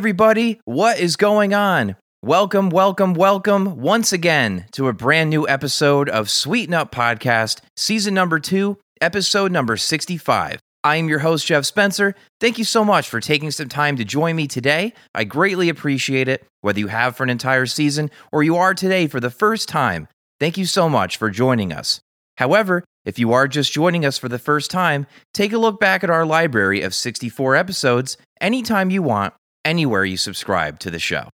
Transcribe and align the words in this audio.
Everybody, 0.00 0.58
what 0.64 0.98
is 0.98 1.16
going 1.16 1.52
on? 1.52 1.94
Welcome, 2.22 2.70
welcome, 2.70 3.12
welcome 3.12 3.82
once 3.82 4.14
again 4.14 4.64
to 4.72 4.88
a 4.88 4.94
brand 4.94 5.28
new 5.28 5.46
episode 5.46 6.08
of 6.08 6.30
Sweeten 6.30 6.72
Up 6.72 6.90
Podcast, 6.90 7.60
season 7.76 8.14
number 8.14 8.38
two, 8.38 8.78
episode 9.02 9.52
number 9.52 9.76
65. 9.76 10.58
I 10.82 10.96
am 10.96 11.10
your 11.10 11.18
host, 11.18 11.46
Jeff 11.46 11.66
Spencer. 11.66 12.14
Thank 12.40 12.56
you 12.56 12.64
so 12.64 12.82
much 12.82 13.10
for 13.10 13.20
taking 13.20 13.50
some 13.50 13.68
time 13.68 13.96
to 13.96 14.04
join 14.06 14.36
me 14.36 14.46
today. 14.46 14.94
I 15.14 15.24
greatly 15.24 15.68
appreciate 15.68 16.28
it, 16.28 16.46
whether 16.62 16.78
you 16.80 16.88
have 16.88 17.14
for 17.14 17.24
an 17.24 17.28
entire 17.28 17.66
season 17.66 18.10
or 18.32 18.42
you 18.42 18.56
are 18.56 18.72
today 18.72 19.06
for 19.06 19.20
the 19.20 19.28
first 19.28 19.68
time. 19.68 20.08
Thank 20.38 20.56
you 20.56 20.64
so 20.64 20.88
much 20.88 21.18
for 21.18 21.28
joining 21.28 21.74
us. 21.74 22.00
However, 22.38 22.84
if 23.04 23.18
you 23.18 23.34
are 23.34 23.46
just 23.46 23.70
joining 23.70 24.06
us 24.06 24.16
for 24.16 24.30
the 24.30 24.38
first 24.38 24.70
time, 24.70 25.06
take 25.34 25.52
a 25.52 25.58
look 25.58 25.78
back 25.78 26.02
at 26.02 26.08
our 26.08 26.24
library 26.24 26.80
of 26.80 26.94
64 26.94 27.54
episodes 27.54 28.16
anytime 28.40 28.88
you 28.88 29.02
want 29.02 29.34
anywhere 29.64 30.04
you 30.04 30.16
subscribe 30.16 30.78
to 30.80 30.90
the 30.90 30.98
show. 30.98 31.28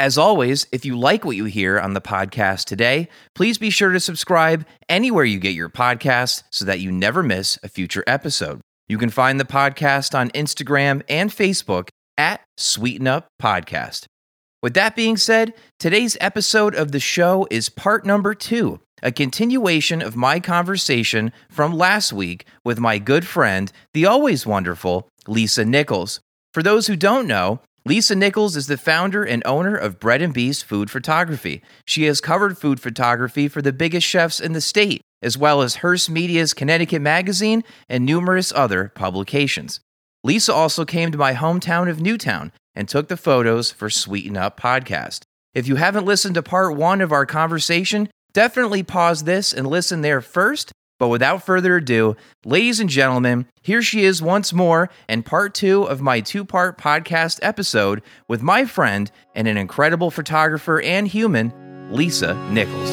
As 0.00 0.18
always, 0.18 0.66
if 0.72 0.84
you 0.84 0.98
like 0.98 1.24
what 1.24 1.36
you 1.36 1.44
hear 1.44 1.78
on 1.78 1.94
the 1.94 2.00
podcast 2.00 2.64
today, 2.64 3.08
please 3.34 3.58
be 3.58 3.70
sure 3.70 3.92
to 3.92 4.00
subscribe 4.00 4.66
anywhere 4.88 5.24
you 5.24 5.38
get 5.38 5.54
your 5.54 5.68
podcast 5.68 6.42
so 6.50 6.64
that 6.64 6.80
you 6.80 6.90
never 6.90 7.22
miss 7.22 7.58
a 7.62 7.68
future 7.68 8.02
episode. 8.06 8.60
You 8.88 8.98
can 8.98 9.10
find 9.10 9.38
the 9.38 9.44
podcast 9.44 10.18
on 10.18 10.30
Instagram 10.30 11.02
and 11.08 11.30
Facebook 11.30 11.88
at 12.18 12.40
Sweeten 12.56 13.06
Up 13.06 13.28
Podcast. 13.40 14.06
With 14.62 14.74
that 14.74 14.96
being 14.96 15.16
said, 15.16 15.54
today's 15.78 16.16
episode 16.20 16.74
of 16.74 16.90
the 16.90 17.00
show 17.00 17.46
is 17.50 17.68
part 17.68 18.04
number 18.04 18.34
two, 18.34 18.80
a 19.02 19.12
continuation 19.12 20.02
of 20.02 20.16
my 20.16 20.40
conversation 20.40 21.32
from 21.50 21.72
last 21.72 22.12
week 22.12 22.46
with 22.64 22.80
my 22.80 22.98
good 22.98 23.26
friend, 23.26 23.70
the 23.92 24.06
always 24.06 24.44
wonderful 24.46 25.08
Lisa 25.28 25.64
Nichols. 25.64 26.20
For 26.54 26.62
those 26.62 26.86
who 26.86 26.94
don't 26.94 27.26
know, 27.26 27.58
Lisa 27.84 28.14
Nichols 28.14 28.54
is 28.54 28.68
the 28.68 28.76
founder 28.76 29.24
and 29.24 29.42
owner 29.44 29.74
of 29.74 29.98
Bread 29.98 30.22
and 30.22 30.32
Beast 30.32 30.64
Food 30.64 30.88
Photography. 30.88 31.62
She 31.84 32.04
has 32.04 32.20
covered 32.20 32.56
food 32.56 32.78
photography 32.78 33.48
for 33.48 33.60
the 33.60 33.72
biggest 33.72 34.06
chefs 34.06 34.38
in 34.38 34.52
the 34.52 34.60
state, 34.60 35.00
as 35.20 35.36
well 35.36 35.62
as 35.62 35.76
Hearst 35.76 36.08
Media's 36.08 36.54
Connecticut 36.54 37.02
Magazine 37.02 37.64
and 37.88 38.06
numerous 38.06 38.52
other 38.52 38.92
publications. 38.94 39.80
Lisa 40.22 40.54
also 40.54 40.84
came 40.84 41.10
to 41.10 41.18
my 41.18 41.34
hometown 41.34 41.90
of 41.90 42.00
Newtown 42.00 42.52
and 42.72 42.88
took 42.88 43.08
the 43.08 43.16
photos 43.16 43.72
for 43.72 43.90
Sweeten 43.90 44.36
Up 44.36 44.58
podcast. 44.58 45.22
If 45.54 45.66
you 45.66 45.74
haven't 45.74 46.06
listened 46.06 46.36
to 46.36 46.42
part 46.44 46.76
one 46.76 47.00
of 47.00 47.10
our 47.10 47.26
conversation, 47.26 48.08
definitely 48.32 48.84
pause 48.84 49.24
this 49.24 49.52
and 49.52 49.66
listen 49.66 50.02
there 50.02 50.20
first 50.20 50.70
but 50.98 51.08
without 51.08 51.44
further 51.44 51.76
ado, 51.76 52.16
ladies 52.44 52.78
and 52.78 52.88
gentlemen, 52.88 53.46
here 53.62 53.82
she 53.82 54.04
is 54.04 54.22
once 54.22 54.52
more 54.52 54.90
in 55.08 55.22
part 55.22 55.54
two 55.54 55.82
of 55.84 56.00
my 56.00 56.20
two 56.20 56.44
part 56.44 56.78
podcast 56.78 57.40
episode 57.42 58.02
with 58.28 58.42
my 58.42 58.64
friend 58.64 59.10
and 59.34 59.48
an 59.48 59.56
incredible 59.56 60.10
photographer 60.10 60.80
and 60.80 61.08
human, 61.08 61.52
Lisa 61.90 62.34
Nichols. 62.50 62.90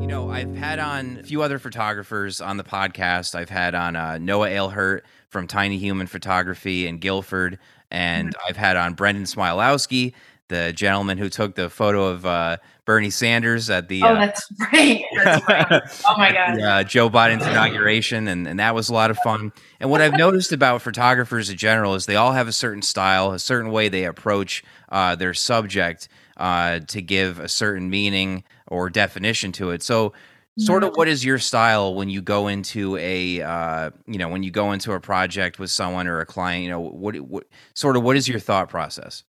You 0.00 0.06
know, 0.06 0.30
I've 0.30 0.54
had 0.56 0.78
on 0.78 1.18
a 1.20 1.22
few 1.22 1.42
other 1.42 1.58
photographers 1.58 2.40
on 2.40 2.56
the 2.56 2.64
podcast. 2.64 3.34
I've 3.34 3.50
had 3.50 3.74
on 3.74 3.96
uh, 3.96 4.16
Noah 4.18 4.48
Ailhurt 4.48 5.02
from 5.28 5.46
Tiny 5.46 5.76
Human 5.76 6.06
Photography 6.06 6.86
in 6.86 6.98
Guilford, 6.98 7.58
and 7.90 8.34
I've 8.48 8.56
had 8.56 8.76
on 8.76 8.94
Brendan 8.94 9.24
Smialowski 9.24 10.14
the 10.48 10.72
gentleman 10.74 11.18
who 11.18 11.28
took 11.28 11.54
the 11.54 11.70
photo 11.70 12.06
of 12.06 12.26
uh, 12.26 12.56
Bernie 12.84 13.10
Sanders 13.10 13.68
at 13.68 13.88
the 13.88 14.02
oh, 14.02 14.06
uh, 14.06 14.14
that's 14.14 14.50
great. 14.70 15.04
That's 15.14 15.44
great. 15.44 15.66
Oh 16.06 16.14
my 16.16 16.32
god, 16.32 16.60
uh, 16.60 16.84
Joe 16.84 17.10
Biden's 17.10 17.46
inauguration, 17.46 18.28
and, 18.28 18.48
and 18.48 18.58
that 18.58 18.74
was 18.74 18.88
a 18.88 18.94
lot 18.94 19.10
of 19.10 19.18
fun. 19.18 19.52
And 19.78 19.90
what 19.90 20.00
I've 20.00 20.16
noticed 20.16 20.52
about 20.52 20.82
photographers 20.82 21.50
in 21.50 21.58
general 21.58 21.94
is 21.94 22.06
they 22.06 22.16
all 22.16 22.32
have 22.32 22.48
a 22.48 22.52
certain 22.52 22.82
style, 22.82 23.32
a 23.32 23.38
certain 23.38 23.70
way 23.70 23.88
they 23.88 24.04
approach 24.04 24.64
uh, 24.88 25.14
their 25.16 25.34
subject 25.34 26.08
uh, 26.38 26.80
to 26.80 27.02
give 27.02 27.38
a 27.38 27.48
certain 27.48 27.90
meaning 27.90 28.42
or 28.68 28.88
definition 28.88 29.52
to 29.52 29.70
it. 29.70 29.82
So, 29.82 30.14
sort 30.56 30.82
of, 30.82 30.96
what 30.96 31.08
is 31.08 31.24
your 31.24 31.38
style 31.38 31.94
when 31.94 32.08
you 32.08 32.22
go 32.22 32.48
into 32.48 32.96
a 32.96 33.42
uh, 33.42 33.90
you 34.06 34.18
know 34.18 34.28
when 34.28 34.42
you 34.42 34.50
go 34.50 34.72
into 34.72 34.92
a 34.92 35.00
project 35.00 35.58
with 35.58 35.70
someone 35.70 36.06
or 36.06 36.20
a 36.20 36.26
client? 36.26 36.64
You 36.64 36.70
know, 36.70 36.80
what 36.80 37.20
what 37.20 37.44
sort 37.74 37.98
of 37.98 38.02
what 38.02 38.16
is 38.16 38.26
your 38.26 38.40
thought 38.40 38.70
process? 38.70 39.24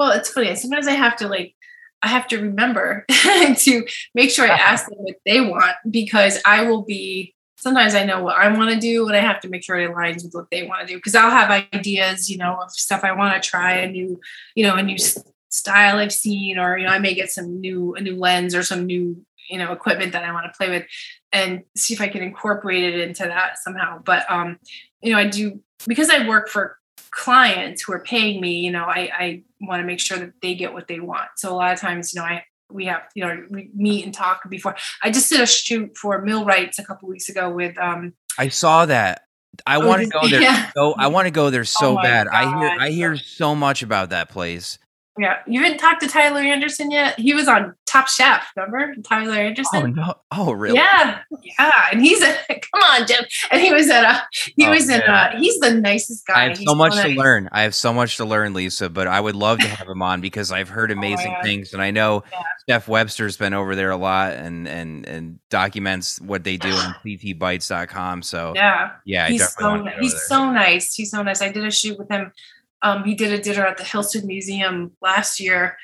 Well, 0.00 0.12
it's 0.12 0.30
funny. 0.30 0.56
Sometimes 0.56 0.88
I 0.88 0.92
have 0.92 1.14
to 1.16 1.28
like 1.28 1.54
I 2.00 2.08
have 2.08 2.26
to 2.28 2.40
remember 2.40 3.04
to 3.10 3.86
make 4.14 4.30
sure 4.30 4.46
I 4.46 4.56
ask 4.56 4.88
them 4.88 4.96
what 4.96 5.16
they 5.26 5.42
want 5.42 5.76
because 5.90 6.40
I 6.46 6.62
will 6.62 6.80
be 6.80 7.34
sometimes 7.58 7.94
I 7.94 8.06
know 8.06 8.22
what 8.22 8.36
I 8.36 8.48
want 8.56 8.70
to 8.70 8.80
do 8.80 9.06
and 9.06 9.14
I 9.14 9.20
have 9.20 9.40
to 9.40 9.50
make 9.50 9.62
sure 9.62 9.78
it 9.78 9.90
aligns 9.90 10.24
with 10.24 10.32
what 10.32 10.46
they 10.50 10.66
want 10.66 10.80
to 10.80 10.86
do 10.86 10.96
because 10.96 11.14
I'll 11.14 11.30
have 11.30 11.50
ideas, 11.74 12.30
you 12.30 12.38
know, 12.38 12.62
of 12.62 12.70
stuff 12.70 13.04
I 13.04 13.12
want 13.12 13.42
to 13.42 13.46
try 13.46 13.72
a 13.72 13.90
new, 13.90 14.18
you 14.54 14.66
know, 14.66 14.74
a 14.76 14.82
new 14.82 14.96
style 15.50 15.98
I've 15.98 16.14
seen 16.14 16.58
or 16.58 16.78
you 16.78 16.86
know, 16.86 16.92
I 16.92 16.98
may 16.98 17.12
get 17.12 17.30
some 17.30 17.60
new 17.60 17.94
a 17.94 18.00
new 18.00 18.16
lens 18.16 18.54
or 18.54 18.62
some 18.62 18.86
new, 18.86 19.22
you 19.50 19.58
know, 19.58 19.70
equipment 19.70 20.12
that 20.12 20.24
I 20.24 20.32
want 20.32 20.46
to 20.46 20.56
play 20.56 20.70
with 20.70 20.86
and 21.30 21.62
see 21.76 21.92
if 21.92 22.00
I 22.00 22.08
can 22.08 22.22
incorporate 22.22 22.84
it 22.84 23.06
into 23.06 23.24
that 23.24 23.58
somehow. 23.58 24.00
But 24.02 24.24
um, 24.30 24.60
you 25.02 25.12
know, 25.12 25.18
I 25.18 25.26
do 25.26 25.60
because 25.86 26.08
I 26.08 26.26
work 26.26 26.48
for 26.48 26.79
clients 27.10 27.82
who 27.82 27.92
are 27.92 28.00
paying 28.00 28.40
me, 28.40 28.60
you 28.60 28.70
know, 28.70 28.84
I, 28.84 29.10
I 29.12 29.42
want 29.60 29.80
to 29.80 29.86
make 29.86 30.00
sure 30.00 30.18
that 30.18 30.32
they 30.42 30.54
get 30.54 30.72
what 30.72 30.88
they 30.88 31.00
want. 31.00 31.28
So 31.36 31.52
a 31.52 31.56
lot 31.56 31.72
of 31.72 31.80
times, 31.80 32.14
you 32.14 32.20
know, 32.20 32.26
I 32.26 32.44
we 32.72 32.86
have 32.86 33.02
you 33.14 33.24
know 33.24 33.44
we 33.50 33.70
meet 33.74 34.04
and 34.04 34.14
talk 34.14 34.48
before. 34.48 34.76
I 35.02 35.10
just 35.10 35.28
did 35.30 35.40
a 35.40 35.46
shoot 35.46 35.96
for 35.96 36.22
Millwrights 36.22 36.78
a 36.78 36.84
couple 36.84 37.08
weeks 37.08 37.28
ago 37.28 37.50
with. 37.50 37.76
um 37.78 38.14
I 38.38 38.48
saw 38.48 38.86
that. 38.86 39.22
I 39.66 39.76
oh, 39.76 39.86
want 39.86 40.02
to 40.02 40.08
go 40.08 40.28
there. 40.28 40.40
Yeah. 40.40 40.70
So 40.76 40.94
I 40.96 41.08
want 41.08 41.26
to 41.26 41.30
go 41.30 41.50
there 41.50 41.64
so 41.64 41.98
oh 41.98 42.02
bad. 42.02 42.28
God. 42.28 42.34
I 42.34 42.58
hear 42.58 42.80
I 42.80 42.90
hear 42.90 43.16
so 43.16 43.54
much 43.54 43.82
about 43.82 44.10
that 44.10 44.28
place. 44.28 44.78
Yeah, 45.20 45.40
you 45.46 45.62
haven't 45.62 45.76
talked 45.76 46.00
to 46.00 46.08
Tyler 46.08 46.40
Anderson 46.40 46.90
yet. 46.90 47.18
He 47.20 47.34
was 47.34 47.46
on 47.46 47.74
Top 47.84 48.08
Chef. 48.08 48.42
Remember 48.56 48.94
Tyler 49.02 49.34
Anderson? 49.34 49.82
Oh 49.82 49.86
no! 49.86 50.14
Oh 50.30 50.52
really? 50.52 50.76
Yeah, 50.76 51.20
yeah. 51.42 51.72
And 51.92 52.00
he's 52.00 52.22
a 52.22 52.34
come 52.48 52.82
on, 52.82 53.06
Jim. 53.06 53.22
And 53.50 53.60
he 53.60 53.70
was 53.70 53.90
at 53.90 54.04
a 54.04 54.22
he 54.56 54.66
oh, 54.66 54.70
was 54.70 54.88
in 54.88 55.02
a 55.02 55.04
uh, 55.04 55.36
he's 55.36 55.58
the 55.58 55.74
nicest 55.74 56.26
guy. 56.26 56.40
I 56.40 56.48
have 56.48 56.56
he's 56.56 56.66
so 56.66 56.74
much 56.74 56.94
to 56.94 57.08
learn. 57.08 57.50
I 57.52 57.62
have 57.62 57.74
so 57.74 57.92
much 57.92 58.16
to 58.16 58.24
learn, 58.24 58.54
Lisa. 58.54 58.88
But 58.88 59.08
I 59.08 59.20
would 59.20 59.36
love 59.36 59.58
to 59.58 59.68
have 59.68 59.86
him 59.86 60.00
on 60.00 60.22
because 60.22 60.50
I've 60.50 60.70
heard 60.70 60.90
oh, 60.90 60.94
amazing 60.94 61.36
oh, 61.38 61.42
things, 61.42 61.74
and 61.74 61.82
I 61.82 61.90
know 61.90 62.24
yeah. 62.32 62.42
Steph 62.60 62.88
Webster's 62.88 63.36
been 63.36 63.52
over 63.52 63.76
there 63.76 63.90
a 63.90 63.98
lot 63.98 64.32
and 64.32 64.66
and 64.66 65.06
and 65.06 65.38
documents 65.50 66.18
what 66.22 66.44
they 66.44 66.56
do 66.56 66.70
on 66.70 66.94
ctbites.com. 67.04 68.22
So 68.22 68.54
yeah, 68.56 68.92
yeah, 69.04 69.28
he's 69.28 69.52
so 69.52 69.84
he's 70.00 70.22
so 70.22 70.50
nice. 70.50 70.94
He's 70.94 71.10
so 71.10 71.22
nice. 71.22 71.42
I 71.42 71.52
did 71.52 71.66
a 71.66 71.70
shoot 71.70 71.98
with 71.98 72.08
him 72.08 72.32
um, 72.82 73.04
he 73.04 73.14
did 73.14 73.32
a 73.32 73.42
dinner 73.42 73.66
at 73.66 73.76
the 73.76 73.84
Hill-Stead 73.84 74.24
Museum 74.24 74.92
last 75.02 75.40
year, 75.40 75.76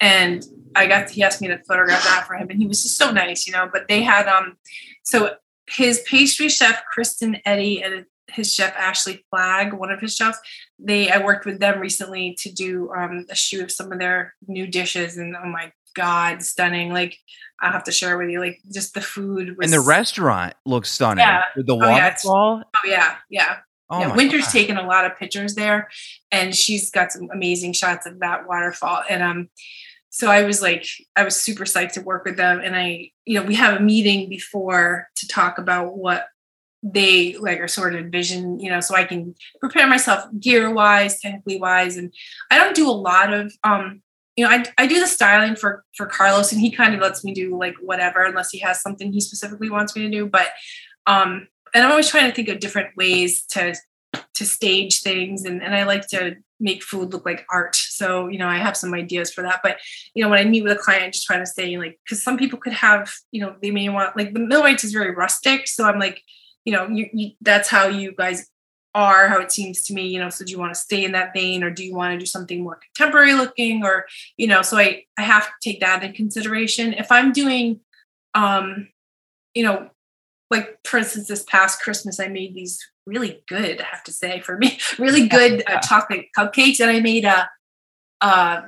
and 0.00 0.44
I 0.74 0.86
got 0.86 1.10
he 1.10 1.22
asked 1.22 1.40
me 1.40 1.48
to 1.48 1.58
photograph 1.64 2.04
that 2.04 2.26
for 2.26 2.34
him, 2.34 2.48
and 2.50 2.60
he 2.60 2.66
was 2.66 2.82
just 2.82 2.96
so 2.96 3.10
nice, 3.10 3.46
you 3.46 3.52
know. 3.52 3.68
But 3.72 3.88
they 3.88 4.02
had 4.02 4.28
um, 4.28 4.56
so 5.02 5.36
his 5.68 6.02
pastry 6.06 6.48
chef 6.48 6.82
Kristen 6.92 7.38
Eddy 7.44 7.82
and 7.82 8.04
his 8.28 8.52
chef 8.52 8.74
Ashley 8.76 9.24
Flagg, 9.30 9.72
one 9.72 9.90
of 9.90 10.00
his 10.00 10.14
chefs, 10.14 10.38
they 10.78 11.10
I 11.10 11.18
worked 11.24 11.46
with 11.46 11.60
them 11.60 11.80
recently 11.80 12.36
to 12.40 12.52
do 12.52 12.92
um, 12.92 13.26
a 13.30 13.34
shoot 13.34 13.62
of 13.62 13.72
some 13.72 13.92
of 13.92 13.98
their 13.98 14.34
new 14.46 14.66
dishes, 14.66 15.16
and 15.16 15.34
oh 15.36 15.48
my 15.48 15.72
god, 15.94 16.42
stunning! 16.42 16.92
Like 16.92 17.18
I'll 17.60 17.72
have 17.72 17.84
to 17.84 17.92
share 17.92 18.18
with 18.18 18.28
you, 18.28 18.40
like 18.40 18.60
just 18.72 18.94
the 18.94 19.00
food. 19.00 19.56
Was, 19.56 19.64
and 19.64 19.72
the 19.72 19.86
restaurant 19.86 20.54
looks 20.66 20.90
stunning. 20.90 21.24
Yeah. 21.24 21.42
With 21.56 21.66
the 21.66 21.76
waterfall. 21.76 22.62
Oh 22.64 22.80
yeah, 22.84 23.14
oh, 23.14 23.18
yeah, 23.30 23.56
yeah. 23.56 23.56
Oh 23.88 24.00
yeah, 24.00 24.16
Winter's 24.16 24.44
God. 24.44 24.52
taken 24.52 24.76
a 24.76 24.86
lot 24.86 25.04
of 25.04 25.16
pictures 25.18 25.54
there, 25.54 25.88
and 26.30 26.54
she's 26.54 26.90
got 26.90 27.12
some 27.12 27.28
amazing 27.32 27.72
shots 27.72 28.06
of 28.06 28.20
that 28.20 28.48
waterfall. 28.48 29.02
And 29.08 29.22
um, 29.22 29.48
so 30.10 30.30
I 30.30 30.44
was 30.44 30.62
like, 30.62 30.86
I 31.14 31.24
was 31.24 31.36
super 31.36 31.64
psyched 31.64 31.92
to 31.92 32.00
work 32.00 32.24
with 32.24 32.36
them. 32.36 32.60
And 32.64 32.74
I, 32.74 33.10
you 33.24 33.38
know, 33.38 33.46
we 33.46 33.54
have 33.54 33.76
a 33.76 33.82
meeting 33.82 34.28
before 34.28 35.08
to 35.16 35.28
talk 35.28 35.58
about 35.58 35.96
what 35.96 36.26
they 36.82 37.36
like 37.36 37.60
are 37.60 37.68
sort 37.68 37.94
of 37.94 38.00
envision, 38.00 38.58
you 38.60 38.70
know, 38.70 38.80
so 38.80 38.94
I 38.94 39.04
can 39.04 39.34
prepare 39.60 39.86
myself 39.86 40.24
gear 40.40 40.72
wise, 40.72 41.20
technically 41.20 41.60
wise. 41.60 41.96
And 41.96 42.12
I 42.50 42.58
don't 42.58 42.74
do 42.74 42.88
a 42.88 42.92
lot 42.92 43.32
of 43.32 43.52
um, 43.62 44.02
you 44.36 44.44
know, 44.44 44.50
I, 44.50 44.64
I 44.76 44.86
do 44.86 45.00
the 45.00 45.06
styling 45.06 45.56
for 45.56 45.84
for 45.96 46.06
Carlos 46.06 46.52
and 46.52 46.60
he 46.60 46.70
kind 46.70 46.94
of 46.94 47.00
lets 47.00 47.24
me 47.24 47.32
do 47.32 47.58
like 47.58 47.74
whatever 47.80 48.24
unless 48.24 48.50
he 48.50 48.58
has 48.60 48.80
something 48.80 49.12
he 49.12 49.20
specifically 49.20 49.70
wants 49.70 49.96
me 49.96 50.02
to 50.02 50.10
do. 50.10 50.26
But 50.26 50.48
um 51.06 51.48
and 51.76 51.84
I'm 51.84 51.90
always 51.90 52.08
trying 52.08 52.28
to 52.30 52.34
think 52.34 52.48
of 52.48 52.58
different 52.58 52.96
ways 52.96 53.44
to 53.50 53.76
to 54.34 54.46
stage 54.46 55.02
things 55.02 55.44
and, 55.44 55.62
and 55.62 55.74
I 55.74 55.84
like 55.84 56.08
to 56.08 56.36
make 56.58 56.82
food 56.82 57.12
look 57.12 57.26
like 57.26 57.44
art. 57.50 57.76
So, 57.76 58.28
you 58.28 58.38
know, 58.38 58.48
I 58.48 58.56
have 58.56 58.76
some 58.76 58.94
ideas 58.94 59.30
for 59.30 59.42
that. 59.42 59.60
But, 59.62 59.76
you 60.14 60.22
know, 60.22 60.30
when 60.30 60.38
I 60.38 60.44
meet 60.44 60.62
with 60.62 60.72
a 60.72 60.76
client, 60.76 61.12
just 61.12 61.26
trying 61.26 61.40
to 61.40 61.46
say 61.46 61.76
like, 61.76 61.98
because 62.02 62.22
some 62.22 62.38
people 62.38 62.58
could 62.58 62.72
have, 62.72 63.12
you 63.30 63.42
know, 63.42 63.56
they 63.60 63.70
may 63.70 63.90
want 63.90 64.16
like 64.16 64.32
the 64.32 64.40
Millwrights 64.40 64.84
is 64.84 64.92
very 64.92 65.14
rustic. 65.14 65.68
So 65.68 65.84
I'm 65.84 65.98
like, 65.98 66.22
you 66.64 66.72
know, 66.72 66.88
you, 66.88 67.10
you 67.12 67.30
that's 67.42 67.68
how 67.68 67.88
you 67.88 68.12
guys 68.12 68.48
are, 68.94 69.28
how 69.28 69.40
it 69.40 69.52
seems 69.52 69.84
to 69.84 69.92
me, 69.92 70.06
you 70.06 70.18
know, 70.18 70.30
so 70.30 70.46
do 70.46 70.52
you 70.52 70.58
want 70.58 70.72
to 70.72 70.80
stay 70.80 71.04
in 71.04 71.12
that 71.12 71.34
vein 71.34 71.62
or 71.62 71.70
do 71.70 71.84
you 71.84 71.94
want 71.94 72.12
to 72.14 72.18
do 72.18 72.24
something 72.24 72.62
more 72.62 72.78
contemporary 72.94 73.34
looking 73.34 73.84
or, 73.84 74.06
you 74.38 74.46
know, 74.46 74.62
so 74.62 74.78
I, 74.78 75.02
I 75.18 75.22
have 75.22 75.44
to 75.44 75.52
take 75.62 75.80
that 75.80 76.02
in 76.02 76.14
consideration. 76.14 76.94
If 76.94 77.12
I'm 77.12 77.32
doing, 77.32 77.80
um, 78.34 78.88
you 79.52 79.62
know, 79.62 79.90
like 80.50 80.78
for 80.84 80.98
instance, 80.98 81.28
this 81.28 81.44
past 81.44 81.80
Christmas, 81.80 82.20
I 82.20 82.28
made 82.28 82.54
these 82.54 82.78
really 83.06 83.42
good, 83.48 83.80
I 83.80 83.84
have 83.84 84.04
to 84.04 84.12
say, 84.12 84.40
for 84.40 84.56
me, 84.56 84.78
really 84.98 85.28
good 85.28 85.62
uh, 85.66 85.80
chocolate 85.80 86.26
cupcakes, 86.36 86.80
and 86.80 86.90
I 86.90 87.00
made 87.00 87.24
a, 87.24 87.48
a 88.20 88.64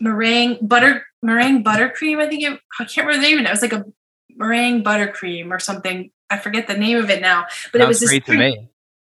meringue 0.00 0.58
butter 0.62 1.06
meringue 1.22 1.64
buttercream. 1.64 2.18
I 2.18 2.28
think 2.28 2.44
it, 2.44 2.60
I 2.78 2.84
can't 2.84 3.06
remember 3.06 3.22
the 3.22 3.28
name 3.28 3.38
of 3.38 3.44
it. 3.44 3.48
It 3.48 3.52
was 3.52 3.62
like 3.62 3.72
a 3.72 3.84
meringue 4.36 4.84
buttercream 4.84 5.50
or 5.50 5.58
something. 5.58 6.10
I 6.30 6.38
forget 6.38 6.66
the 6.66 6.76
name 6.76 6.98
of 6.98 7.10
it 7.10 7.20
now, 7.20 7.46
but 7.72 7.80
Sounds 7.80 7.84
it 7.84 7.88
was 7.88 8.00
this 8.00 8.10
great 8.10 8.26
to 8.26 8.36
me. 8.36 8.68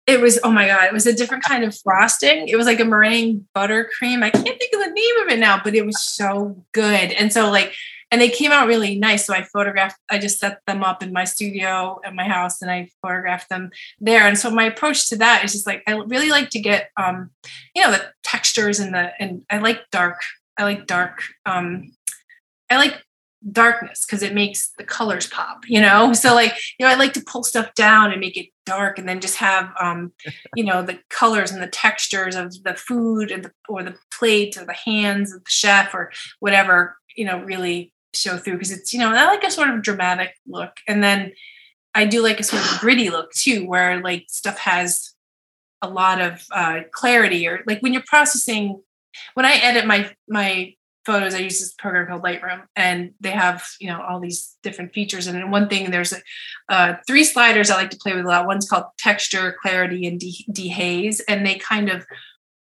It 0.06 0.20
was 0.20 0.38
oh 0.44 0.52
my 0.52 0.68
god! 0.68 0.84
It 0.84 0.92
was 0.92 1.06
a 1.06 1.12
different 1.12 1.42
kind 1.42 1.64
of 1.64 1.76
frosting. 1.76 2.46
It 2.46 2.54
was 2.54 2.66
like 2.66 2.78
a 2.78 2.84
meringue 2.84 3.48
buttercream. 3.56 4.22
I 4.22 4.30
can't 4.30 4.44
think 4.44 4.72
of 4.72 4.80
the 4.80 4.92
name 4.92 5.16
of 5.22 5.32
it 5.32 5.40
now, 5.40 5.60
but 5.64 5.74
it 5.74 5.84
was 5.84 6.00
so 6.00 6.64
good. 6.72 7.10
And 7.10 7.32
so 7.32 7.50
like 7.50 7.74
and 8.10 8.20
they 8.20 8.28
came 8.28 8.52
out 8.52 8.68
really 8.68 8.98
nice. 8.98 9.26
So 9.26 9.34
I 9.34 9.42
photographed, 9.42 9.98
I 10.08 10.18
just 10.18 10.38
set 10.38 10.60
them 10.66 10.82
up 10.84 11.02
in 11.02 11.12
my 11.12 11.24
studio 11.24 12.00
at 12.04 12.14
my 12.14 12.24
house 12.24 12.62
and 12.62 12.70
I 12.70 12.88
photographed 13.02 13.48
them 13.48 13.70
there. 14.00 14.22
And 14.22 14.38
so 14.38 14.50
my 14.50 14.64
approach 14.64 15.08
to 15.08 15.16
that 15.16 15.44
is 15.44 15.52
just 15.52 15.66
like, 15.66 15.82
I 15.86 15.92
really 15.92 16.30
like 16.30 16.50
to 16.50 16.60
get, 16.60 16.90
um, 16.96 17.30
you 17.74 17.82
know, 17.82 17.90
the 17.90 18.04
textures 18.22 18.78
and 18.78 18.94
the, 18.94 19.10
and 19.20 19.42
I 19.50 19.58
like 19.58 19.90
dark, 19.90 20.20
I 20.56 20.64
like 20.64 20.86
dark, 20.86 21.22
um, 21.46 21.92
I 22.70 22.76
like 22.76 23.02
darkness 23.52 24.04
because 24.04 24.22
it 24.22 24.34
makes 24.34 24.70
the 24.78 24.84
colors 24.84 25.26
pop, 25.26 25.64
you 25.66 25.80
know? 25.80 26.12
So 26.26 26.34
like, 26.34 26.54
you 26.78 26.86
know, 26.86 26.92
I 26.92 26.96
like 26.96 27.12
to 27.14 27.24
pull 27.26 27.42
stuff 27.42 27.74
down 27.74 28.12
and 28.12 28.20
make 28.20 28.36
it 28.36 28.46
dark 28.64 28.98
and 28.98 29.08
then 29.08 29.20
just 29.20 29.36
have, 29.36 29.70
um, 29.80 30.12
you 30.54 30.64
know, 30.64 30.82
the 30.82 30.98
colors 31.10 31.50
and 31.50 31.62
the 31.62 31.68
textures 31.68 32.36
of 32.36 32.62
the 32.62 32.74
food 32.74 33.30
and 33.30 33.44
the, 33.44 33.52
or 33.68 33.82
the 33.82 33.96
plate 34.12 34.56
or 34.56 34.64
the 34.64 34.72
hands 34.72 35.32
of 35.34 35.44
the 35.44 35.50
chef 35.50 35.92
or 35.92 36.10
whatever, 36.40 36.96
you 37.16 37.24
know, 37.24 37.40
really 37.40 37.92
show 38.16 38.36
through 38.38 38.54
because 38.54 38.72
it's 38.72 38.92
you 38.92 38.98
know 38.98 39.10
I 39.10 39.26
like 39.26 39.44
a 39.44 39.50
sort 39.50 39.70
of 39.70 39.82
dramatic 39.82 40.34
look, 40.46 40.72
and 40.86 41.02
then 41.02 41.32
I 41.94 42.04
do 42.04 42.22
like 42.22 42.40
a 42.40 42.44
sort 42.44 42.62
of 42.62 42.80
gritty 42.80 43.10
look 43.10 43.32
too, 43.32 43.66
where 43.66 44.00
like 44.00 44.26
stuff 44.28 44.58
has 44.58 45.14
a 45.82 45.88
lot 45.88 46.20
of 46.20 46.44
uh, 46.50 46.80
clarity, 46.92 47.46
or 47.46 47.62
like 47.66 47.80
when 47.80 47.92
you're 47.92 48.04
processing. 48.06 48.82
When 49.32 49.46
I 49.46 49.54
edit 49.54 49.86
my 49.86 50.10
my 50.28 50.74
photos, 51.06 51.34
I 51.34 51.38
use 51.38 51.60
this 51.60 51.72
program 51.72 52.06
called 52.08 52.22
Lightroom, 52.22 52.64
and 52.74 53.12
they 53.20 53.30
have 53.30 53.66
you 53.80 53.88
know 53.88 54.02
all 54.02 54.20
these 54.20 54.56
different 54.62 54.92
features. 54.92 55.26
And 55.26 55.50
one 55.50 55.68
thing, 55.68 55.90
there's 55.90 56.12
uh, 56.68 56.94
three 57.06 57.24
sliders 57.24 57.70
I 57.70 57.76
like 57.76 57.90
to 57.90 57.96
play 57.96 58.14
with 58.14 58.26
a 58.26 58.28
lot. 58.28 58.46
One's 58.46 58.68
called 58.68 58.84
texture, 58.98 59.56
clarity, 59.62 60.06
and 60.06 60.20
de- 60.20 60.44
dehaze, 60.50 61.20
and 61.28 61.46
they 61.46 61.54
kind 61.54 61.88
of 61.88 62.04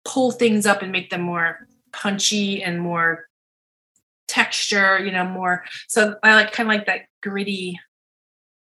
pull 0.05 0.31
things 0.31 0.65
up 0.65 0.81
and 0.81 0.91
make 0.91 1.09
them 1.09 1.21
more 1.21 1.67
punchy 1.91 2.63
and 2.63 2.79
more 2.79 3.27
texture, 4.35 4.99
you 4.99 5.11
know, 5.11 5.23
more. 5.23 5.63
So 5.87 6.17
I 6.21 6.35
like 6.35 6.51
kind 6.51 6.67
of 6.69 6.75
like 6.75 6.87
that 6.87 7.03
gritty, 7.23 7.79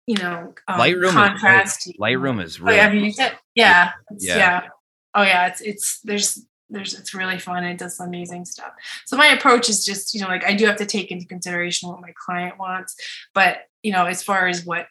you 0.07 0.15
know, 0.15 0.53
um, 0.69 0.79
Lightroom 0.79 1.11
contrast. 1.11 1.87
Is 1.87 1.95
Lightroom 1.99 2.41
is 2.41 2.61
really. 2.61 2.73
Oh, 2.73 2.77
yeah, 2.77 2.91
you 2.93 3.11
said, 3.11 3.37
yeah, 3.55 3.91
yeah, 4.17 4.37
yeah. 4.37 4.61
Oh 5.13 5.23
yeah, 5.23 5.47
it's 5.47 5.59
it's 5.59 5.99
there's 6.01 6.45
there's 6.69 6.93
it's 6.93 7.13
really 7.13 7.39
fun. 7.39 7.65
It 7.65 7.77
does 7.77 7.99
amazing 7.99 8.45
stuff. 8.45 8.71
So 9.05 9.17
my 9.17 9.27
approach 9.27 9.69
is 9.69 9.85
just 9.85 10.13
you 10.13 10.21
know 10.21 10.27
like 10.27 10.45
I 10.45 10.53
do 10.53 10.65
have 10.65 10.77
to 10.77 10.85
take 10.85 11.11
into 11.11 11.25
consideration 11.25 11.89
what 11.89 11.99
my 11.99 12.13
client 12.25 12.57
wants, 12.57 12.95
but 13.33 13.57
you 13.83 13.91
know 13.91 14.05
as 14.05 14.23
far 14.23 14.47
as 14.47 14.65
what 14.65 14.87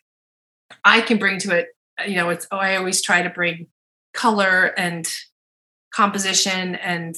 I 0.85 1.01
can 1.01 1.17
bring 1.17 1.39
to 1.41 1.57
it, 1.57 1.69
you 2.07 2.17
know, 2.17 2.29
it's 2.29 2.47
oh 2.53 2.59
I 2.59 2.77
always 2.77 3.01
try 3.01 3.23
to 3.23 3.31
bring 3.31 3.69
color 4.13 4.67
and 4.77 5.09
composition 5.95 6.75
and 6.75 7.17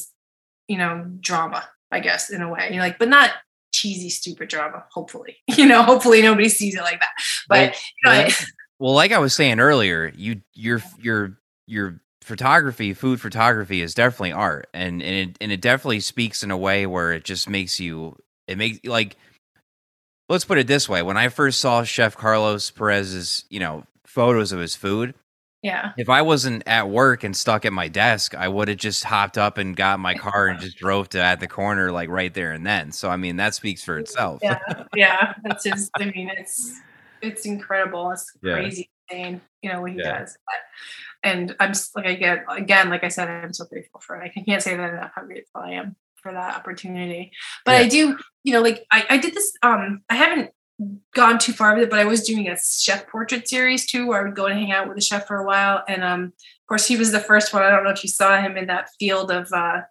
you 0.69 0.79
know 0.79 1.05
drama 1.19 1.65
I 1.91 2.01
guess, 2.01 2.31
in 2.31 2.43
a 2.43 2.49
way. 2.49 2.71
You're 2.73 2.83
like, 2.83 2.99
but 2.99 3.09
not 3.09 3.33
cheesy, 3.73 4.11
stupid 4.11 4.49
drama. 4.49 4.85
Hopefully, 4.93 5.37
you 5.47 5.67
know, 5.67 5.83
hopefully 5.83 6.23
nobody 6.23 6.49
sees 6.49 6.75
it 6.75 6.83
like 6.83 7.01
that. 7.01 7.11
But 7.49 7.77
well, 8.05 8.17
you 8.17 8.23
know, 8.23 8.35
well, 8.79 8.95
like 8.95 9.13
I 9.13 9.19
was 9.19 9.35
saying 9.35 9.61
earlier, 9.61 10.13
you 10.17 10.43
your 10.55 10.83
your 10.99 11.39
your 11.67 12.01
photography, 12.23 12.95
food 12.95 13.21
photography, 13.21 13.83
is 13.83 13.95
definitely 13.95 14.33
art, 14.33 14.69
and 14.73 15.03
and 15.03 15.31
it 15.31 15.39
and 15.41 15.53
it 15.53 15.61
definitely 15.61 16.01
speaks 16.01 16.43
in 16.43 16.51
a 16.51 16.57
way 16.57 16.87
where 16.87 17.13
it 17.13 17.25
just 17.25 17.49
makes 17.49 17.81
you. 17.81 18.17
It 18.49 18.59
makes 18.59 18.85
like. 18.87 19.17
Let's 20.29 20.45
put 20.45 20.59
it 20.59 20.69
this 20.69 20.89
way: 20.89 21.03
when 21.03 21.17
I 21.17 21.29
first 21.29 21.59
saw 21.61 21.83
Chef 21.83 22.17
Carlos 22.17 22.71
Perez's, 22.71 23.45
you 23.51 23.59
know, 23.59 23.85
photos 24.07 24.53
of 24.53 24.61
his 24.61 24.77
food, 24.77 25.15
yeah. 25.63 25.93
If 25.99 26.09
I 26.09 26.23
wasn't 26.23 26.63
at 26.67 26.89
work 26.89 27.23
and 27.23 27.37
stuck 27.37 27.67
at 27.67 27.73
my 27.73 27.89
desk, 27.89 28.35
I 28.35 28.49
would 28.49 28.69
have 28.69 28.79
just 28.79 29.05
hopped 29.05 29.37
up 29.37 29.59
and 29.59 29.77
got 29.77 30.01
my 30.01 30.15
car 30.15 30.47
and 30.47 30.59
just 30.59 30.79
drove 30.79 31.11
to 31.11 31.23
at 31.23 31.41
the 31.41 31.49
corner 31.49 31.93
like 31.93 32.09
right 32.09 32.33
there 32.33 32.53
and 32.53 32.67
then. 32.67 32.93
So 32.93 33.11
I 33.11 33.17
mean 33.17 33.37
that 33.37 33.55
speaks 33.55 33.83
for 33.83 33.99
itself. 33.99 34.41
Yeah. 34.43 34.59
Yeah. 34.95 35.35
That's 35.45 35.65
just 35.65 35.91
I 35.99 36.07
mean 36.07 36.31
it's 36.37 36.81
it's 37.21 37.45
incredible. 37.45 38.11
It's 38.11 38.31
crazy 38.43 38.91
yeah. 39.11 39.17
insane, 39.17 39.41
you 39.63 39.73
know, 39.73 39.83
what 39.83 39.93
he 39.93 39.99
yeah. 39.99 40.21
does. 40.21 40.37
But, 40.47 41.31
and 41.31 41.57
I'm 41.61 41.71
just 41.71 41.95
like 41.95 42.07
I 42.07 42.15
get 42.15 42.45
again, 42.49 42.89
like 42.89 43.05
I 43.05 43.09
said, 43.09 43.29
I'm 43.29 43.53
so 43.53 43.67
grateful 43.67 44.01
for 44.01 44.17
it. 44.17 44.25
I 44.25 44.43
can't 44.43 44.63
say 44.63 44.77
that 44.77 44.95
enough 44.95 45.13
how 45.15 45.25
grateful 45.25 45.61
I 45.61 45.73
am 45.73 45.97
for 46.23 46.33
that 46.33 46.57
opportunity. 46.57 47.33
But 47.65 47.73
yeah. 47.73 47.79
I 47.79 47.89
do, 47.89 48.19
you 48.45 48.53
know, 48.55 48.63
like 48.63 48.87
I, 48.91 49.05
I 49.11 49.19
did 49.19 49.35
this 49.35 49.53
um 49.63 50.03
I 50.09 50.15
haven't 50.15 50.53
gone 51.15 51.39
too 51.39 51.53
far 51.53 51.75
with 51.75 51.85
it, 51.85 51.91
but 51.91 51.99
I 51.99 52.05
was 52.05 52.23
doing 52.23 52.49
a 52.49 52.57
chef 52.57 53.07
portrait 53.09 53.49
series 53.49 53.87
too, 53.87 54.07
where 54.07 54.21
I 54.21 54.25
would 54.25 54.37
go 54.37 54.47
and 54.47 54.59
hang 54.59 54.73
out 54.73 54.89
with 54.89 54.97
the 54.97 55.03
chef 55.03 55.27
for 55.27 55.37
a 55.37 55.47
while. 55.47 55.83
And 55.89 56.03
um, 56.03 56.25
of 56.25 56.67
course, 56.69 56.87
he 56.87 56.97
was 56.97 57.13
the 57.13 57.21
first 57.21 57.53
one. 57.53 57.63
I 57.63 57.71
don't 57.71 57.85
know 57.85 57.91
if 57.91 58.03
you 58.03 58.09
saw 58.09 58.41
him 58.41 58.57
in 58.57 58.67
that 58.69 58.89
field 58.99 59.31
of 59.31 59.53
uh, 59.53 59.83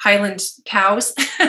Highland 0.00 0.42
cows. 0.64 1.14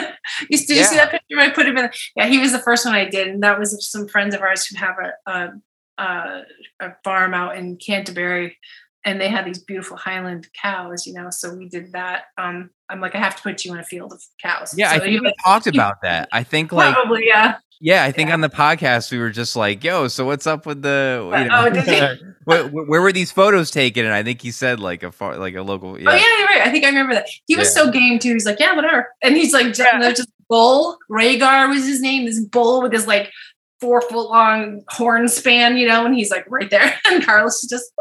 you, 0.50 0.58
did 0.58 0.68
yeah. 0.70 0.76
you 0.76 0.84
see 0.84 0.96
that 0.96 1.10
picture? 1.10 1.38
I 1.38 1.50
put 1.50 1.66
him 1.66 1.78
in. 1.78 1.90
Yeah, 2.16 2.26
he 2.26 2.38
was 2.38 2.52
the 2.52 2.58
first 2.58 2.84
one 2.84 2.94
I 2.94 3.08
did, 3.08 3.28
and 3.28 3.42
that 3.42 3.58
was 3.58 3.88
some 3.90 4.08
friends 4.08 4.34
of 4.34 4.40
ours 4.40 4.66
who 4.66 4.76
have 4.76 4.96
a, 4.98 5.30
a, 5.30 6.02
a, 6.02 6.42
a 6.80 6.96
farm 7.04 7.34
out 7.34 7.56
in 7.56 7.76
Canterbury, 7.76 8.56
and 9.04 9.20
they 9.20 9.28
had 9.28 9.44
these 9.44 9.58
beautiful 9.58 9.96
Highland 9.96 10.48
cows. 10.60 11.06
You 11.06 11.14
know, 11.14 11.30
so 11.30 11.54
we 11.54 11.68
did 11.68 11.92
that. 11.92 12.24
Um, 12.38 12.70
I'm 12.88 13.00
like, 13.00 13.14
I 13.14 13.18
have 13.18 13.36
to 13.36 13.42
put 13.42 13.64
you 13.64 13.72
in 13.72 13.78
a 13.78 13.84
field 13.84 14.12
of 14.12 14.22
cows. 14.42 14.74
Yeah, 14.76 14.90
so 14.90 14.96
I 14.96 14.98
think 15.00 15.22
we 15.22 15.34
talked 15.44 15.66
about 15.66 15.96
that. 16.02 16.28
I 16.32 16.42
think 16.42 16.72
like 16.72 16.94
probably 16.94 17.26
yeah. 17.26 17.58
Yeah, 17.82 18.04
I 18.04 18.12
think 18.12 18.28
yeah. 18.28 18.34
on 18.34 18.42
the 18.42 18.50
podcast 18.50 19.10
we 19.10 19.18
were 19.18 19.30
just 19.30 19.56
like, 19.56 19.82
"Yo, 19.82 20.08
so 20.08 20.26
what's 20.26 20.46
up 20.46 20.66
with 20.66 20.82
the? 20.82 21.30
You 21.32 21.44
know, 21.44 21.70
oh, 21.72 22.16
where, 22.44 22.64
where, 22.66 23.00
were 23.00 23.10
these 23.10 23.32
photos 23.32 23.70
taken?" 23.70 24.04
And 24.04 24.12
I 24.12 24.22
think 24.22 24.42
he 24.42 24.50
said 24.50 24.80
like 24.80 25.02
a 25.02 25.10
far, 25.10 25.38
like 25.38 25.54
a 25.54 25.62
local. 25.62 25.98
Yeah. 25.98 26.10
Oh 26.10 26.14
yeah, 26.14 26.38
you're 26.38 26.46
right. 26.46 26.60
I 26.60 26.70
think 26.70 26.84
I 26.84 26.88
remember 26.88 27.14
that. 27.14 27.26
He 27.46 27.56
was 27.56 27.74
yeah. 27.74 27.84
so 27.84 27.90
game 27.90 28.18
too. 28.18 28.34
He's 28.34 28.44
like, 28.44 28.60
"Yeah, 28.60 28.76
whatever," 28.76 29.08
and 29.22 29.34
he's 29.34 29.54
like, 29.54 29.68
just, 29.68 29.80
yeah. 29.80 30.12
just 30.12 30.28
bull 30.50 30.98
Rhaegar 31.10 31.70
was 31.70 31.86
his 31.86 32.02
name. 32.02 32.26
This 32.26 32.38
bull 32.44 32.82
with 32.82 32.92
his 32.92 33.06
like 33.06 33.30
four 33.80 34.02
foot 34.02 34.28
long 34.28 34.82
horn 34.88 35.26
span, 35.28 35.76
you 35.76 35.88
know, 35.88 36.04
and 36.04 36.14
he's 36.14 36.30
like 36.30 36.44
right 36.48 36.70
there. 36.70 36.94
And 37.10 37.24
Carlos 37.24 37.66
just, 37.68 37.92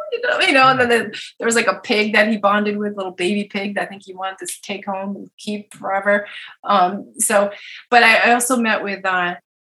you 0.41 0.51
know, 0.51 0.67
and 0.67 0.91
then 0.91 1.11
there 1.37 1.45
was 1.45 1.55
like 1.55 1.67
a 1.67 1.79
pig 1.79 2.13
that 2.13 2.27
he 2.27 2.37
bonded 2.37 2.77
with, 2.77 2.97
little 2.97 3.11
baby 3.11 3.45
pig 3.45 3.75
that 3.75 3.83
I 3.83 3.85
think 3.85 4.03
he 4.05 4.13
wanted 4.13 4.45
to 4.45 4.61
take 4.61 4.85
home 4.85 5.15
and 5.15 5.29
keep 5.37 5.73
forever. 5.73 6.27
Um, 6.63 7.13
so, 7.17 7.51
but 7.89 8.03
I, 8.03 8.29
I 8.29 8.33
also 8.33 8.57
met 8.57 8.83
with 8.83 9.05
uh, 9.05 9.35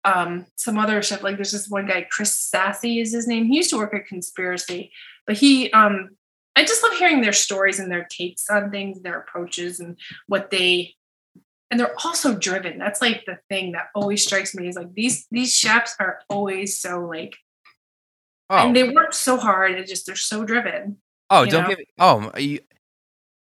um, 0.05 0.45
some 0.55 0.77
other 0.77 1.01
chef. 1.01 1.21
Like 1.23 1.35
there's 1.35 1.51
this 1.51 1.69
one 1.69 1.85
guy, 1.85 2.07
Chris 2.09 2.37
Sassy 2.37 2.99
is 2.99 3.13
his 3.13 3.27
name. 3.27 3.45
He 3.45 3.57
used 3.57 3.69
to 3.71 3.77
work 3.77 3.93
at 3.93 4.07
Conspiracy, 4.07 4.91
but 5.27 5.37
he, 5.37 5.71
um, 5.71 6.09
I 6.55 6.65
just 6.65 6.83
love 6.83 6.97
hearing 6.97 7.21
their 7.21 7.33
stories 7.33 7.79
and 7.79 7.91
their 7.91 8.05
takes 8.09 8.49
on 8.49 8.71
things, 8.71 9.01
their 9.01 9.19
approaches, 9.19 9.79
and 9.79 9.97
what 10.27 10.49
they. 10.51 10.95
And 11.71 11.79
they're 11.79 11.95
also 12.03 12.35
driven. 12.35 12.79
That's 12.79 13.01
like 13.01 13.25
the 13.25 13.37
thing 13.47 13.73
that 13.73 13.89
always 13.93 14.23
strikes 14.25 14.55
me 14.55 14.67
is 14.67 14.75
like 14.75 14.93
these 14.93 15.27
these 15.29 15.55
chefs 15.55 15.95
are 15.99 16.21
always 16.29 16.79
so 16.79 17.05
like, 17.05 17.35
oh. 18.49 18.57
and 18.57 18.75
they 18.75 18.89
work 18.89 19.13
so 19.13 19.37
hard. 19.37 19.75
And 19.75 19.87
just 19.87 20.05
they're 20.05 20.15
so 20.15 20.43
driven. 20.45 20.97
Oh, 21.29 21.45
don't 21.45 21.63
know? 21.63 21.69
give. 21.69 21.85
Oh, 21.99 22.31
you, 22.37 22.59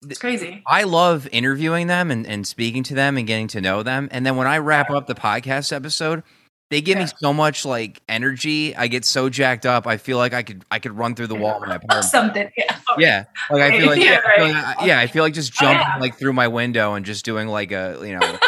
it's 0.03 0.19
crazy. 0.19 0.62
I 0.67 0.84
love 0.84 1.27
interviewing 1.31 1.88
them 1.88 2.12
and, 2.12 2.27
and 2.27 2.46
speaking 2.46 2.84
to 2.84 2.93
them 2.93 3.17
and 3.17 3.25
getting 3.25 3.48
to 3.50 3.62
know 3.62 3.81
them. 3.81 4.10
And 4.12 4.25
then 4.25 4.36
when 4.36 4.48
I 4.48 4.60
wrap 4.60 4.89
up 4.89 5.07
the 5.07 5.15
podcast 5.15 5.74
episode, 5.74 6.24
they 6.70 6.82
give 6.82 6.98
yeah. 6.98 7.06
me 7.06 7.12
so 7.18 7.34
much 7.34 7.64
like 7.66 8.02
energy. 8.10 8.76
I 8.76 8.88
get 8.88 9.06
so 9.06 9.30
jacked 9.30 9.66
up. 9.66 9.88
I 9.88 9.98
feel 9.98 10.18
like 10.18 10.34
I 10.34 10.44
could 10.44 10.66
I 10.70 10.80
could 10.80 10.98
run 10.98 11.16
through 11.16 11.28
the 11.28 11.36
wall 11.36 11.62
of 11.62 11.68
my 11.68 11.76
apartment. 11.76 12.06
Something, 12.06 12.52
yeah. 12.58 12.78
Yeah, 12.98 13.26
like 13.52 13.62
I 13.62 13.78
feel 13.78 13.88
like 13.88 14.02
yeah, 14.02 14.22
I 14.26 14.38
feel 14.38 14.54
like, 14.54 14.88
yeah, 14.88 15.00
I 15.00 15.08
feel 15.08 15.24
like 15.24 15.34
just 15.34 15.54
jumping 15.54 15.86
oh, 15.86 15.96
yeah. 15.96 16.00
like 16.00 16.18
through 16.18 16.34
my 16.34 16.48
window 16.48 16.96
and 16.96 17.06
just 17.06 17.26
doing 17.26 17.48
like 17.48 17.72
a 17.72 18.00
you 18.02 18.18
know 18.18 18.40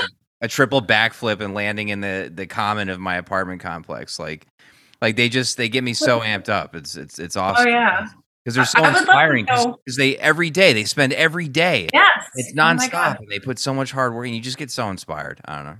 a 0.41 0.47
triple 0.47 0.81
backflip 0.81 1.39
and 1.39 1.53
landing 1.53 1.89
in 1.89 2.01
the 2.01 2.31
the 2.33 2.47
common 2.47 2.89
of 2.89 2.99
my 2.99 3.15
apartment 3.15 3.61
complex. 3.61 4.17
Like 4.17 4.47
like 5.01 5.17
they 5.17 5.29
just 5.29 5.57
they 5.57 5.69
get 5.69 5.83
me 5.83 5.93
so 5.93 6.21
amped 6.21 6.49
up. 6.49 6.75
It's 6.75 6.95
it's 6.95 7.19
it's 7.19 7.37
oh, 7.37 7.41
awesome. 7.41 7.67
Oh 7.67 7.69
yeah. 7.69 8.07
Because 8.43 8.55
they're 8.55 8.65
so 8.65 8.85
inspiring. 8.85 9.45
Because 9.45 9.97
they 9.97 10.17
every 10.17 10.49
day 10.49 10.73
they 10.73 10.85
spend 10.85 11.13
every 11.13 11.47
day. 11.47 11.89
Yes, 11.93 12.25
it's 12.35 12.53
oh 12.53 12.59
nonstop, 12.59 13.17
oh 13.17 13.21
and 13.21 13.29
they 13.29 13.39
put 13.39 13.59
so 13.59 13.73
much 13.73 13.91
hard 13.91 14.15
work, 14.15 14.25
and 14.25 14.35
you 14.35 14.41
just 14.41 14.57
get 14.57 14.71
so 14.71 14.89
inspired. 14.89 15.41
I 15.45 15.57
don't 15.57 15.65
know 15.65 15.77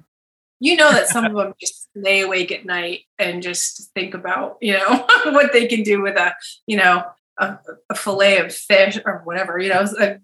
you 0.59 0.75
know 0.75 0.91
that 0.91 1.07
some 1.07 1.25
of 1.25 1.33
them 1.33 1.53
just 1.59 1.89
lay 1.95 2.21
awake 2.21 2.51
at 2.51 2.65
night 2.65 3.01
and 3.17 3.41
just 3.43 3.91
think 3.93 4.13
about 4.13 4.57
you 4.61 4.73
know 4.73 5.07
what 5.25 5.53
they 5.53 5.67
can 5.67 5.83
do 5.83 6.01
with 6.01 6.17
a 6.17 6.33
you 6.67 6.77
know 6.77 7.03
a, 7.37 7.57
a 7.89 7.95
fillet 7.95 8.37
of 8.39 8.53
fish 8.53 8.99
or 9.05 9.21
whatever 9.23 9.59
you 9.59 9.69
know 9.69 9.85
a, 9.99 10.17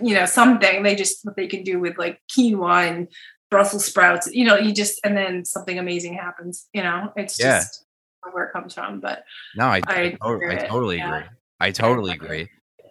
you 0.00 0.14
know 0.14 0.26
something 0.26 0.82
they 0.82 0.94
just 0.94 1.24
what 1.24 1.36
they 1.36 1.46
can 1.46 1.62
do 1.62 1.78
with 1.78 1.98
like 1.98 2.20
quinoa 2.30 2.88
and 2.88 3.08
brussels 3.50 3.84
sprouts 3.84 4.28
you 4.32 4.44
know 4.44 4.56
you 4.56 4.72
just 4.72 5.00
and 5.04 5.16
then 5.16 5.44
something 5.44 5.78
amazing 5.78 6.14
happens 6.14 6.68
you 6.72 6.82
know 6.82 7.12
it's 7.16 7.38
yeah. 7.40 7.58
just 7.58 7.84
where 8.32 8.44
it 8.44 8.52
comes 8.52 8.74
from, 8.74 9.00
but 9.00 9.24
no, 9.56 9.66
I 9.66 9.80
I, 9.86 10.02
I, 10.02 10.66
totally 10.68 10.98
yeah. 10.98 11.16
agree. 11.16 11.28
I 11.60 11.70
totally 11.70 12.12
agree. 12.12 12.48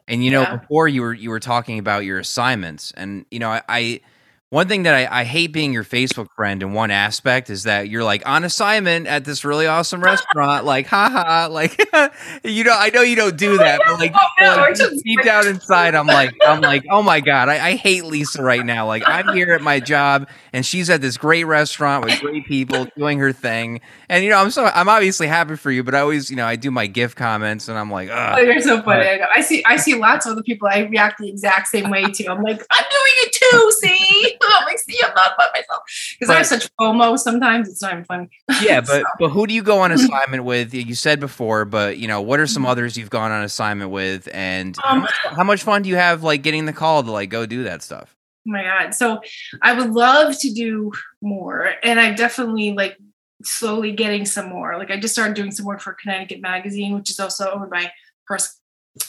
And 0.08 0.24
you 0.24 0.32
know, 0.32 0.42
yeah. 0.42 0.58
before 0.58 0.88
you 0.88 1.02
were 1.02 1.14
you 1.14 1.30
were 1.30 1.40
talking 1.40 1.80
about 1.80 2.06
your 2.06 2.20
assignments, 2.20 2.92
and 2.98 3.26
you 3.32 3.40
know, 3.40 3.50
I, 3.50 3.62
I 3.70 4.02
one 4.50 4.68
thing 4.68 4.84
that 4.84 4.96
I, 4.96 5.22
I, 5.22 5.24
hate 5.26 5.54
being 5.54 5.74
your 5.74 5.84
Facebook 5.84 6.28
friend 6.36 6.64
in 6.64 6.74
one 6.74 6.90
aspect 6.90 7.52
is 7.52 7.64
that 7.64 7.88
you're 7.88 8.04
like 8.04 8.28
on 8.28 8.44
assignment 8.44 9.06
at 9.06 9.24
this 9.24 9.46
really 9.46 9.68
awesome 9.68 10.02
restaurant, 10.02 10.66
like 10.66 10.88
haha, 10.88 11.48
like 11.52 11.78
you 12.44 12.64
know 12.64 12.74
I 12.76 12.90
know 12.90 13.02
you 13.02 13.16
don't 13.16 13.38
do 13.38 13.54
oh, 13.54 13.58
that, 13.58 13.80
but 13.86 14.00
like, 14.00 14.12
oh, 14.42 14.56
like 14.58 14.76
deep 15.04 15.22
down 15.24 15.48
inside, 15.48 15.94
I'm 15.94 16.08
like 16.08 16.34
I'm 16.48 16.62
like 16.62 16.84
oh 16.90 17.04
my 17.04 17.20
god, 17.20 17.48
I, 17.48 17.64
I, 17.68 17.76
hate 17.76 18.06
Lisa 18.06 18.42
right 18.42 18.66
now. 18.66 18.88
Like 18.88 19.04
I'm 19.06 19.36
here 19.36 19.54
at 19.54 19.62
my 19.62 19.80
job 19.80 20.28
and 20.52 20.66
she's 20.66 20.90
at 20.90 21.00
this 21.00 21.18
great 21.18 21.44
restaurant 21.44 22.06
with 22.06 22.20
great 22.20 22.48
people 22.48 22.88
doing 22.98 23.20
her 23.20 23.32
thing, 23.32 23.82
and 24.10 24.24
you 24.24 24.32
know 24.32 24.40
I'm 24.40 24.50
so 24.50 24.66
I'm 24.66 24.90
obviously 24.90 25.28
happy 25.28 25.58
for 25.58 25.70
you, 25.70 25.84
but 25.84 25.94
I 25.94 26.00
always 26.00 26.32
you 26.32 26.36
know 26.36 26.48
I 26.48 26.56
do 26.56 26.72
my 26.72 26.88
gift 26.88 27.16
comments 27.16 27.68
and 27.68 27.78
I'm 27.78 27.92
like 27.92 28.10
oh 28.12 28.40
you're 28.40 28.62
so 28.62 28.82
funny. 28.82 29.08
I, 29.08 29.28
I 29.36 29.42
see 29.42 29.64
I 29.66 29.76
see 29.76 29.94
lots 29.94 30.26
of 30.26 30.32
other 30.32 30.44
people 30.44 30.68
I 30.68 30.80
react 30.80 31.20
the 31.20 31.30
exact 31.30 31.68
same 31.68 31.92
way 31.92 32.06
too. 32.06 32.26
I'm 32.28 32.42
like 32.42 32.66
I'm 32.72 32.86
doing 32.90 33.14
it 33.18 33.34
too. 33.34 33.72
See. 33.80 34.39
I'm 34.42 34.66
like, 34.66 34.80
see, 34.80 34.98
I'm 35.04 35.14
not 35.14 35.38
by 35.38 35.48
myself 35.54 35.84
because 36.20 36.30
I 36.30 36.38
have 36.38 36.46
such 36.46 36.70
FOMO. 36.78 37.18
Sometimes 37.18 37.70
it's 37.70 37.82
not 37.82 37.94
even 37.94 38.06
funny. 38.06 38.30
Yeah, 38.62 38.82
but 38.82 39.02
so. 39.02 39.04
but 39.20 39.30
who 39.30 39.48
do 39.48 39.54
you 39.54 39.64
go 39.64 39.80
on 39.80 39.92
assignment 39.94 40.44
with? 40.44 40.74
You 40.74 40.96
said 40.96 41.20
before, 41.20 41.66
but 41.66 41.98
you 41.98 42.08
know, 42.08 42.22
what 42.22 42.40
are 42.40 42.48
some 42.48 42.64
mm-hmm. 42.64 42.72
others 42.72 42.98
you've 42.98 43.10
gone 43.10 43.32
on 43.32 43.44
assignment 43.44 43.92
with, 43.92 44.28
and 44.34 44.78
um, 44.80 44.84
how, 44.84 44.96
much, 45.00 45.14
how 45.38 45.44
much 45.44 45.64
fun 45.64 45.82
do 45.82 45.90
you 45.90 45.96
have 45.96 46.24
like 46.24 46.42
getting 46.42 46.66
the 46.66 46.74
call 46.74 47.04
to 47.04 47.12
like 47.12 47.30
go 47.30 47.46
do 47.46 47.64
that 47.64 47.82
stuff? 47.82 48.16
Oh 48.48 48.52
my 48.52 48.64
god! 48.64 48.94
So 48.94 49.22
I 49.62 49.74
would 49.74 49.92
love 49.92 50.38
to 50.40 50.52
do 50.52 50.92
more, 51.22 51.72
and 51.84 52.00
I'm 52.00 52.16
definitely 52.16 52.74
like 52.74 52.98
slowly 53.44 53.92
getting 53.92 54.26
some 54.26 54.50
more. 54.50 54.78
Like 54.78 54.92
I 54.92 55.00
just 55.00 55.14
started 55.14 55.36
doing 55.36 55.52
some 55.52 55.66
work 55.66 55.82
for 55.82 55.94
Connecticut 55.94 56.42
Magazine, 56.42 56.94
which 56.94 57.10
is 57.10 57.20
also 57.20 57.52
owned 57.52 57.70
by 57.70 57.92
Hearst, 58.28 58.60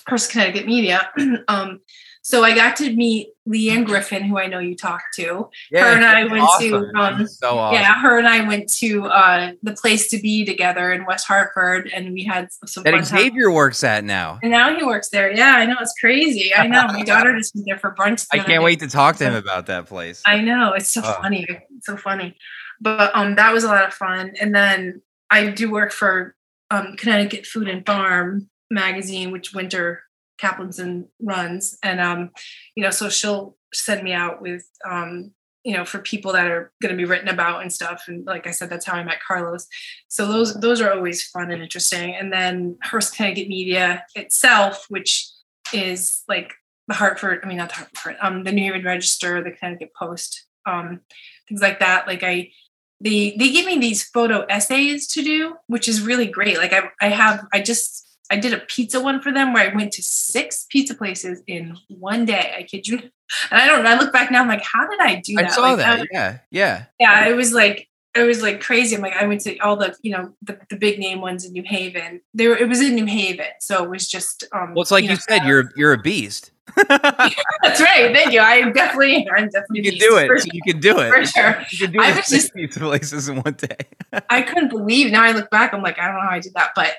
Hearst 0.06 0.30
Connecticut 0.30 0.66
Media. 0.66 1.10
um, 1.48 1.80
so 2.30 2.44
I 2.44 2.54
got 2.54 2.76
to 2.76 2.94
meet 2.94 3.30
Leanne 3.48 3.84
Griffin, 3.84 4.22
who 4.22 4.38
I 4.38 4.46
know 4.46 4.60
you 4.60 4.76
talked 4.76 5.14
to. 5.16 5.50
Yeah, 5.70 5.82
her 5.82 5.96
and 5.96 6.04
I 6.04 6.24
went 6.24 6.42
awesome. 6.42 6.70
to 6.70 6.98
um, 6.98 7.26
so 7.26 7.58
awesome. 7.58 7.80
yeah, 7.80 8.00
her 8.00 8.18
and 8.18 8.28
I 8.28 8.46
went 8.46 8.72
to 8.74 9.06
uh, 9.06 9.52
the 9.62 9.72
place 9.72 10.08
to 10.10 10.20
be 10.20 10.44
together 10.44 10.92
in 10.92 11.04
West 11.06 11.26
Hartford, 11.26 11.90
and 11.92 12.12
we 12.12 12.24
had 12.24 12.48
some. 12.66 12.84
That 12.84 13.04
Xavier 13.04 13.46
time. 13.46 13.54
works 13.54 13.82
at 13.82 14.04
now, 14.04 14.38
and 14.42 14.52
now 14.52 14.76
he 14.76 14.84
works 14.84 15.08
there. 15.08 15.32
Yeah, 15.32 15.56
I 15.56 15.66
know 15.66 15.76
it's 15.80 15.94
crazy. 16.00 16.54
I 16.54 16.68
know 16.68 16.86
my 16.86 17.02
daughter 17.04 17.36
just 17.36 17.54
went 17.54 17.66
there 17.66 17.78
for 17.78 17.94
brunch. 17.94 18.26
I 18.32 18.38
can't 18.38 18.62
wait 18.62 18.78
to 18.80 18.88
talk 18.88 19.16
to 19.16 19.24
him 19.24 19.34
about 19.34 19.66
that 19.66 19.86
place. 19.86 20.22
I 20.24 20.40
know 20.40 20.72
it's 20.74 20.92
so 20.92 21.00
oh. 21.04 21.18
funny, 21.20 21.46
it's 21.48 21.86
so 21.86 21.96
funny, 21.96 22.36
but 22.80 23.10
um, 23.14 23.34
that 23.34 23.52
was 23.52 23.64
a 23.64 23.68
lot 23.68 23.84
of 23.84 23.92
fun. 23.92 24.34
And 24.40 24.54
then 24.54 25.02
I 25.30 25.48
do 25.50 25.70
work 25.70 25.90
for 25.90 26.36
um, 26.70 26.94
Connecticut 26.96 27.46
Food 27.46 27.68
and 27.68 27.84
Farm 27.84 28.48
magazine, 28.70 29.32
which 29.32 29.52
Winter 29.52 30.02
Caplanson 30.40 31.06
runs. 31.20 31.78
And, 31.82 32.00
um, 32.00 32.30
you 32.74 32.82
know, 32.82 32.90
so 32.90 33.08
she'll 33.08 33.56
send 33.72 34.02
me 34.02 34.12
out 34.12 34.40
with, 34.40 34.68
um, 34.88 35.32
you 35.62 35.76
know, 35.76 35.84
for 35.84 35.98
people 35.98 36.32
that 36.32 36.46
are 36.46 36.72
going 36.80 36.90
to 36.90 36.96
be 36.96 37.04
written 37.04 37.28
about 37.28 37.60
and 37.60 37.72
stuff. 37.72 38.04
And 38.08 38.24
like 38.26 38.46
I 38.46 38.50
said, 38.50 38.70
that's 38.70 38.86
how 38.86 38.94
I 38.94 39.04
met 39.04 39.22
Carlos. 39.26 39.66
So 40.08 40.26
those, 40.26 40.58
those 40.58 40.80
are 40.80 40.92
always 40.92 41.22
fun 41.22 41.50
and 41.50 41.62
interesting. 41.62 42.14
And 42.14 42.32
then 42.32 42.78
Hearst 42.82 43.14
Connecticut 43.14 43.48
Media 43.48 44.04
itself, 44.14 44.86
which 44.88 45.30
is 45.72 46.22
like 46.28 46.54
the 46.88 46.94
Hartford, 46.94 47.40
I 47.42 47.46
mean, 47.46 47.58
not 47.58 47.68
the 47.68 47.74
Hartford, 47.76 48.16
um, 48.22 48.44
the 48.44 48.52
New 48.52 48.64
Haven 48.64 48.84
Register, 48.84 49.44
the 49.44 49.50
Connecticut 49.50 49.92
Post, 49.94 50.46
um, 50.66 51.00
things 51.48 51.60
like 51.60 51.78
that. 51.80 52.06
Like 52.06 52.22
I, 52.22 52.50
they, 53.02 53.36
they 53.38 53.50
give 53.50 53.66
me 53.66 53.78
these 53.78 54.02
photo 54.02 54.44
essays 54.46 55.06
to 55.08 55.22
do, 55.22 55.56
which 55.66 55.88
is 55.88 56.02
really 56.02 56.26
great. 56.26 56.56
Like 56.56 56.72
I, 56.72 56.90
I 57.00 57.08
have, 57.08 57.46
I 57.52 57.60
just 57.60 58.09
I 58.30 58.36
did 58.36 58.52
a 58.52 58.58
pizza 58.58 59.00
one 59.00 59.20
for 59.20 59.32
them 59.32 59.52
where 59.52 59.70
I 59.70 59.74
went 59.74 59.92
to 59.92 60.02
six 60.02 60.66
pizza 60.70 60.94
places 60.94 61.42
in 61.46 61.76
one 61.88 62.24
day. 62.24 62.54
I 62.56 62.62
kid 62.62 62.86
you. 62.86 62.98
And 62.98 63.60
I 63.60 63.66
don't 63.66 63.82
know. 63.82 63.90
I 63.90 63.98
look 63.98 64.12
back 64.12 64.30
now, 64.30 64.42
I'm 64.42 64.48
like, 64.48 64.62
how 64.62 64.88
did 64.88 65.00
I 65.00 65.16
do 65.16 65.34
that? 65.36 65.46
I 65.46 65.48
saw 65.48 65.62
like, 65.62 65.78
that. 65.78 66.06
yeah. 66.12 66.38
Yeah. 66.50 66.84
Yeah. 66.98 67.28
It 67.28 67.34
was 67.34 67.52
like, 67.52 67.88
it 68.14 68.22
was 68.22 68.42
like 68.42 68.60
crazy. 68.60 68.96
I'm 68.96 69.02
like, 69.02 69.16
I 69.16 69.26
went 69.26 69.40
to 69.42 69.56
all 69.58 69.76
the, 69.76 69.94
you 70.02 70.12
know, 70.12 70.34
the, 70.42 70.58
the 70.68 70.76
big 70.76 70.98
name 70.98 71.20
ones 71.20 71.44
in 71.44 71.52
New 71.52 71.62
Haven. 71.64 72.20
There, 72.34 72.56
it 72.56 72.68
was 72.68 72.80
in 72.80 72.94
New 72.94 73.06
Haven, 73.06 73.46
so 73.60 73.84
it 73.84 73.90
was 73.90 74.08
just. 74.08 74.44
um 74.52 74.74
Well, 74.74 74.82
it's 74.82 74.90
like 74.90 75.04
you, 75.04 75.10
you 75.10 75.14
know, 75.14 75.20
said, 75.28 75.44
you're 75.44 75.70
you're 75.76 75.92
a 75.92 75.98
beast. 75.98 76.50
That's 76.88 77.80
right. 77.80 78.14
Thank 78.14 78.32
you. 78.32 78.40
I 78.40 78.54
am 78.54 78.72
definitely, 78.72 79.28
I'm 79.36 79.48
definitely. 79.48 79.82
You 79.82 79.92
can 79.92 79.98
do 80.00 80.16
it. 80.18 80.26
Sure. 80.26 80.38
You 80.52 80.62
can 80.66 80.80
do 80.80 80.98
it 80.98 81.12
for 81.12 81.24
sure. 81.24 81.64
You 81.70 81.78
can 81.78 81.92
do 81.92 82.00
I 82.00 82.16
was 82.16 82.26
just 82.28 82.54
pizza 82.54 82.80
places 82.80 83.28
in 83.28 83.42
one 83.42 83.54
day. 83.54 83.76
I 84.30 84.42
couldn't 84.42 84.70
believe. 84.70 85.12
Now 85.12 85.22
I 85.22 85.32
look 85.32 85.50
back, 85.50 85.72
I'm 85.72 85.82
like, 85.82 85.98
I 85.98 86.06
don't 86.06 86.16
know 86.16 86.22
how 86.22 86.30
I 86.30 86.40
did 86.40 86.54
that, 86.54 86.70
but 86.74 86.94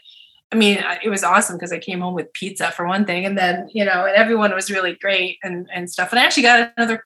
I 0.51 0.58
mean, 0.58 0.84
it 1.01 1.10
was 1.10 1.24
awesome 1.24 1.55
because 1.55 1.72
I 1.72 1.79
came 1.79 2.01
home 2.01 2.13
with 2.13 2.34
pizza 2.34 2.72
for 2.72 2.86
one 2.86 3.05
thing, 3.05 3.25
and 3.25 3.38
then 3.38 3.70
you 3.74 3.86
know, 3.86 4.05
and 4.05 4.15
everyone 4.15 4.53
was 4.53 4.70
really 4.70 4.96
great 4.96 5.39
and 5.43 5.67
and 5.74 5.89
stuff. 5.89 6.12
And 6.12 6.20
I 6.20 6.24
actually 6.24 6.43
got 6.43 6.74
another 6.75 7.03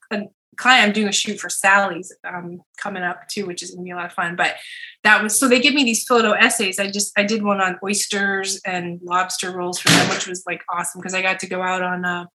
client. 0.58 0.88
I'm 0.88 0.94
doing 0.94 1.08
a 1.08 1.12
shoot 1.12 1.40
for 1.40 1.50
Sally's 1.50 2.12
um, 2.28 2.62
coming 2.78 3.04
up 3.04 3.28
too, 3.28 3.46
which 3.46 3.62
is 3.62 3.72
gonna 3.72 3.84
be 3.84 3.92
a 3.92 3.96
lot 3.96 4.08
of 4.08 4.14
fun. 4.14 4.36
But 4.36 4.56
that 5.04 5.22
was 5.22 5.40
so 5.40 5.48
they 5.48 5.60
give 5.60 5.76
me 5.76 5.84
these 5.84 6.06
photo 6.06 6.32
essays. 6.32 6.80
I 6.80 6.90
just 6.90 7.12
I 7.18 7.24
did 7.24 7.44
one 7.44 7.62
on 7.62 7.78
oysters 7.84 8.60
and 8.66 9.00
lobster 9.04 9.52
rolls 9.52 9.80
for 9.80 9.90
them, 9.90 10.10
which 10.10 10.28
was 10.28 10.44
like 10.48 10.62
awesome 10.70 11.02
because 11.02 11.14
I 11.14 11.22
got 11.22 11.40
to 11.42 11.48
go 11.48 11.62
out 11.62 11.84
on 11.84 12.04
a, 12.04 12.28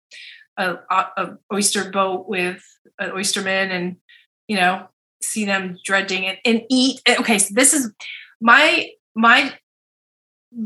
a, 0.56 0.78
a 0.90 1.36
oyster 1.52 1.90
boat 1.90 2.28
with 2.28 2.62
an 3.00 3.10
oysterman 3.10 3.72
and 3.72 3.96
you 4.46 4.56
know 4.56 4.86
see 5.22 5.44
them 5.44 5.78
dredging 5.84 6.26
and, 6.26 6.38
and 6.44 6.62
eat. 6.70 7.00
Okay, 7.08 7.38
so 7.38 7.52
this 7.52 7.74
is 7.74 7.92
my 8.40 8.90
my 9.14 9.52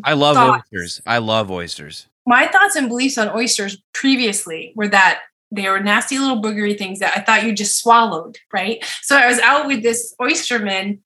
I 0.02 0.14
love 0.14 0.36
thoughts. 0.36 0.64
oysters. 0.72 1.02
I 1.06 1.18
love 1.18 1.50
oysters. 1.50 2.06
My 2.26 2.46
thoughts 2.46 2.76
and 2.76 2.88
beliefs 2.88 3.18
on 3.18 3.28
oysters 3.30 3.76
previously 3.92 4.72
were 4.74 4.88
that 4.88 5.20
they 5.50 5.68
were 5.68 5.80
nasty 5.80 6.18
little 6.18 6.42
boogery 6.42 6.76
things 6.76 6.98
that 6.98 7.16
I 7.16 7.20
thought 7.20 7.44
you 7.44 7.52
just 7.52 7.78
swallowed, 7.78 8.38
right? 8.52 8.84
So 9.02 9.16
I 9.16 9.26
was 9.26 9.38
out 9.40 9.66
with 9.66 9.82
this 9.82 10.14
oysterman, 10.20 11.00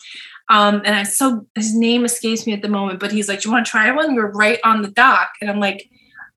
um, 0.48 0.80
and 0.84 0.94
I 0.94 1.02
so 1.02 1.46
his 1.54 1.74
name 1.74 2.04
escapes 2.04 2.46
me 2.46 2.52
at 2.54 2.62
the 2.62 2.68
moment, 2.68 3.00
but 3.00 3.12
he's 3.12 3.28
like, 3.28 3.40
"Do 3.42 3.48
you 3.48 3.52
want 3.52 3.66
to 3.66 3.70
try 3.70 3.90
one?" 3.90 4.14
We 4.14 4.20
are 4.20 4.30
right 4.30 4.58
on 4.64 4.82
the 4.82 4.88
dock, 4.88 5.30
and 5.40 5.50
I'm 5.50 5.60
like, 5.60 5.90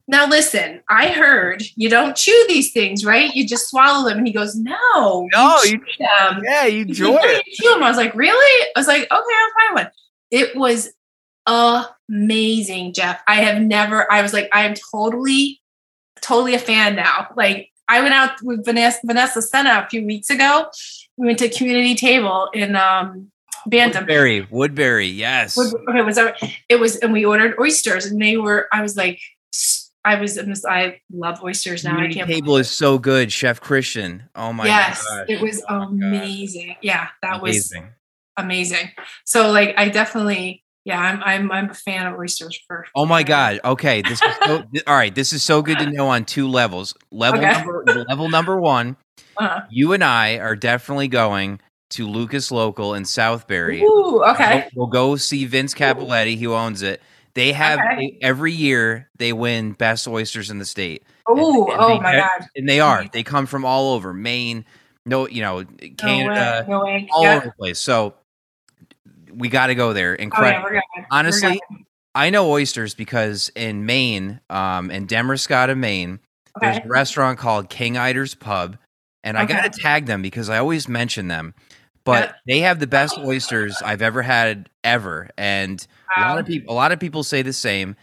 "Now 0.08 0.28
listen, 0.28 0.82
I 0.90 1.10
heard 1.10 1.64
you 1.76 1.90
don't 1.90 2.18
chew 2.18 2.46
these 2.50 2.74
things, 2.74 3.06
right? 3.06 3.34
You 3.34 3.48
just 3.48 3.70
swallow 3.70 4.10
them." 4.10 4.18
And 4.18 4.28
he 4.28 4.34
goes, 4.34 4.56
"No, 4.56 5.30
no, 5.32 5.58
you, 5.64 5.72
chew 5.72 5.78
you 6.00 6.08
them. 6.20 6.42
Yeah, 6.44 6.66
you 6.66 6.82
enjoy 6.82 7.18
it. 7.22 7.46
chew 7.46 7.70
them." 7.70 7.84
I 7.84 7.88
was 7.88 7.98
like, 7.98 8.14
"Really?" 8.16 8.66
I 8.76 8.80
was 8.80 8.88
like, 8.88 9.04
"Okay, 9.04 9.12
I'll 9.14 9.22
try 9.24 9.84
one." 9.84 9.92
It 10.32 10.56
was 10.56 10.92
amazing, 11.48 12.94
Jeff. 12.94 13.22
I 13.28 13.36
have 13.36 13.62
never, 13.62 14.12
I 14.12 14.22
was 14.22 14.34
like, 14.34 14.50
I 14.54 14.66
am 14.66 14.76
totally, 14.92 15.62
totally 16.22 16.56
a 16.56 16.60
fan 16.60 16.96
now. 16.96 17.28
Like, 17.36 17.70
I 17.88 18.02
went 18.02 18.14
out 18.14 18.42
with 18.42 18.64
Vanessa, 18.64 19.00
Vanessa 19.04 19.42
Senna 19.42 19.84
a 19.86 19.90
few 19.90 20.06
weeks 20.06 20.30
ago. 20.30 20.68
We 21.18 21.28
went 21.28 21.40
to 21.40 21.50
community 21.50 21.96
table 21.96 22.50
in 22.54 22.76
um, 22.76 23.32
Bantam. 23.66 24.04
Woodbury, 24.04 24.48
Woodbury, 24.50 25.08
yes. 25.08 25.58
Wood, 25.58 25.74
okay, 25.90 26.02
was 26.02 26.16
that, 26.16 26.38
it 26.70 26.80
was, 26.80 26.96
and 26.98 27.12
we 27.12 27.26
ordered 27.26 27.56
oysters, 27.60 28.06
and 28.06 28.22
they 28.22 28.38
were. 28.38 28.68
I 28.72 28.82
was 28.82 28.96
like, 28.96 29.20
I 30.04 30.16
was, 30.16 30.40
I 30.66 31.00
love 31.12 31.44
oysters 31.44 31.84
now. 31.84 31.92
Community 31.92 32.22
I 32.22 32.26
can't. 32.26 32.30
Table 32.30 32.58
is 32.58 32.70
so 32.70 32.98
good, 32.98 33.32
Chef 33.32 33.60
Christian. 33.62 34.24
Oh 34.36 34.54
my 34.54 34.64
God. 34.64 34.70
yes, 34.70 35.06
gosh. 35.08 35.26
it 35.28 35.42
was 35.42 35.64
oh 35.70 35.82
amazing. 35.82 36.76
Yeah, 36.82 37.10
that 37.22 37.42
amazing. 37.42 37.84
was 37.84 37.92
amazing. 38.38 38.92
So 39.26 39.52
like, 39.52 39.76
I 39.78 39.90
definitely 39.90 40.64
yeah, 40.84 41.00
I'm 41.00 41.22
I'm 41.24 41.52
I'm 41.52 41.70
a 41.70 41.74
fan 41.74 42.08
of 42.08 42.18
oysters 42.20 42.60
for. 42.68 42.86
Oh 42.96 43.06
my 43.06 43.24
god! 43.24 43.60
Okay, 43.64 44.02
this 44.02 44.22
is 44.22 44.36
so, 44.44 44.64
all 44.88 44.96
right. 44.96 45.14
This 45.14 45.32
is 45.32 45.44
so 45.44 45.62
good 45.62 45.78
to 45.80 45.90
know 45.90 46.08
on 46.08 46.26
two 46.26 46.48
levels. 46.48 46.96
Level 47.12 47.40
okay. 47.40 47.52
number 47.52 47.84
level 48.08 48.30
number 48.30 48.60
one, 48.60 48.98
uh-huh. 49.38 49.62
you 49.70 49.94
and 49.94 50.04
I 50.04 50.40
are 50.40 50.56
definitely 50.56 51.08
going 51.08 51.60
to 51.92 52.08
Lucas 52.08 52.52
Local 52.52 52.96
in 52.96 53.04
Southbury. 53.04 53.82
Ooh, 53.82 54.24
okay. 54.24 54.70
We'll, 54.76 54.88
we'll 54.88 54.92
go 54.92 55.16
see 55.18 55.46
Vince 55.46 55.74
Capoletti, 55.74 56.40
who 56.40 56.54
owns 56.54 56.82
it. 56.82 57.02
They 57.34 57.52
have 57.54 57.80
okay. 57.80 58.18
every 58.22 58.52
year 58.52 59.10
they 59.18 59.34
win 59.34 59.74
best 59.74 60.08
oysters 60.08 60.50
in 60.50 60.58
the 60.58 60.66
state. 60.66 61.04
Ooh, 61.30 61.66
and, 61.66 61.74
and 61.74 61.82
oh 61.82 62.02
my 62.02 62.16
god! 62.16 62.48
And 62.56 62.68
they 62.68 62.80
are. 62.80 63.06
They 63.12 63.24
come 63.24 63.46
from 63.46 63.66
all 63.66 63.94
over 63.94 64.14
Maine, 64.14 64.66
no, 65.06 65.28
you 65.28 65.42
know, 65.42 65.64
Canada, 65.98 66.66
no 66.68 66.84
way. 66.84 66.92
No 66.92 67.02
way. 67.02 67.10
all 67.12 67.26
over 67.26 67.46
the 67.46 67.54
place. 67.54 67.80
So 67.80 68.16
we 69.36 69.50
got 69.50 69.68
to 69.68 69.76
go 69.76 69.94
there. 69.94 70.16
Incredible. 70.16 70.68
Oh, 70.70 70.74
yeah, 70.74 71.06
Honestly, 71.12 71.60
I 72.14 72.30
know 72.30 72.50
oysters 72.52 72.94
because 72.94 73.52
in 73.56 73.86
Maine, 73.86 74.42
um, 74.50 74.92
in 74.92 75.08
Damariscotta, 75.08 75.78
Maine, 75.78 76.20
okay. 76.58 76.74
there's 76.74 76.86
a 76.86 76.88
restaurant 76.88 77.40
called 77.40 77.70
King 77.70 77.98
Eider's 77.98 78.36
Pub, 78.36 78.78
and 79.24 79.38
okay. 79.38 79.44
I 79.44 79.62
got 79.62 79.74
to 79.74 79.82
tag 79.82 80.06
them 80.06 80.22
because 80.22 80.50
I 80.50 80.58
always 80.58 80.88
mention 80.88 81.28
them. 81.28 81.54
But 82.04 82.30
yeah. 82.30 82.34
they 82.48 82.60
have 82.62 82.80
the 82.80 82.88
best 82.88 83.18
oysters 83.20 83.78
I've 83.84 84.02
ever 84.02 84.24
had 84.24 84.70
ever, 84.84 85.30
and 85.38 85.86
wow. 86.18 86.24
a 86.24 86.28
lot 86.30 86.40
of 86.40 86.46
people, 86.48 86.74
a 86.74 86.76
lot 86.76 86.92
of 86.92 87.00
people 87.00 87.24
say 87.24 87.42
the 87.44 87.54
same. 87.54 87.96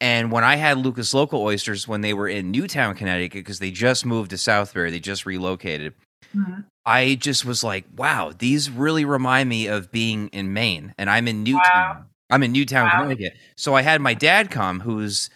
And 0.00 0.32
when 0.32 0.42
I 0.42 0.56
had 0.56 0.78
Lucas 0.78 1.14
Local 1.14 1.40
oysters 1.42 1.86
when 1.86 2.00
they 2.00 2.12
were 2.12 2.26
in 2.26 2.50
Newtown, 2.50 2.96
Connecticut, 2.96 3.40
because 3.40 3.60
they 3.60 3.70
just 3.70 4.04
moved 4.04 4.30
to 4.30 4.36
Southbury, 4.36 4.90
they 4.90 4.98
just 4.98 5.26
relocated. 5.26 5.94
Mm-hmm. 6.34 6.62
I 6.84 7.14
just 7.14 7.44
was 7.44 7.62
like, 7.62 7.84
wow, 7.96 8.32
these 8.36 8.70
really 8.70 9.04
remind 9.04 9.48
me 9.48 9.66
of 9.66 9.92
being 9.92 10.28
in 10.28 10.52
Maine, 10.52 10.94
and 10.98 11.08
I'm 11.08 11.28
in 11.28 11.42
Newtown. 11.44 11.62
Wow. 11.64 12.04
I'm 12.30 12.42
in 12.42 12.52
Newtown, 12.52 12.86
wow. 12.86 13.02
Connecticut. 13.02 13.34
So 13.56 13.74
I 13.74 13.82
had 13.82 14.00
my 14.00 14.14
dad 14.14 14.50
come, 14.50 14.80
who's 14.80 15.30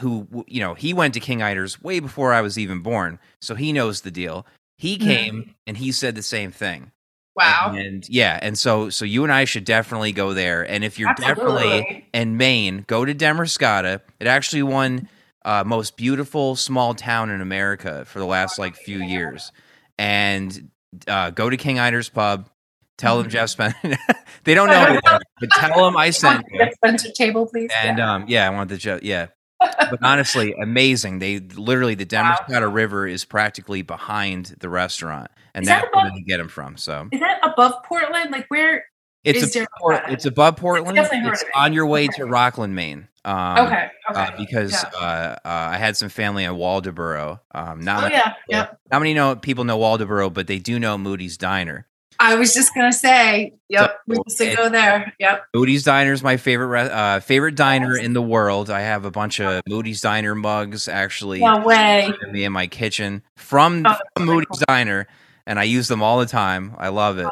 who 0.00 0.44
you 0.46 0.60
know 0.60 0.74
he 0.74 0.92
went 0.92 1.14
to 1.14 1.20
King 1.20 1.42
Eider's 1.42 1.80
way 1.80 2.00
before 2.00 2.32
I 2.32 2.40
was 2.40 2.58
even 2.58 2.80
born, 2.80 3.18
so 3.40 3.54
he 3.54 3.72
knows 3.72 4.02
the 4.02 4.10
deal. 4.10 4.46
He 4.78 4.96
came 4.96 5.42
mm-hmm. 5.42 5.50
and 5.66 5.76
he 5.76 5.92
said 5.92 6.14
the 6.14 6.22
same 6.22 6.50
thing. 6.50 6.90
Wow. 7.36 7.70
And, 7.70 7.78
and, 7.78 8.08
yeah, 8.08 8.38
and 8.42 8.56
so 8.56 8.90
so 8.90 9.04
you 9.04 9.24
and 9.24 9.32
I 9.32 9.44
should 9.44 9.64
definitely 9.64 10.12
go 10.12 10.34
there. 10.34 10.62
And 10.68 10.84
if 10.84 10.98
you're 10.98 11.08
Absolutely. 11.08 11.62
definitely 11.62 12.08
in 12.12 12.36
Maine, 12.36 12.84
go 12.86 13.04
to 13.04 13.14
Damariscotta. 13.14 14.00
It 14.20 14.26
actually 14.26 14.62
won 14.62 15.08
uh, 15.44 15.64
most 15.64 15.96
beautiful 15.96 16.56
small 16.56 16.94
town 16.94 17.30
in 17.30 17.40
America 17.40 18.04
for 18.04 18.18
the 18.18 18.26
last 18.26 18.58
like 18.58 18.76
few 18.76 19.02
years. 19.02 19.52
And 19.98 20.70
uh, 21.06 21.30
go 21.30 21.50
to 21.50 21.56
King 21.56 21.78
Eider's 21.78 22.08
Pub. 22.08 22.48
Tell 22.96 23.20
them 23.20 23.30
Jeff 23.30 23.50
spent. 23.50 23.74
they 24.44 24.54
don't 24.54 24.68
know, 24.68 25.00
but 25.40 25.50
tell 25.50 25.84
them 25.84 25.96
I 25.96 26.10
sent 26.10 26.44
you. 26.52 26.66
Spencer 26.74 27.10
table, 27.10 27.46
please. 27.46 27.70
And 27.82 27.98
yeah. 27.98 28.14
um, 28.14 28.24
yeah, 28.28 28.46
I 28.46 28.50
want 28.50 28.68
the 28.68 28.76
Jeff. 28.76 29.02
Yeah, 29.02 29.28
but 29.58 29.98
honestly, 30.02 30.54
amazing. 30.60 31.18
They 31.18 31.40
literally 31.40 31.96
the 31.96 32.06
Damariscotta 32.06 32.68
wow. 32.68 32.72
River 32.72 33.06
is 33.06 33.24
practically 33.24 33.82
behind 33.82 34.56
the 34.60 34.68
restaurant, 34.68 35.30
and 35.54 35.64
is 35.64 35.68
that's 35.68 35.82
that 35.82 35.88
above, 35.88 36.02
where 36.04 36.12
they 36.12 36.22
get 36.22 36.36
them 36.36 36.48
from. 36.48 36.76
So 36.76 37.08
is 37.10 37.20
that 37.20 37.40
above 37.42 37.82
Portland? 37.84 38.30
Like 38.30 38.46
where? 38.48 38.84
It's 39.24 39.56
a, 39.56 39.66
Port, 39.78 40.02
it's 40.08 40.26
above 40.26 40.56
Portland. 40.56 40.98
It's, 40.98 41.08
it's 41.10 41.44
on 41.54 41.72
your 41.72 41.86
way 41.86 42.04
okay. 42.04 42.18
to 42.18 42.26
Rockland, 42.26 42.74
Maine. 42.74 43.08
Um, 43.24 43.66
okay. 43.66 43.88
okay. 44.10 44.20
Uh, 44.20 44.30
because 44.36 44.72
yeah. 44.72 45.00
uh, 45.00 45.36
uh, 45.44 45.68
I 45.72 45.78
had 45.78 45.96
some 45.96 46.08
family 46.08 46.44
in 46.44 46.52
Waldoboro. 46.52 47.40
Um, 47.54 47.80
not 47.80 48.04
oh, 48.04 48.08
many, 48.08 48.22
yeah. 48.48 48.68
Not 48.90 48.98
many 48.98 49.14
know 49.14 49.36
people 49.36 49.64
know 49.64 49.78
Waldoboro, 49.78 50.32
but 50.32 50.46
they 50.46 50.58
do 50.58 50.78
know 50.78 50.98
Moody's 50.98 51.36
Diner. 51.36 51.86
I 52.20 52.36
was 52.36 52.54
just 52.54 52.74
gonna 52.74 52.92
say, 52.92 53.54
yep, 53.68 53.90
so, 53.90 53.96
we 54.06 54.16
used 54.26 54.38
to 54.38 54.54
go 54.54 54.68
there. 54.68 55.12
Yep. 55.18 55.46
Moody's 55.54 55.82
Diner 55.82 56.12
is 56.12 56.22
my 56.22 56.36
favorite 56.36 56.90
uh, 56.90 57.20
favorite 57.20 57.56
diner 57.56 57.96
in 57.96 58.12
the 58.12 58.22
world. 58.22 58.70
I 58.70 58.82
have 58.82 59.04
a 59.04 59.10
bunch 59.10 59.40
of 59.40 59.62
Moody's 59.68 60.00
Diner 60.00 60.34
mugs 60.34 60.86
actually. 60.86 61.40
No 61.40 61.60
way. 61.60 62.12
Me 62.30 62.44
in 62.44 62.52
my 62.52 62.66
kitchen 62.66 63.22
from, 63.36 63.84
oh, 63.86 63.96
from 64.16 64.26
Moody's 64.26 64.46
cool. 64.46 64.64
Diner, 64.68 65.08
and 65.46 65.58
I 65.58 65.64
use 65.64 65.88
them 65.88 66.02
all 66.02 66.20
the 66.20 66.26
time. 66.26 66.74
I 66.78 66.88
love 66.88 67.18
it. 67.18 67.26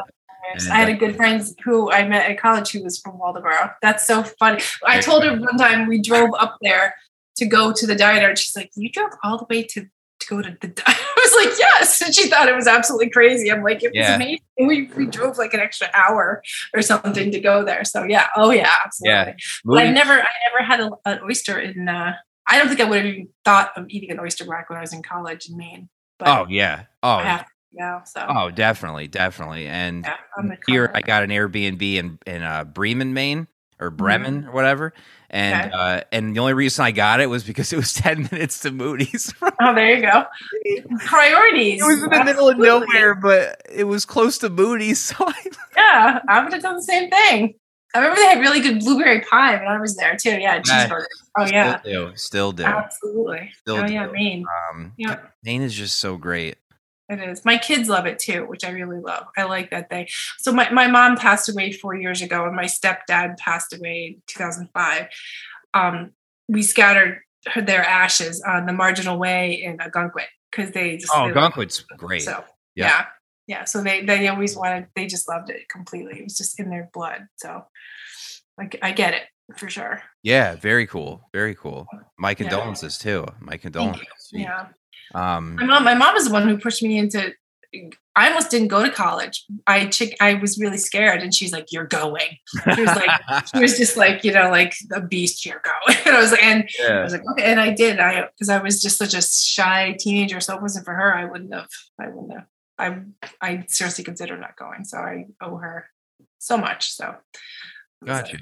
I 0.71 0.77
had 0.77 0.89
a 0.89 0.95
uh, 0.95 0.99
good 0.99 1.17
friend 1.17 1.43
who 1.65 1.91
I 1.91 2.07
met 2.07 2.31
at 2.31 2.39
college 2.39 2.73
who 2.73 2.83
was 2.83 2.99
from 2.99 3.19
Waldoboro. 3.19 3.75
That's 3.83 4.07
so 4.07 4.23
funny. 4.23 4.63
I 4.85 5.01
told 5.01 5.25
her 5.25 5.37
one 5.37 5.57
time 5.57 5.87
we 5.89 6.01
drove 6.01 6.31
up 6.39 6.59
there 6.63 6.95
to 7.37 7.47
go 7.47 7.73
to 7.73 7.87
the 7.87 7.95
diner, 7.95 8.29
and 8.29 8.39
she's 8.39 8.55
like, 8.57 8.71
"You 8.75 8.91
drove 8.91 9.11
all 9.23 9.39
the 9.39 9.47
way 9.49 9.63
to 9.65 9.87
to 10.21 10.27
go 10.29 10.43
to 10.43 10.57
the 10.61 10.69
diner." 10.69 10.99
I 11.23 11.37
was 11.37 11.47
like, 11.47 11.59
yes. 11.59 12.03
And 12.03 12.15
she 12.15 12.29
thought 12.29 12.49
it 12.49 12.55
was 12.55 12.67
absolutely 12.67 13.11
crazy. 13.11 13.51
I'm 13.51 13.63
like, 13.63 13.83
it 13.83 13.89
was 13.89 13.95
yeah. 13.95 14.17
amazing. 14.17 14.41
We, 14.59 14.91
we 14.97 15.07
drove 15.07 15.39
like 15.39 15.55
an 15.55 15.61
extra 15.61 15.89
hour 15.95 16.43
or 16.75 16.83
something 16.83 17.31
to 17.31 17.41
go 17.41 17.65
there. 17.65 17.85
So 17.85 18.05
yeah. 18.05 18.27
Oh 18.37 18.51
yeah, 18.51 18.71
absolutely. 18.85 19.15
Yeah. 19.15 19.35
But 19.65 19.79
I 19.79 19.91
never, 19.91 20.13
I 20.15 20.29
never 20.51 20.65
had 20.65 20.81
a, 20.81 20.91
an 21.05 21.21
oyster 21.25 21.61
in, 21.61 21.89
uh, 21.89 22.15
I 22.47 22.59
don't 22.59 22.69
think 22.69 22.81
I 22.81 22.85
would 22.85 23.05
have 23.05 23.07
even 23.07 23.29
thought 23.45 23.73
of 23.77 23.87
eating 23.89 24.11
an 24.11 24.21
oyster 24.21 24.45
back 24.45 24.69
when 24.69 24.79
I 24.79 24.81
was 24.81 24.93
in 24.93 25.03
college 25.03 25.49
in 25.49 25.57
Maine. 25.57 25.89
But 26.19 26.29
oh 26.29 26.47
yeah. 26.49 26.85
Oh 27.03 27.19
yeah. 27.73 27.99
Yeah, 27.99 28.02
so. 28.05 28.26
Oh, 28.29 28.50
definitely, 28.50 29.09
definitely. 29.09 29.67
And 29.67 30.05
yeah, 30.05 30.57
here 30.67 30.91
I 30.95 31.00
got 31.00 31.23
an 31.23 31.31
Airbnb 31.31 31.83
in 31.83 32.19
in 32.26 32.43
uh, 32.43 32.64
Bremen, 32.64 33.14
Maine, 33.14 33.49
or 33.81 33.91
Bremen, 33.91 34.40
mm-hmm. 34.40 34.49
or 34.49 34.53
whatever 34.53 34.92
and 35.33 35.73
okay. 35.73 35.75
uh, 35.75 36.01
and 36.12 36.37
the 36.37 36.40
only 36.40 36.53
reason 36.53 36.85
I 36.85 36.90
got 36.90 37.20
it 37.20 37.27
was 37.27 37.42
because 37.42 37.73
it 37.73 37.77
was 37.77 37.92
ten 37.94 38.29
minutes 38.31 38.61
to 38.61 38.70
Moody's. 38.70 39.33
oh, 39.42 39.75
there 39.75 39.97
you 39.97 40.03
go. 40.03 40.25
Priorities. 40.99 41.81
It 41.81 41.85
was 41.85 42.03
in 42.03 42.11
the 42.11 42.16
Absolutely. 42.16 42.55
middle 42.61 42.79
of 42.79 42.85
nowhere, 42.87 43.14
but 43.14 43.62
it 43.70 43.85
was 43.85 44.05
close 44.05 44.38
to 44.38 44.51
Moody's, 44.51 45.01
so 45.03 45.16
I 45.20 45.35
yeah, 45.77 46.20
I 46.29 46.44
would 46.44 46.53
have 46.53 46.62
done 46.62 46.77
the 46.77 46.83
same 46.83 47.11
thing. 47.11 47.55
I 47.94 47.99
remember 47.99 48.20
they 48.20 48.27
had 48.27 48.40
really 48.40 48.61
good 48.61 48.79
blueberry 48.79 49.20
pie 49.20 49.57
when 49.57 49.68
I 49.68 49.79
was 49.79 49.97
there 49.97 50.16
too. 50.16 50.38
Yeah, 50.38 50.61
cheeseburgers. 50.61 51.05
Oh 51.38 51.47
yeah, 51.47 51.81
still 51.81 52.11
do. 52.11 52.16
Still 52.16 52.53
do. 52.53 52.64
Absolutely. 52.64 53.53
Still 53.59 53.77
oh 53.77 53.87
do. 53.87 53.92
yeah, 53.92 54.07
Maine. 54.07 54.44
Um, 54.70 54.92
yeah. 54.97 55.18
Maine 55.44 55.62
is 55.62 55.75
just 55.75 55.97
so 55.99 56.16
great. 56.16 56.57
It 57.12 57.20
is. 57.20 57.44
My 57.44 57.59
kids 57.59 57.90
love 57.90 58.07
it 58.07 58.18
too, 58.18 58.46
which 58.46 58.64
I 58.64 58.70
really 58.70 58.98
love. 58.98 59.27
I 59.37 59.42
like 59.42 59.70
that 59.70 59.90
they. 59.90 60.09
So 60.38 60.51
my, 60.51 60.70
my 60.70 60.87
mom 60.87 61.16
passed 61.16 61.48
away 61.48 61.72
four 61.72 61.94
years 61.94 62.22
ago, 62.22 62.46
and 62.46 62.57
my 62.57 62.64
stepdad 62.64 63.37
passed 63.37 63.75
away 63.75 64.14
in 64.14 64.22
2005. 64.29 65.09
Um, 65.75 66.12
we 66.48 66.62
scattered 66.62 67.20
their 67.55 67.85
ashes 67.85 68.40
on 68.40 68.64
the 68.64 68.72
marginal 68.72 69.18
way 69.18 69.62
in 69.62 69.77
Ogunquit 69.77 70.27
because 70.51 70.72
they 70.72 70.96
just. 70.96 71.12
Oh, 71.14 71.31
Ogunquit's 71.31 71.81
great. 71.98 72.22
So 72.22 72.31
yep. 72.31 72.46
yeah, 72.77 73.05
yeah. 73.46 73.64
So 73.64 73.83
they 73.83 74.03
they 74.03 74.29
always 74.29 74.57
wanted. 74.57 74.87
They 74.96 75.07
just 75.07 75.29
loved 75.29 75.51
it 75.51 75.68
completely. 75.68 76.18
It 76.18 76.25
was 76.25 76.38
just 76.38 76.59
in 76.59 76.70
their 76.70 76.88
blood. 76.94 77.27
So, 77.37 77.66
like, 78.57 78.79
I 78.81 78.92
get 78.92 79.12
it 79.12 79.25
for 79.59 79.68
sure. 79.68 80.03
Yeah, 80.22 80.57
very 80.57 80.87
cool. 80.87 81.29
Very 81.35 81.55
cool. 81.55 81.87
My 82.18 82.33
condolences 82.33 82.98
yeah. 83.05 83.12
too. 83.12 83.27
My 83.38 83.59
condolences. 83.59 84.07
Yeah. 84.33 84.68
Um, 85.14 85.57
my 85.57 85.64
mom, 85.64 85.85
my 85.85 85.94
mom 85.94 86.16
is 86.16 86.27
the 86.27 86.33
one 86.33 86.48
who 86.48 86.59
pushed 86.59 86.83
me 86.83 86.98
into. 86.98 87.33
I 88.14 88.29
almost 88.29 88.51
didn't 88.51 88.68
go 88.68 88.83
to 88.85 88.90
college. 88.90 89.46
I 89.66 89.87
chick, 89.87 90.14
I 90.20 90.35
was 90.35 90.59
really 90.59 90.77
scared, 90.77 91.22
and 91.22 91.35
she's 91.35 91.53
like, 91.53 91.72
"You're 91.72 91.87
going." 91.87 92.37
She 92.75 92.81
was 92.83 92.94
like, 92.94 93.46
she 93.55 93.61
was 93.61 93.79
just 93.79 93.96
like, 93.96 94.25
you 94.25 94.33
know, 94.33 94.51
like 94.51 94.75
the 94.88 95.01
beast. 95.01 95.46
You're 95.46 95.62
going. 95.64 95.98
And 96.07 96.16
I 96.16 96.20
was 96.20 96.31
like, 96.33 96.42
and 96.42 96.68
yeah. 96.79 96.98
I 96.98 97.03
was 97.03 97.12
like, 97.12 97.22
okay, 97.33 97.44
and 97.44 97.61
I 97.61 97.70
did. 97.70 97.98
I 97.98 98.27
because 98.27 98.51
I 98.51 98.59
was 98.59 98.83
just 98.83 98.98
such 98.98 99.14
a 99.14 99.22
shy 99.22 99.96
teenager, 99.98 100.40
so 100.40 100.55
it 100.55 100.62
wasn't 100.62 100.85
for 100.85 100.94
her, 100.94 101.14
I 101.14 101.25
wouldn't 101.25 101.55
have. 101.55 101.68
I 101.98 102.09
wouldn't 102.09 102.33
have. 102.33 102.46
I 102.79 102.98
I 103.40 103.64
seriously 103.68 104.05
considered 104.05 104.40
not 104.40 104.57
going. 104.57 104.85
So 104.85 104.98
I 104.98 105.27
owe 105.40 105.57
her 105.57 105.87
so 106.38 106.59
much. 106.59 106.92
So 106.92 107.14
gotcha. 108.05 108.38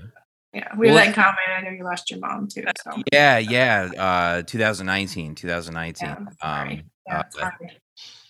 Yeah, 0.53 0.77
we 0.77 0.89
well, 0.89 0.97
have 0.97 1.05
that 1.05 1.09
in 1.09 1.23
common. 1.23 1.39
I 1.57 1.61
know 1.63 1.71
you 1.71 1.85
lost 1.85 2.11
your 2.11 2.19
mom 2.21 2.49
too. 2.49 2.65
So. 2.85 3.03
Yeah, 3.13 3.39
yeah. 3.39 3.89
Uh, 3.97 4.43
2019, 4.43 5.37
2019. 5.37 6.09
Yeah, 6.09 6.17
um, 6.43 6.83
yeah, 7.07 7.23
uh, 7.41 7.51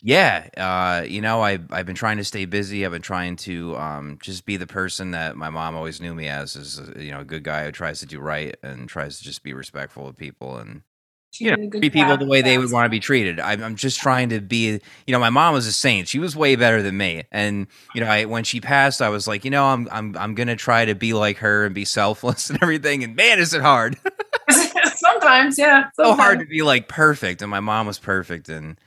yeah 0.02 0.48
uh, 0.56 1.04
you 1.06 1.22
know, 1.22 1.42
I 1.42 1.58
I've 1.70 1.86
been 1.86 1.96
trying 1.96 2.18
to 2.18 2.24
stay 2.24 2.44
busy. 2.44 2.84
I've 2.84 2.92
been 2.92 3.00
trying 3.00 3.36
to 3.36 3.76
um, 3.78 4.18
just 4.22 4.44
be 4.44 4.58
the 4.58 4.66
person 4.66 5.12
that 5.12 5.36
my 5.36 5.48
mom 5.48 5.74
always 5.74 6.00
knew 6.00 6.14
me 6.14 6.28
as, 6.28 6.56
is 6.56 6.80
you 6.96 7.10
know, 7.10 7.20
a 7.20 7.24
good 7.24 7.42
guy 7.42 7.64
who 7.64 7.72
tries 7.72 8.00
to 8.00 8.06
do 8.06 8.20
right 8.20 8.54
and 8.62 8.86
tries 8.86 9.18
to 9.18 9.24
just 9.24 9.42
be 9.42 9.54
respectful 9.54 10.06
of 10.06 10.16
people 10.16 10.58
and 10.58 10.82
you 11.38 11.50
know, 11.50 11.70
treat 11.70 11.92
people 11.92 12.16
the 12.16 12.26
way 12.26 12.42
they 12.42 12.58
would 12.58 12.72
want 12.72 12.86
to 12.86 12.90
be 12.90 13.00
treated. 13.00 13.38
I'm, 13.38 13.62
I'm, 13.62 13.76
just 13.76 14.00
trying 14.00 14.30
to 14.30 14.40
be, 14.40 14.80
you 15.06 15.12
know, 15.12 15.18
my 15.18 15.30
mom 15.30 15.54
was 15.54 15.66
a 15.66 15.72
saint. 15.72 16.08
She 16.08 16.18
was 16.18 16.34
way 16.34 16.56
better 16.56 16.82
than 16.82 16.96
me. 16.96 17.24
And, 17.30 17.66
you 17.94 18.00
know, 18.00 18.08
I, 18.08 18.24
when 18.24 18.44
she 18.44 18.60
passed, 18.60 19.00
I 19.00 19.08
was 19.10 19.28
like, 19.28 19.44
you 19.44 19.50
know, 19.50 19.66
I'm, 19.66 19.88
I'm, 19.92 20.16
I'm 20.16 20.34
going 20.34 20.48
to 20.48 20.56
try 20.56 20.84
to 20.84 20.94
be 20.94 21.12
like 21.12 21.38
her 21.38 21.64
and 21.66 21.74
be 21.74 21.84
selfless 21.84 22.50
and 22.50 22.58
everything. 22.62 23.04
And 23.04 23.14
man, 23.14 23.38
is 23.38 23.54
it 23.54 23.62
hard. 23.62 23.96
sometimes. 24.94 25.58
Yeah. 25.58 25.90
Sometimes. 25.92 25.92
So 25.96 26.14
hard 26.14 26.40
to 26.40 26.46
be 26.46 26.62
like 26.62 26.88
perfect. 26.88 27.42
And 27.42 27.50
my 27.50 27.60
mom 27.60 27.86
was 27.86 27.98
perfect. 27.98 28.48
And, 28.48 28.78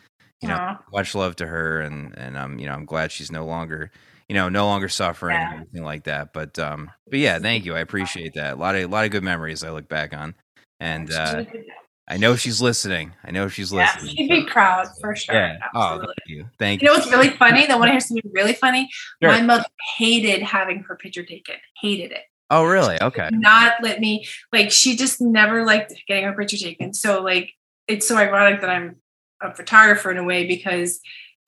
you 0.41 0.47
know, 0.47 0.57
Aww. 0.57 0.79
much 0.91 1.15
love 1.15 1.35
to 1.37 1.47
her. 1.47 1.79
And, 1.79 2.13
and 2.17 2.37
I'm, 2.37 2.59
you 2.59 2.65
know, 2.65 2.73
I'm 2.73 2.85
glad 2.85 3.11
she's 3.11 3.31
no 3.31 3.45
longer, 3.45 3.91
you 4.27 4.35
know, 4.35 4.49
no 4.49 4.65
longer 4.65 4.89
suffering 4.89 5.35
yeah. 5.35 5.51
or 5.51 5.55
anything 5.55 5.83
like 5.83 6.03
that. 6.05 6.33
But, 6.33 6.59
um, 6.59 6.91
but 7.09 7.19
yeah, 7.19 7.39
thank 7.39 7.65
you. 7.65 7.75
I 7.75 7.79
appreciate 7.79 8.33
that. 8.33 8.53
A 8.53 8.57
lot 8.57 8.75
of, 8.75 8.83
a 8.83 8.87
lot 8.87 9.05
of 9.05 9.11
good 9.11 9.23
memories 9.23 9.63
I 9.63 9.71
look 9.71 9.87
back 9.87 10.13
on. 10.13 10.35
And, 10.79 11.09
uh, 11.11 11.45
I 12.07 12.17
know 12.17 12.35
she's 12.35 12.61
listening. 12.61 13.13
I 13.23 13.31
know 13.31 13.47
she's 13.47 13.71
yeah, 13.71 13.91
listening. 13.93 14.15
She'd 14.15 14.29
be 14.29 14.45
proud 14.45 14.87
for 14.99 15.15
sure. 15.15 15.35
Yeah. 15.35 15.57
Oh, 15.73 15.99
thank 15.99 16.27
you. 16.27 16.49
Thank 16.59 16.81
you. 16.81 16.87
You 16.87 16.93
know 16.93 16.99
what's 16.99 17.11
really 17.11 17.29
funny? 17.29 17.65
The 17.65 17.77
one 17.77 17.87
I 17.87 17.91
hear 17.91 17.99
something 18.01 18.29
really 18.33 18.53
funny. 18.53 18.89
Sure. 19.21 19.31
My 19.31 19.41
mother 19.41 19.65
hated 19.97 20.41
having 20.41 20.79
her 20.83 20.95
picture 20.95 21.23
taken. 21.23 21.55
Hated 21.81 22.11
it. 22.11 22.23
Oh, 22.49 22.65
really? 22.65 23.01
Okay. 23.01 23.29
Not 23.31 23.75
let 23.81 23.99
me 23.99 24.27
like. 24.51 24.69
She 24.71 24.95
just 24.95 25.21
never 25.21 25.63
liked 25.65 25.93
getting 26.07 26.25
her 26.25 26.33
picture 26.33 26.57
taken. 26.57 26.93
So 26.93 27.21
like, 27.21 27.51
it's 27.87 28.07
so 28.07 28.17
ironic 28.17 28.61
that 28.61 28.69
I'm 28.69 28.97
a 29.41 29.55
photographer 29.55 30.11
in 30.11 30.17
a 30.17 30.23
way 30.23 30.45
because 30.45 30.99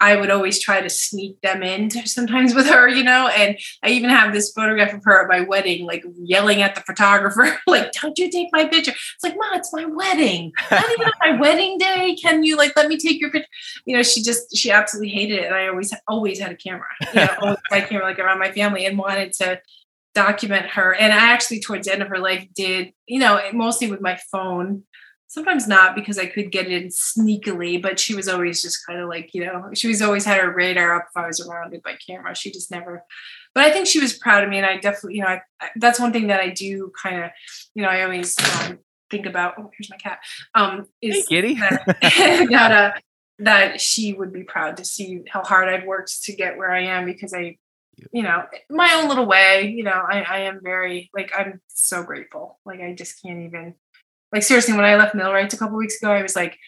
I 0.01 0.17
would 0.17 0.29
always 0.29 0.62
try 0.62 0.81
to 0.81 0.89
sneak 0.89 1.39
them 1.41 1.63
in 1.63 1.89
sometimes 2.05 2.53
with 2.53 2.67
her, 2.67 2.88
you 2.88 3.03
know. 3.03 3.27
And 3.29 3.58
I 3.81 3.89
even 3.89 4.10
have 4.10 4.34
this 4.34 4.51
photograph 4.51 4.93
of 4.93 5.01
her 5.05 5.23
at 5.23 5.29
my 5.29 5.41
wedding, 5.47 5.86
like 5.86 6.03
yelling 6.17 6.62
at 6.62 6.75
the 6.75 6.81
photographer, 6.81 7.58
like, 7.67 7.91
"Don't 7.93 8.17
you 8.17 8.29
take 8.29 8.49
my 8.51 8.65
picture?" 8.65 8.91
It's 8.91 9.23
like, 9.23 9.36
"Ma, 9.38 9.55
it's 9.55 9.71
my 9.73 9.86
wedding. 9.86 10.51
Not 10.69 10.91
even 10.91 11.08
on 11.08 11.13
my 11.31 11.39
wedding 11.39 11.77
day. 11.77 12.15
Can 12.21 12.43
you 12.43 12.58
like 12.58 12.75
let 12.75 12.89
me 12.89 12.97
take 12.97 13.21
your 13.21 13.31
picture?" 13.31 13.49
You 13.86 13.95
know, 13.95 14.03
she 14.03 14.21
just 14.21 14.55
she 14.55 14.69
absolutely 14.69 15.10
hated 15.10 15.39
it, 15.39 15.45
and 15.45 15.55
I 15.55 15.67
always 15.67 15.93
always 16.08 16.39
had 16.39 16.51
a 16.51 16.58
camera, 16.58 16.88
you 17.13 17.21
know, 17.21 17.36
always 17.41 17.58
had 17.71 17.84
a 17.84 17.88
camera 17.88 18.05
like 18.05 18.19
around 18.19 18.39
my 18.39 18.51
family, 18.51 18.86
and 18.86 18.97
wanted 18.97 19.31
to 19.34 19.62
document 20.13 20.67
her. 20.71 20.93
And 20.93 21.13
I 21.13 21.31
actually, 21.31 21.60
towards 21.60 21.88
the 21.88 21.93
end 21.93 22.01
of 22.01 22.10
her 22.10 22.19
life, 22.19 22.45
did 22.53 22.91
you 23.08 23.19
know 23.19 23.39
mostly 23.53 23.89
with 23.89 24.01
my 24.01 24.19
phone 24.31 24.84
sometimes 25.27 25.67
not 25.67 25.95
because 25.95 26.17
I 26.17 26.27
could 26.27 26.51
get 26.51 26.67
in 26.67 26.88
sneakily, 26.88 27.81
but 27.81 27.99
she 27.99 28.15
was 28.15 28.27
always 28.27 28.61
just 28.61 28.85
kind 28.85 28.99
of 28.99 29.09
like, 29.09 29.33
you 29.33 29.45
know, 29.45 29.69
she 29.73 29.88
was 29.88 30.01
always 30.01 30.25
had 30.25 30.39
her 30.39 30.53
radar 30.53 30.95
up 30.95 31.07
if 31.09 31.17
I 31.17 31.27
was 31.27 31.38
surrounded 31.38 31.83
by 31.83 31.97
camera. 32.07 32.35
She 32.35 32.51
just 32.51 32.71
never, 32.71 33.03
but 33.53 33.63
I 33.63 33.71
think 33.71 33.88
she 33.88 33.99
was 33.99 34.13
proud 34.13 34.43
of 34.43 34.49
me. 34.49 34.57
And 34.57 34.65
I 34.65 34.77
definitely, 34.77 35.15
you 35.15 35.23
know, 35.23 35.29
I, 35.29 35.41
that's 35.77 35.99
one 35.99 36.13
thing 36.13 36.27
that 36.27 36.39
I 36.39 36.49
do 36.49 36.91
kind 37.01 37.23
of, 37.23 37.31
you 37.73 37.81
know, 37.81 37.89
I 37.89 38.03
always 38.03 38.35
um, 38.61 38.79
think 39.09 39.25
about, 39.25 39.55
oh, 39.57 39.71
here's 39.77 39.89
my 39.89 39.97
cat, 39.97 40.19
um, 40.53 40.88
is 41.01 41.15
hey, 41.15 41.23
kitty. 41.23 41.53
that, 41.55 41.85
that, 42.51 42.71
uh, 42.71 42.91
that 43.39 43.81
she 43.81 44.13
would 44.13 44.31
be 44.31 44.43
proud 44.43 44.77
to 44.77 44.85
see 44.85 45.21
how 45.29 45.43
hard 45.43 45.67
I've 45.67 45.85
worked 45.85 46.23
to 46.23 46.35
get 46.35 46.57
where 46.57 46.71
I 46.71 46.83
am 46.85 47.05
because 47.05 47.33
I, 47.33 47.57
you 48.11 48.23
know, 48.23 48.43
my 48.69 48.93
own 48.93 49.09
little 49.09 49.25
way, 49.25 49.73
you 49.75 49.83
know, 49.83 49.91
I, 49.91 50.21
I 50.21 50.39
am 50.41 50.59
very 50.61 51.09
like 51.13 51.31
I'm 51.38 51.61
so 51.67 52.03
grateful. 52.03 52.59
Like 52.65 52.81
I 52.81 52.93
just 52.93 53.21
can't 53.21 53.41
even 53.41 53.75
like 54.35 54.43
seriously, 54.43 54.73
when 54.73 54.83
I 54.83 54.97
left 54.97 55.15
Millwrights 55.15 55.53
a 55.53 55.57
couple 55.57 55.77
weeks 55.77 55.95
ago, 56.01 56.11
I 56.11 56.21
was 56.21 56.35
like, 56.35 56.59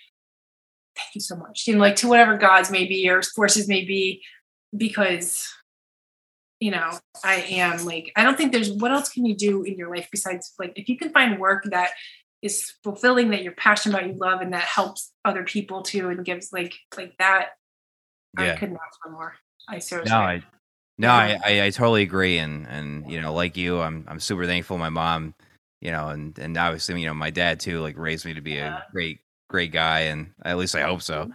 thank 0.95 1.15
you 1.15 1.21
so 1.21 1.35
much. 1.35 1.65
You 1.67 1.73
know, 1.73 1.81
like 1.81 1.97
to 1.97 2.07
whatever 2.07 2.37
gods 2.37 2.71
may 2.71 2.85
be 2.85 3.09
or 3.09 3.21
forces 3.21 3.67
may 3.67 3.83
be, 3.83 4.23
because 4.75 5.45
you 6.61 6.71
know, 6.71 6.97
I 7.25 7.35
am 7.49 7.85
like, 7.85 8.13
I 8.15 8.23
don't 8.23 8.37
think 8.37 8.53
there's 8.53 8.71
what 8.71 8.91
else 8.91 9.09
can 9.09 9.25
you 9.25 9.35
do 9.35 9.63
in 9.63 9.77
your 9.77 9.93
life 9.93 10.07
besides 10.09 10.53
like 10.57 10.73
if 10.77 10.87
you 10.87 10.97
can 10.97 11.11
find 11.11 11.39
work 11.39 11.65
that 11.71 11.91
is 12.41 12.71
fulfilling 12.85 13.31
that 13.31 13.43
you're 13.43 13.51
passionate 13.51 13.95
about, 13.95 14.07
you 14.07 14.13
love, 14.17 14.39
and 14.39 14.53
that 14.53 14.63
helps 14.63 15.11
other 15.25 15.43
people 15.43 15.81
too 15.81 16.07
and 16.09 16.23
gives 16.23 16.53
like 16.53 16.73
like 16.95 17.17
that. 17.19 17.49
Yeah. 18.39 18.53
I 18.53 18.55
couldn't 18.55 18.77
ask 18.77 18.97
for 19.03 19.11
more. 19.11 19.35
I 19.67 19.79
seriously. 19.79 20.11
No, 20.11 20.21
I, 20.21 20.43
no, 20.97 21.09
I, 21.09 21.39
I, 21.45 21.63
I 21.65 21.69
totally 21.71 22.01
agree, 22.01 22.37
and 22.37 22.65
and 22.67 23.11
you 23.11 23.19
know, 23.19 23.33
like 23.33 23.57
you, 23.57 23.81
I'm 23.81 24.05
I'm 24.07 24.21
super 24.21 24.45
thankful. 24.45 24.77
My 24.77 24.89
mom, 24.89 25.35
you 25.81 25.91
know, 25.91 26.09
and 26.09 26.37
and 26.39 26.57
obviously, 26.57 26.99
you 26.99 27.07
know, 27.07 27.13
my 27.13 27.29
dad 27.29 27.59
too, 27.59 27.81
like 27.81 27.97
raised 27.97 28.25
me 28.25 28.33
to 28.33 28.41
be 28.41 28.53
yeah. 28.53 28.79
a 28.79 28.91
great 28.91 29.19
great 29.49 29.71
guy, 29.71 30.01
and 30.01 30.31
at 30.43 30.57
least 30.57 30.75
I 30.75 30.81
hope 30.81 31.01
so. 31.01 31.29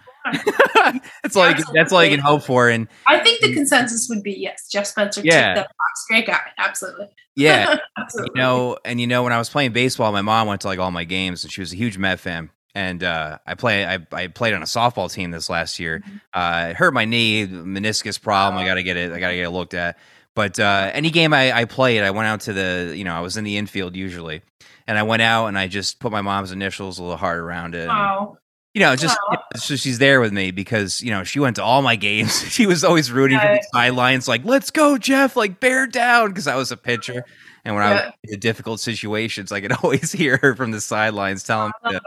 that's 1.23 1.35
like 1.35 1.57
that's 1.73 1.91
all 1.91 2.03
you 2.03 2.11
can 2.11 2.19
hope 2.19 2.43
for. 2.43 2.69
And 2.69 2.87
I 3.07 3.19
think 3.19 3.41
the 3.41 3.53
consensus 3.53 4.07
would 4.09 4.23
be 4.23 4.33
yes, 4.33 4.67
Jeff 4.71 4.85
Spencer. 4.85 5.21
Yeah, 5.23 5.55
the 5.55 5.61
box, 5.61 6.05
great 6.07 6.27
guy, 6.27 6.39
absolutely. 6.57 7.07
Yeah, 7.35 7.77
absolutely. 7.97 8.31
You 8.35 8.41
know, 8.41 8.77
and 8.85 8.99
you 9.01 9.07
know, 9.07 9.23
when 9.23 9.33
I 9.33 9.37
was 9.37 9.49
playing 9.49 9.73
baseball, 9.73 10.11
my 10.11 10.21
mom 10.21 10.47
went 10.47 10.61
to 10.61 10.67
like 10.67 10.79
all 10.79 10.91
my 10.91 11.03
games, 11.03 11.43
and 11.43 11.51
she 11.51 11.61
was 11.61 11.73
a 11.73 11.75
huge 11.75 11.97
Met 11.97 12.19
fan 12.19 12.49
and 12.75 13.03
uh, 13.03 13.37
I 13.45 13.55
play. 13.55 13.85
I, 13.85 13.99
I 14.11 14.27
played 14.27 14.53
on 14.53 14.61
a 14.61 14.65
softball 14.65 15.11
team 15.11 15.31
this 15.31 15.49
last 15.49 15.79
year. 15.79 15.99
Mm-hmm. 15.99 16.15
Uh, 16.33 16.69
I 16.69 16.73
hurt 16.73 16.93
my 16.93 17.05
knee, 17.05 17.45
meniscus 17.47 18.21
problem. 18.21 18.61
I 18.61 18.65
got 18.65 18.75
to 18.75 18.83
get 18.83 18.97
it. 18.97 19.11
I 19.11 19.19
got 19.19 19.29
to 19.29 19.35
get 19.35 19.43
it 19.43 19.51
looked 19.51 19.73
at. 19.73 19.97
But 20.35 20.59
uh, 20.59 20.89
any 20.93 21.11
game 21.11 21.33
I, 21.33 21.51
I, 21.55 21.65
played, 21.65 22.01
I 22.01 22.11
went 22.11 22.27
out 22.27 22.41
to 22.41 22.53
the. 22.53 22.93
You 22.95 23.03
know, 23.03 23.13
I 23.13 23.19
was 23.21 23.37
in 23.37 23.43
the 23.43 23.57
infield 23.57 23.95
usually, 23.95 24.41
and 24.87 24.97
I 24.97 25.03
went 25.03 25.21
out 25.21 25.47
and 25.47 25.57
I 25.57 25.67
just 25.67 25.99
put 25.99 26.11
my 26.11 26.21
mom's 26.21 26.51
initials 26.51 26.97
a 26.97 27.03
little 27.03 27.17
hard 27.17 27.39
around 27.39 27.75
it. 27.75 27.87
And, 27.87 28.37
you 28.73 28.79
know, 28.79 28.95
just 28.95 29.17
you 29.29 29.37
know, 29.37 29.43
so 29.55 29.75
she's 29.75 29.99
there 29.99 30.19
with 30.19 30.33
me 30.33 30.49
because 30.49 31.01
you 31.01 31.11
know 31.11 31.23
she 31.23 31.39
went 31.39 31.57
to 31.57 31.63
all 31.63 31.83
my 31.83 31.95
games. 31.95 32.41
she 32.51 32.65
was 32.65 32.83
always 32.83 33.11
rooting 33.11 33.39
for 33.39 33.45
the 33.45 33.67
sidelines, 33.71 34.27
like 34.27 34.43
"Let's 34.43 34.71
go, 34.71 34.97
Jeff!" 34.97 35.35
Like 35.35 35.59
bear 35.59 35.85
down 35.85 36.29
because 36.29 36.47
I 36.47 36.55
was 36.55 36.71
a 36.71 36.77
pitcher. 36.77 37.25
And 37.65 37.75
when 37.75 37.83
yeah. 37.85 37.91
I 37.91 38.05
was 38.23 38.33
in 38.33 38.39
difficult 38.39 38.79
situations, 38.79 39.51
I 39.51 39.61
could 39.61 39.71
always 39.83 40.11
hear 40.11 40.37
her 40.37 40.55
from 40.55 40.71
the 40.71 40.81
sidelines 40.81 41.43
telling 41.43 41.71
me 41.85 41.91
to, 41.91 42.01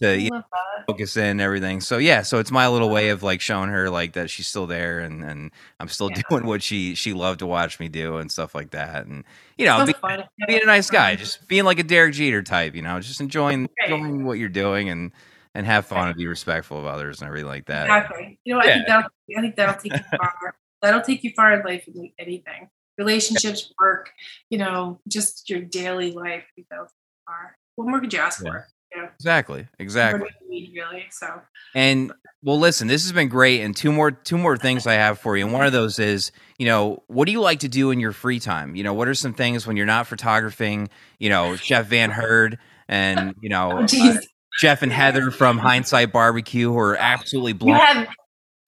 to 0.00 0.20
you 0.20 0.30
know, 0.30 0.42
focus 0.88 1.16
in 1.16 1.24
and 1.24 1.40
everything. 1.40 1.80
So 1.80 1.98
yeah, 1.98 2.22
so 2.22 2.38
it's 2.38 2.50
my 2.50 2.66
little 2.68 2.90
way 2.90 3.06
uh-huh. 3.06 3.14
of 3.14 3.22
like 3.22 3.40
showing 3.40 3.70
her 3.70 3.88
like 3.88 4.14
that 4.14 4.30
she's 4.30 4.48
still 4.48 4.66
there 4.66 5.00
and 5.00 5.22
and 5.22 5.52
I'm 5.78 5.88
still 5.88 6.10
yeah. 6.14 6.22
doing 6.28 6.46
what 6.46 6.62
she 6.62 6.94
she 6.94 7.12
loved 7.12 7.38
to 7.40 7.46
watch 7.46 7.78
me 7.78 7.88
do 7.88 8.16
and 8.16 8.30
stuff 8.30 8.54
like 8.54 8.70
that. 8.70 9.06
And 9.06 9.24
you 9.56 9.66
know, 9.66 9.86
be, 9.86 9.94
being 10.46 10.62
a 10.62 10.66
nice 10.66 10.90
guy, 10.90 11.14
just 11.14 11.46
being 11.46 11.64
like 11.64 11.78
a 11.78 11.84
Derek 11.84 12.14
Jeter 12.14 12.42
type, 12.42 12.74
you 12.74 12.82
know, 12.82 12.98
just 12.98 13.20
enjoying 13.20 13.68
enjoying 13.84 14.24
what 14.24 14.38
you're 14.38 14.48
doing 14.48 14.88
and 14.88 15.12
and 15.54 15.64
have 15.66 15.86
fun 15.86 16.08
and 16.08 16.16
be 16.16 16.26
respectful 16.26 16.78
of 16.78 16.84
others 16.84 17.20
and 17.20 17.28
everything 17.28 17.48
like 17.48 17.66
that. 17.66 17.84
Exactly. 17.84 18.38
You 18.44 18.54
know, 18.54 18.60
I 18.60 18.74
think 18.74 18.86
that 18.88 19.04
I 19.36 19.40
think 19.40 19.56
that'll 19.56 19.80
take 19.80 19.92
you 19.92 20.18
far. 20.18 20.56
that'll 20.82 21.00
take 21.00 21.24
you 21.24 21.32
far 21.34 21.52
in 21.52 21.64
life 21.64 21.86
in 21.86 22.10
anything 22.18 22.68
relationships, 22.98 23.72
work, 23.80 24.10
you 24.50 24.58
know, 24.58 25.00
just 25.08 25.48
your 25.48 25.60
daily 25.60 26.12
life. 26.12 26.44
you 26.56 26.64
are. 26.72 27.56
What 27.76 27.88
more 27.88 28.00
could 28.00 28.12
you 28.12 28.18
ask 28.18 28.42
yeah. 28.42 28.50
for? 28.50 28.66
Yeah. 28.94 29.08
Exactly. 29.14 29.68
Exactly. 29.78 30.28
Need, 30.48 30.72
really. 30.74 31.06
So. 31.10 31.42
And 31.74 32.12
well, 32.42 32.58
listen, 32.58 32.88
this 32.88 33.02
has 33.02 33.12
been 33.12 33.28
great. 33.28 33.60
And 33.60 33.76
two 33.76 33.92
more, 33.92 34.10
two 34.10 34.38
more 34.38 34.56
things 34.56 34.86
I 34.86 34.94
have 34.94 35.18
for 35.18 35.36
you. 35.36 35.44
And 35.44 35.52
one 35.52 35.66
of 35.66 35.72
those 35.72 35.98
is, 35.98 36.32
you 36.58 36.66
know, 36.66 37.02
what 37.08 37.26
do 37.26 37.32
you 37.32 37.40
like 37.40 37.60
to 37.60 37.68
do 37.68 37.90
in 37.90 38.00
your 38.00 38.12
free 38.12 38.40
time? 38.40 38.74
You 38.74 38.84
know, 38.84 38.94
what 38.94 39.08
are 39.08 39.14
some 39.14 39.34
things 39.34 39.66
when 39.66 39.76
you're 39.76 39.86
not 39.86 40.06
photographing? 40.06 40.88
You 41.18 41.28
know, 41.28 41.56
Chef 41.56 41.86
Van 41.86 42.10
Herd 42.10 42.58
and 42.88 43.34
you 43.42 43.48
know, 43.48 43.72
oh, 43.72 43.84
uh, 43.84 44.16
Jeff 44.60 44.82
and 44.82 44.92
Heather 44.92 45.30
from 45.30 45.58
Hindsight 45.58 46.12
Barbecue 46.12 46.70
who 46.70 46.78
are 46.78 46.96
absolutely 46.96 47.52
blown. 47.52 47.76
Have- 47.76 48.08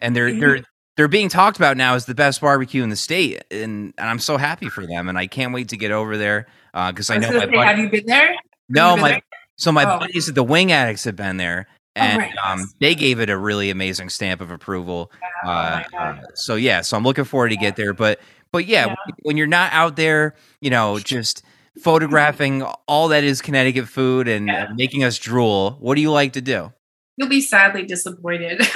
and 0.00 0.14
they're 0.14 0.38
they're 0.38 0.62
they're 0.98 1.06
being 1.06 1.28
talked 1.28 1.56
about 1.56 1.76
now 1.76 1.94
as 1.94 2.06
the 2.06 2.14
best 2.14 2.40
barbecue 2.40 2.82
in 2.82 2.88
the 2.88 2.96
state, 2.96 3.44
and, 3.52 3.94
and 3.96 4.08
I'm 4.08 4.18
so 4.18 4.36
happy 4.36 4.68
for 4.68 4.84
them, 4.84 5.08
and 5.08 5.16
I 5.16 5.28
can't 5.28 5.54
wait 5.54 5.68
to 5.68 5.76
get 5.76 5.92
over 5.92 6.16
there 6.16 6.48
because 6.72 7.08
uh, 7.08 7.12
I, 7.12 7.16
I 7.16 7.18
know 7.20 7.28
my. 7.28 7.38
Say, 7.38 7.46
buddy- 7.46 7.58
have 7.58 7.78
you 7.78 7.88
been 7.88 8.06
there? 8.06 8.34
no, 8.68 8.94
been 8.94 9.02
my 9.02 9.10
there? 9.10 9.22
so 9.54 9.70
my 9.70 9.84
oh. 9.84 10.00
buddies 10.00 10.28
at 10.28 10.34
the 10.34 10.42
Wing 10.42 10.72
Addicts 10.72 11.04
have 11.04 11.14
been 11.14 11.36
there, 11.36 11.68
oh, 11.70 12.00
and 12.00 12.16
oh, 12.16 12.24
right. 12.24 12.36
um, 12.44 12.68
they 12.80 12.96
gave 12.96 13.20
it 13.20 13.30
a 13.30 13.38
really 13.38 13.70
amazing 13.70 14.08
stamp 14.08 14.40
of 14.40 14.50
approval. 14.50 15.12
Oh, 15.44 15.48
uh, 15.48 15.84
uh, 15.96 16.20
so 16.34 16.56
yeah, 16.56 16.80
so 16.80 16.96
I'm 16.96 17.04
looking 17.04 17.24
forward 17.24 17.50
to 17.50 17.56
get 17.56 17.76
there, 17.76 17.94
but 17.94 18.18
but 18.50 18.66
yeah, 18.66 18.86
yeah. 18.86 18.94
when 19.22 19.36
you're 19.36 19.46
not 19.46 19.72
out 19.72 19.94
there, 19.94 20.34
you 20.60 20.70
know, 20.70 20.98
just 20.98 21.44
photographing 21.80 22.62
all 22.88 23.06
that 23.06 23.22
is 23.22 23.40
Connecticut 23.40 23.86
food 23.86 24.26
and, 24.26 24.48
yeah. 24.48 24.66
and 24.66 24.76
making 24.76 25.04
us 25.04 25.16
drool, 25.16 25.76
what 25.78 25.94
do 25.94 26.00
you 26.00 26.10
like 26.10 26.32
to 26.32 26.40
do? 26.40 26.72
You'll 27.16 27.28
be 27.28 27.40
sadly 27.40 27.84
disappointed. 27.84 28.62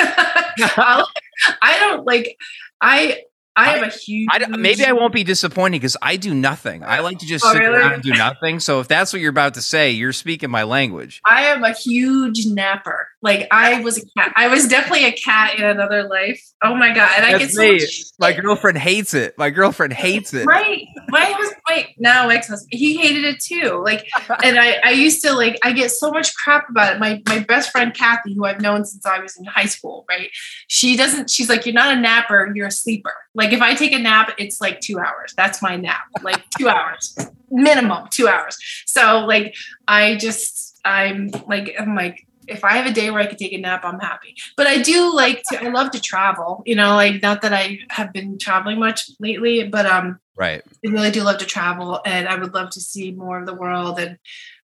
I 0.58 1.78
don't 1.80 2.04
like 2.04 2.36
I 2.80 3.22
I 3.54 3.76
have 3.76 3.82
a 3.82 3.90
huge. 3.94 4.28
I, 4.30 4.46
maybe 4.46 4.84
I 4.84 4.92
won't 4.92 5.12
be 5.12 5.24
disappointed 5.24 5.78
because 5.78 5.96
I 6.00 6.16
do 6.16 6.32
nothing. 6.32 6.82
I 6.82 7.00
like 7.00 7.18
to 7.18 7.26
just 7.26 7.44
oh, 7.44 7.52
sit 7.52 7.58
really? 7.58 7.76
around 7.76 7.92
and 7.92 8.02
do 8.02 8.12
nothing. 8.12 8.60
So 8.60 8.80
if 8.80 8.88
that's 8.88 9.12
what 9.12 9.20
you're 9.20 9.30
about 9.30 9.54
to 9.54 9.62
say, 9.62 9.90
you're 9.90 10.14
speaking 10.14 10.50
my 10.50 10.62
language. 10.62 11.20
I 11.26 11.42
am 11.44 11.62
a 11.62 11.72
huge 11.72 12.46
napper. 12.46 13.08
Like 13.20 13.48
I 13.50 13.80
was 13.80 13.98
a 13.98 14.06
cat. 14.16 14.32
I 14.36 14.48
was 14.48 14.66
definitely 14.68 15.04
a 15.04 15.12
cat 15.12 15.58
in 15.58 15.64
another 15.64 16.04
life. 16.04 16.42
Oh 16.62 16.74
my 16.74 16.94
god! 16.94 17.10
And 17.16 17.24
that's 17.24 17.58
I 17.58 17.76
get 17.78 17.88
so 17.88 18.12
my 18.18 18.32
girlfriend 18.32 18.78
hates 18.78 19.12
it. 19.12 19.36
My 19.36 19.50
girlfriend 19.50 19.92
hates 19.92 20.32
it. 20.32 20.46
Right. 20.46 20.86
My 21.12 21.24
husband. 21.24 21.60
Wait. 21.68 21.94
Now 21.98 22.28
ex 22.28 22.48
husband. 22.48 22.70
He 22.72 22.96
hated 22.96 23.24
it 23.24 23.38
too. 23.38 23.80
Like, 23.84 24.08
and 24.42 24.58
I 24.58 24.80
I 24.82 24.90
used 24.90 25.22
to 25.22 25.32
like 25.32 25.58
I 25.62 25.72
get 25.72 25.90
so 25.90 26.10
much 26.10 26.34
crap 26.34 26.68
about 26.68 26.96
it. 26.96 26.98
My 26.98 27.22
my 27.28 27.38
best 27.40 27.70
friend 27.70 27.94
Kathy, 27.94 28.34
who 28.34 28.44
I've 28.44 28.60
known 28.60 28.84
since 28.84 29.06
I 29.06 29.20
was 29.20 29.36
in 29.36 29.44
high 29.44 29.66
school. 29.66 30.04
Right. 30.08 30.30
She 30.66 30.96
doesn't. 30.96 31.30
She's 31.30 31.48
like, 31.48 31.64
you're 31.66 31.74
not 31.74 31.96
a 31.96 32.00
napper. 32.00 32.50
You're 32.54 32.66
a 32.66 32.72
sleeper. 32.72 33.14
Like 33.34 33.52
if 33.52 33.60
I 33.60 33.74
take 33.74 33.92
a 33.92 33.98
nap, 33.98 34.32
it's 34.38 34.60
like 34.60 34.80
two 34.80 34.98
hours. 34.98 35.34
That's 35.36 35.62
my 35.62 35.76
nap, 35.76 36.02
like 36.22 36.42
two 36.58 36.68
hours 36.68 37.14
minimum, 37.52 38.08
two 38.10 38.26
hours. 38.26 38.58
So 38.86 39.24
like 39.26 39.54
I 39.86 40.16
just 40.16 40.80
I'm 40.84 41.30
like 41.46 41.74
I'm 41.78 41.94
like 41.94 42.26
if 42.48 42.64
I 42.64 42.72
have 42.72 42.86
a 42.86 42.92
day 42.92 43.10
where 43.10 43.22
I 43.22 43.26
could 43.26 43.38
take 43.38 43.52
a 43.52 43.58
nap, 43.58 43.84
I'm 43.84 44.00
happy. 44.00 44.34
But 44.56 44.66
I 44.66 44.82
do 44.82 45.14
like 45.14 45.42
to 45.50 45.62
I 45.62 45.68
love 45.68 45.90
to 45.92 46.00
travel. 46.00 46.62
You 46.66 46.76
know, 46.76 46.94
like 46.94 47.22
not 47.22 47.42
that 47.42 47.52
I 47.52 47.78
have 47.90 48.12
been 48.12 48.38
traveling 48.38 48.78
much 48.78 49.10
lately, 49.20 49.68
but 49.68 49.86
um 49.86 50.18
right. 50.36 50.62
I 50.84 50.88
really 50.88 51.10
do 51.10 51.22
love 51.22 51.38
to 51.38 51.46
travel 51.46 52.00
and 52.04 52.28
I 52.28 52.36
would 52.36 52.54
love 52.54 52.70
to 52.70 52.80
see 52.80 53.12
more 53.12 53.40
of 53.40 53.46
the 53.46 53.54
world 53.54 53.98
and 53.98 54.18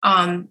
um 0.03 0.49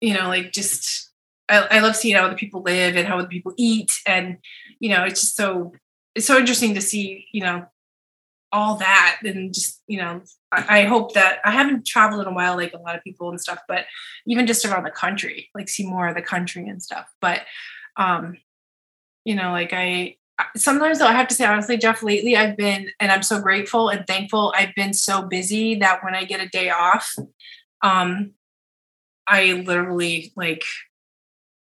you 0.00 0.14
know 0.14 0.28
like 0.28 0.52
just 0.52 1.10
I, 1.48 1.66
I 1.70 1.80
love 1.80 1.96
seeing 1.96 2.16
how 2.16 2.24
other 2.24 2.36
people 2.36 2.62
live 2.62 2.96
and 2.96 3.06
how 3.06 3.18
other 3.18 3.28
people 3.28 3.52
eat 3.56 3.92
and 4.06 4.38
you 4.80 4.90
know 4.90 5.04
it's 5.04 5.20
just 5.20 5.36
so 5.36 5.72
it's 6.16 6.26
so 6.26 6.38
interesting 6.38 6.74
to 6.74 6.80
see, 6.80 7.28
you 7.30 7.42
know, 7.42 7.66
all 8.56 8.76
that 8.76 9.18
and 9.22 9.52
just, 9.52 9.82
you 9.86 9.98
know, 9.98 10.22
I, 10.50 10.80
I 10.80 10.84
hope 10.84 11.12
that 11.12 11.40
I 11.44 11.50
haven't 11.50 11.86
traveled 11.86 12.22
in 12.22 12.26
a 12.26 12.34
while 12.34 12.56
like 12.56 12.72
a 12.72 12.78
lot 12.78 12.96
of 12.96 13.04
people 13.04 13.28
and 13.28 13.38
stuff, 13.38 13.58
but 13.68 13.84
even 14.26 14.46
just 14.46 14.64
around 14.64 14.84
the 14.84 14.90
country, 14.90 15.50
like 15.54 15.68
see 15.68 15.86
more 15.86 16.08
of 16.08 16.14
the 16.14 16.22
country 16.22 16.66
and 16.66 16.82
stuff. 16.82 17.06
But 17.20 17.42
um, 17.98 18.38
you 19.26 19.34
know, 19.34 19.52
like 19.52 19.74
I 19.74 20.16
sometimes 20.56 20.98
though 20.98 21.06
I 21.06 21.12
have 21.12 21.28
to 21.28 21.34
say 21.34 21.44
honestly, 21.44 21.76
Jeff, 21.76 22.02
lately 22.02 22.34
I've 22.34 22.56
been 22.56 22.90
and 22.98 23.12
I'm 23.12 23.22
so 23.22 23.42
grateful 23.42 23.90
and 23.90 24.06
thankful. 24.06 24.54
I've 24.56 24.74
been 24.74 24.94
so 24.94 25.22
busy 25.22 25.74
that 25.76 26.02
when 26.02 26.14
I 26.14 26.24
get 26.24 26.40
a 26.40 26.48
day 26.48 26.70
off, 26.70 27.14
um, 27.82 28.32
I 29.28 29.52
literally 29.52 30.32
like 30.34 30.64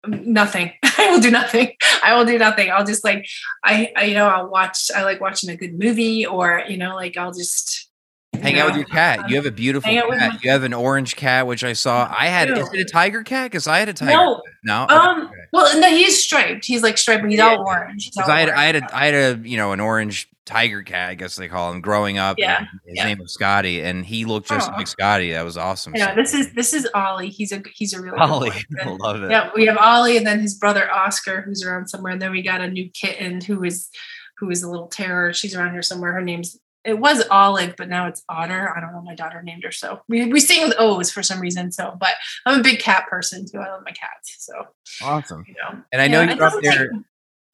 nothing 0.07 0.71
i 0.97 1.09
will 1.09 1.19
do 1.19 1.31
nothing 1.31 1.71
i 2.05 2.15
will 2.15 2.25
do 2.25 2.37
nothing. 2.37 2.71
I'll 2.71 2.85
just 2.85 3.03
like 3.03 3.27
I, 3.63 3.91
I, 3.95 4.03
you 4.05 4.13
know 4.13 4.27
i'll 4.27 4.49
watch 4.49 4.89
i 4.95 5.03
like 5.03 5.21
watching 5.21 5.49
a 5.49 5.55
good 5.55 5.77
movie 5.77 6.25
or 6.25 6.63
you 6.67 6.77
know 6.77 6.95
like 6.95 7.17
i'll 7.17 7.33
just 7.33 7.89
hang 8.33 8.59
out 8.59 8.67
with 8.67 8.75
your 8.75 8.85
cat. 8.85 9.29
You 9.29 9.37
have 9.37 9.45
a 9.45 9.51
beautiful 9.51 9.89
cat. 9.91 10.43
you 10.43 10.51
have 10.51 10.63
an 10.63 10.73
orange 10.73 11.15
cat 11.15 11.47
which 11.47 11.63
i 11.63 11.73
saw. 11.73 12.13
I 12.15 12.27
had 12.27 12.49
is 12.49 12.69
it 12.73 12.81
a 12.81 12.85
tiger 12.85 13.23
cat? 13.23 13.51
Because 13.51 13.67
i 13.67 13.79
had 13.79 13.89
a 13.89 13.93
tiger 13.93 14.11
no, 14.11 14.41
no? 14.63 14.87
um 14.87 15.27
okay. 15.27 15.33
well 15.51 15.79
no 15.79 15.89
he's 15.89 16.23
striped. 16.23 16.65
He's 16.65 16.83
like 16.83 16.97
striped 16.97 17.23
but 17.23 17.31
he's 17.31 17.39
yeah. 17.39 17.55
all 17.55 17.65
orange 17.65 18.11
because 18.11 18.29
i 18.29 18.39
had 18.39 18.49
i 18.49 18.65
had 18.65 18.75
a 18.75 18.95
i 18.95 19.05
had 19.05 19.13
a 19.13 19.47
you 19.47 19.57
know 19.57 19.71
an 19.71 19.79
orange 19.79 20.29
tiger 20.45 20.83
cat, 20.83 21.09
I 21.09 21.15
guess 21.15 21.35
they 21.35 21.47
call 21.47 21.71
him, 21.71 21.81
growing 21.81 22.17
up. 22.17 22.37
Yeah. 22.37 22.65
His 22.85 22.95
yeah. 22.97 23.05
name 23.05 23.19
was 23.19 23.33
Scotty, 23.33 23.81
and 23.81 24.05
he 24.05 24.25
looked 24.25 24.47
just 24.47 24.69
oh. 24.71 24.75
like 24.75 24.87
Scotty. 24.87 25.31
That 25.31 25.43
was 25.43 25.57
awesome. 25.57 25.95
Yeah, 25.95 26.15
this 26.15 26.33
is 26.33 26.53
this 26.53 26.73
is 26.73 26.87
Ollie. 26.93 27.29
He's 27.29 27.51
a 27.51 27.61
he's 27.73 27.93
a 27.93 28.01
really 28.01 28.17
Ollie. 28.17 28.51
I 28.81 28.89
love 28.89 29.23
it. 29.23 29.31
Yeah, 29.31 29.49
we 29.55 29.65
have 29.65 29.77
Ollie, 29.77 30.17
and 30.17 30.25
then 30.25 30.39
his 30.39 30.55
brother 30.55 30.91
Oscar, 30.91 31.41
who's 31.41 31.63
around 31.63 31.87
somewhere, 31.87 32.13
and 32.13 32.21
then 32.21 32.31
we 32.31 32.41
got 32.41 32.61
a 32.61 32.67
new 32.67 32.89
kitten 32.91 33.41
who 33.41 33.63
is 33.63 33.89
who 34.37 34.49
is 34.49 34.63
a 34.63 34.69
little 34.69 34.87
terror. 34.87 35.33
She's 35.33 35.55
around 35.55 35.71
here 35.71 35.81
somewhere. 35.81 36.13
Her 36.13 36.21
name's 36.21 36.59
it 36.85 36.99
was 36.99 37.27
Olive, 37.29 37.73
but 37.77 37.89
now 37.89 38.07
it's 38.07 38.23
Otter. 38.29 38.71
I 38.75 38.79
don't 38.79 38.93
know. 38.93 39.01
My 39.01 39.15
daughter 39.15 39.41
named 39.41 39.63
her 39.63 39.71
so. 39.71 40.01
We 40.07 40.31
we 40.31 40.39
sing 40.39 40.67
with 40.67 40.75
O's 40.77 41.11
for 41.11 41.23
some 41.23 41.39
reason. 41.39 41.71
So, 41.71 41.97
but 41.99 42.13
I'm 42.45 42.59
a 42.59 42.63
big 42.63 42.79
cat 42.79 43.07
person 43.09 43.45
too. 43.45 43.57
I 43.57 43.71
love 43.71 43.81
my 43.83 43.91
cats. 43.91 44.35
So 44.39 44.53
awesome. 45.01 45.43
You 45.47 45.55
know, 45.55 45.81
and 45.91 46.01
I 46.01 46.07
know 46.07 46.21
yeah, 46.21 46.35
you're 46.35 46.43
up 46.43 46.61
there. 46.61 46.89
Take, 46.89 47.01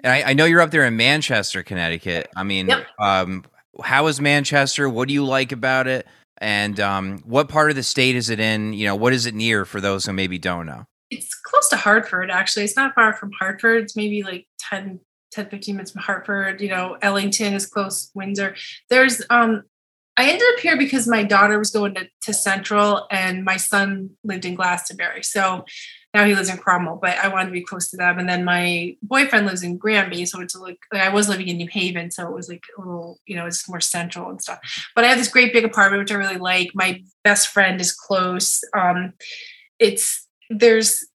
and 0.03 0.11
I, 0.11 0.31
I, 0.31 0.33
know 0.33 0.45
you're 0.45 0.61
up 0.61 0.71
there 0.71 0.85
in 0.85 0.97
Manchester, 0.97 1.63
Connecticut. 1.63 2.29
I 2.35 2.43
mean, 2.43 2.69
yep. 2.69 2.85
um, 2.99 3.43
how 3.83 4.07
is 4.07 4.19
Manchester? 4.19 4.89
What 4.89 5.07
do 5.07 5.13
you 5.13 5.25
like 5.25 5.51
about 5.51 5.87
it? 5.87 6.07
And 6.37 6.79
um, 6.79 7.19
what 7.19 7.49
part 7.49 7.69
of 7.69 7.75
the 7.75 7.83
state 7.83 8.15
is 8.15 8.29
it 8.29 8.39
in? 8.39 8.73
You 8.73 8.85
know, 8.87 8.95
what 8.95 9.13
is 9.13 9.25
it 9.25 9.35
near 9.35 9.63
for 9.63 9.79
those 9.79 10.05
who 10.05 10.13
maybe 10.13 10.39
don't 10.39 10.65
know? 10.65 10.85
It's 11.11 11.35
close 11.35 11.69
to 11.69 11.75
Hartford, 11.75 12.31
actually. 12.31 12.63
It's 12.63 12.75
not 12.75 12.95
far 12.95 13.13
from 13.13 13.31
Hartford. 13.39 13.83
It's 13.83 13.95
maybe 13.95 14.23
like 14.23 14.47
10, 14.69 14.99
10 15.31 15.49
15 15.49 15.75
minutes 15.75 15.91
from 15.91 16.01
Hartford. 16.01 16.61
You 16.61 16.69
know, 16.69 16.97
Ellington 17.01 17.53
is 17.53 17.67
close, 17.67 18.09
Windsor. 18.15 18.55
There's, 18.89 19.21
um, 19.29 19.63
I 20.17 20.29
ended 20.29 20.47
up 20.53 20.59
here 20.61 20.77
because 20.77 21.07
my 21.07 21.23
daughter 21.23 21.59
was 21.59 21.69
going 21.69 21.93
to, 21.95 22.07
to 22.23 22.33
Central 22.33 23.07
and 23.11 23.43
my 23.43 23.57
son 23.57 24.11
lived 24.23 24.45
in 24.45 24.55
Glastonbury. 24.55 25.23
So 25.23 25.65
now 26.13 26.25
he 26.25 26.35
lives 26.35 26.49
in 26.49 26.57
Cromwell, 26.57 26.99
but 27.01 27.17
I 27.17 27.29
wanted 27.29 27.47
to 27.47 27.51
be 27.53 27.63
close 27.63 27.89
to 27.89 27.97
them. 27.97 28.19
And 28.19 28.27
then 28.27 28.43
my 28.43 28.97
boyfriend 29.01 29.45
lives 29.45 29.63
in 29.63 29.77
Granby, 29.77 30.25
so 30.25 30.41
it's 30.41 30.55
like, 30.55 30.79
like 30.91 31.01
I 31.01 31.09
was 31.09 31.29
living 31.29 31.47
in 31.47 31.57
New 31.57 31.67
Haven, 31.67 32.11
so 32.11 32.27
it 32.27 32.33
was 32.33 32.49
like 32.49 32.63
a 32.77 32.81
little, 32.81 33.19
you 33.25 33.35
know, 33.35 33.45
it's 33.45 33.69
more 33.69 33.79
central 33.79 34.29
and 34.29 34.41
stuff. 34.41 34.59
But 34.93 35.05
I 35.05 35.07
have 35.07 35.17
this 35.17 35.29
great 35.29 35.53
big 35.53 35.63
apartment 35.63 36.01
which 36.01 36.11
I 36.11 36.15
really 36.15 36.37
like. 36.37 36.71
My 36.73 37.01
best 37.23 37.47
friend 37.47 37.79
is 37.79 37.93
close. 37.93 38.61
Um, 38.77 39.13
it's 39.79 40.27
there's 40.49 41.05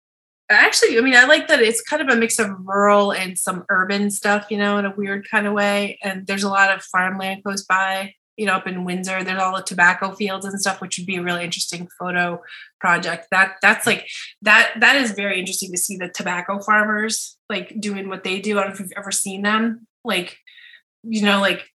actually, 0.48 0.96
I 0.96 1.02
mean, 1.02 1.14
I 1.14 1.24
like 1.24 1.48
that 1.48 1.60
it's 1.60 1.82
kind 1.82 2.00
of 2.00 2.08
a 2.08 2.18
mix 2.18 2.38
of 2.38 2.50
rural 2.64 3.12
and 3.12 3.38
some 3.38 3.64
urban 3.68 4.10
stuff, 4.10 4.46
you 4.50 4.56
know, 4.56 4.78
in 4.78 4.86
a 4.86 4.94
weird 4.96 5.28
kind 5.30 5.46
of 5.46 5.52
way. 5.52 5.98
And 6.02 6.26
there's 6.26 6.44
a 6.44 6.48
lot 6.48 6.74
of 6.74 6.82
farmland 6.82 7.42
close 7.44 7.64
by 7.64 8.14
you 8.36 8.46
know, 8.46 8.54
up 8.54 8.66
in 8.66 8.84
Windsor, 8.84 9.24
there's 9.24 9.40
all 9.40 9.56
the 9.56 9.62
tobacco 9.62 10.12
fields 10.12 10.44
and 10.44 10.60
stuff, 10.60 10.80
which 10.80 10.98
would 10.98 11.06
be 11.06 11.16
a 11.16 11.22
really 11.22 11.44
interesting 11.44 11.88
photo 11.98 12.42
project. 12.80 13.28
That 13.30 13.56
that's 13.62 13.86
like 13.86 14.08
that 14.42 14.74
that 14.80 14.96
is 14.96 15.12
very 15.12 15.38
interesting 15.38 15.72
to 15.72 15.78
see 15.78 15.96
the 15.96 16.08
tobacco 16.08 16.60
farmers 16.60 17.36
like 17.48 17.80
doing 17.80 18.08
what 18.08 18.24
they 18.24 18.40
do. 18.40 18.58
I 18.58 18.62
don't 18.62 18.70
know 18.70 18.74
if 18.74 18.80
you've 18.80 18.92
ever 18.96 19.12
seen 19.12 19.42
them. 19.42 19.86
Like, 20.04 20.38
you 21.02 21.22
know, 21.22 21.40
like 21.40 21.72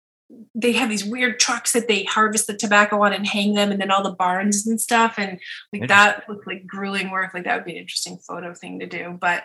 they 0.54 0.74
have 0.74 0.90
these 0.90 1.06
weird 1.06 1.40
trucks 1.40 1.74
that 1.74 1.88
they 1.88 2.04
harvest 2.04 2.48
the 2.48 2.54
tobacco 2.56 3.04
on 3.04 3.14
and 3.14 3.26
hang 3.26 3.54
them 3.54 3.72
and 3.72 3.82
then 3.82 3.90
all 3.90 4.04
the 4.04 4.12
barns 4.12 4.68
and 4.68 4.80
stuff. 4.80 5.16
And 5.18 5.40
like 5.74 5.88
that 5.88 6.28
looked 6.30 6.46
like 6.46 6.68
grueling 6.68 7.10
work. 7.10 7.34
Like 7.34 7.46
that 7.46 7.56
would 7.56 7.66
be 7.66 7.72
an 7.72 7.78
interesting 7.78 8.18
photo 8.18 8.54
thing 8.54 8.80
to 8.80 8.86
do. 8.86 9.18
But 9.20 9.44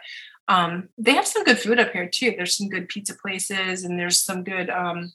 um 0.49 0.91
they 0.99 1.15
have 1.15 1.27
some 1.27 1.45
good 1.45 1.59
food 1.59 1.79
up 1.79 1.93
here 1.93 2.09
too. 2.09 2.35
There's 2.37 2.57
some 2.57 2.69
good 2.69 2.89
pizza 2.89 3.15
places 3.15 3.85
and 3.85 3.99
there's 3.99 4.21
some 4.21 4.45
good 4.45 4.69
um 4.69 5.13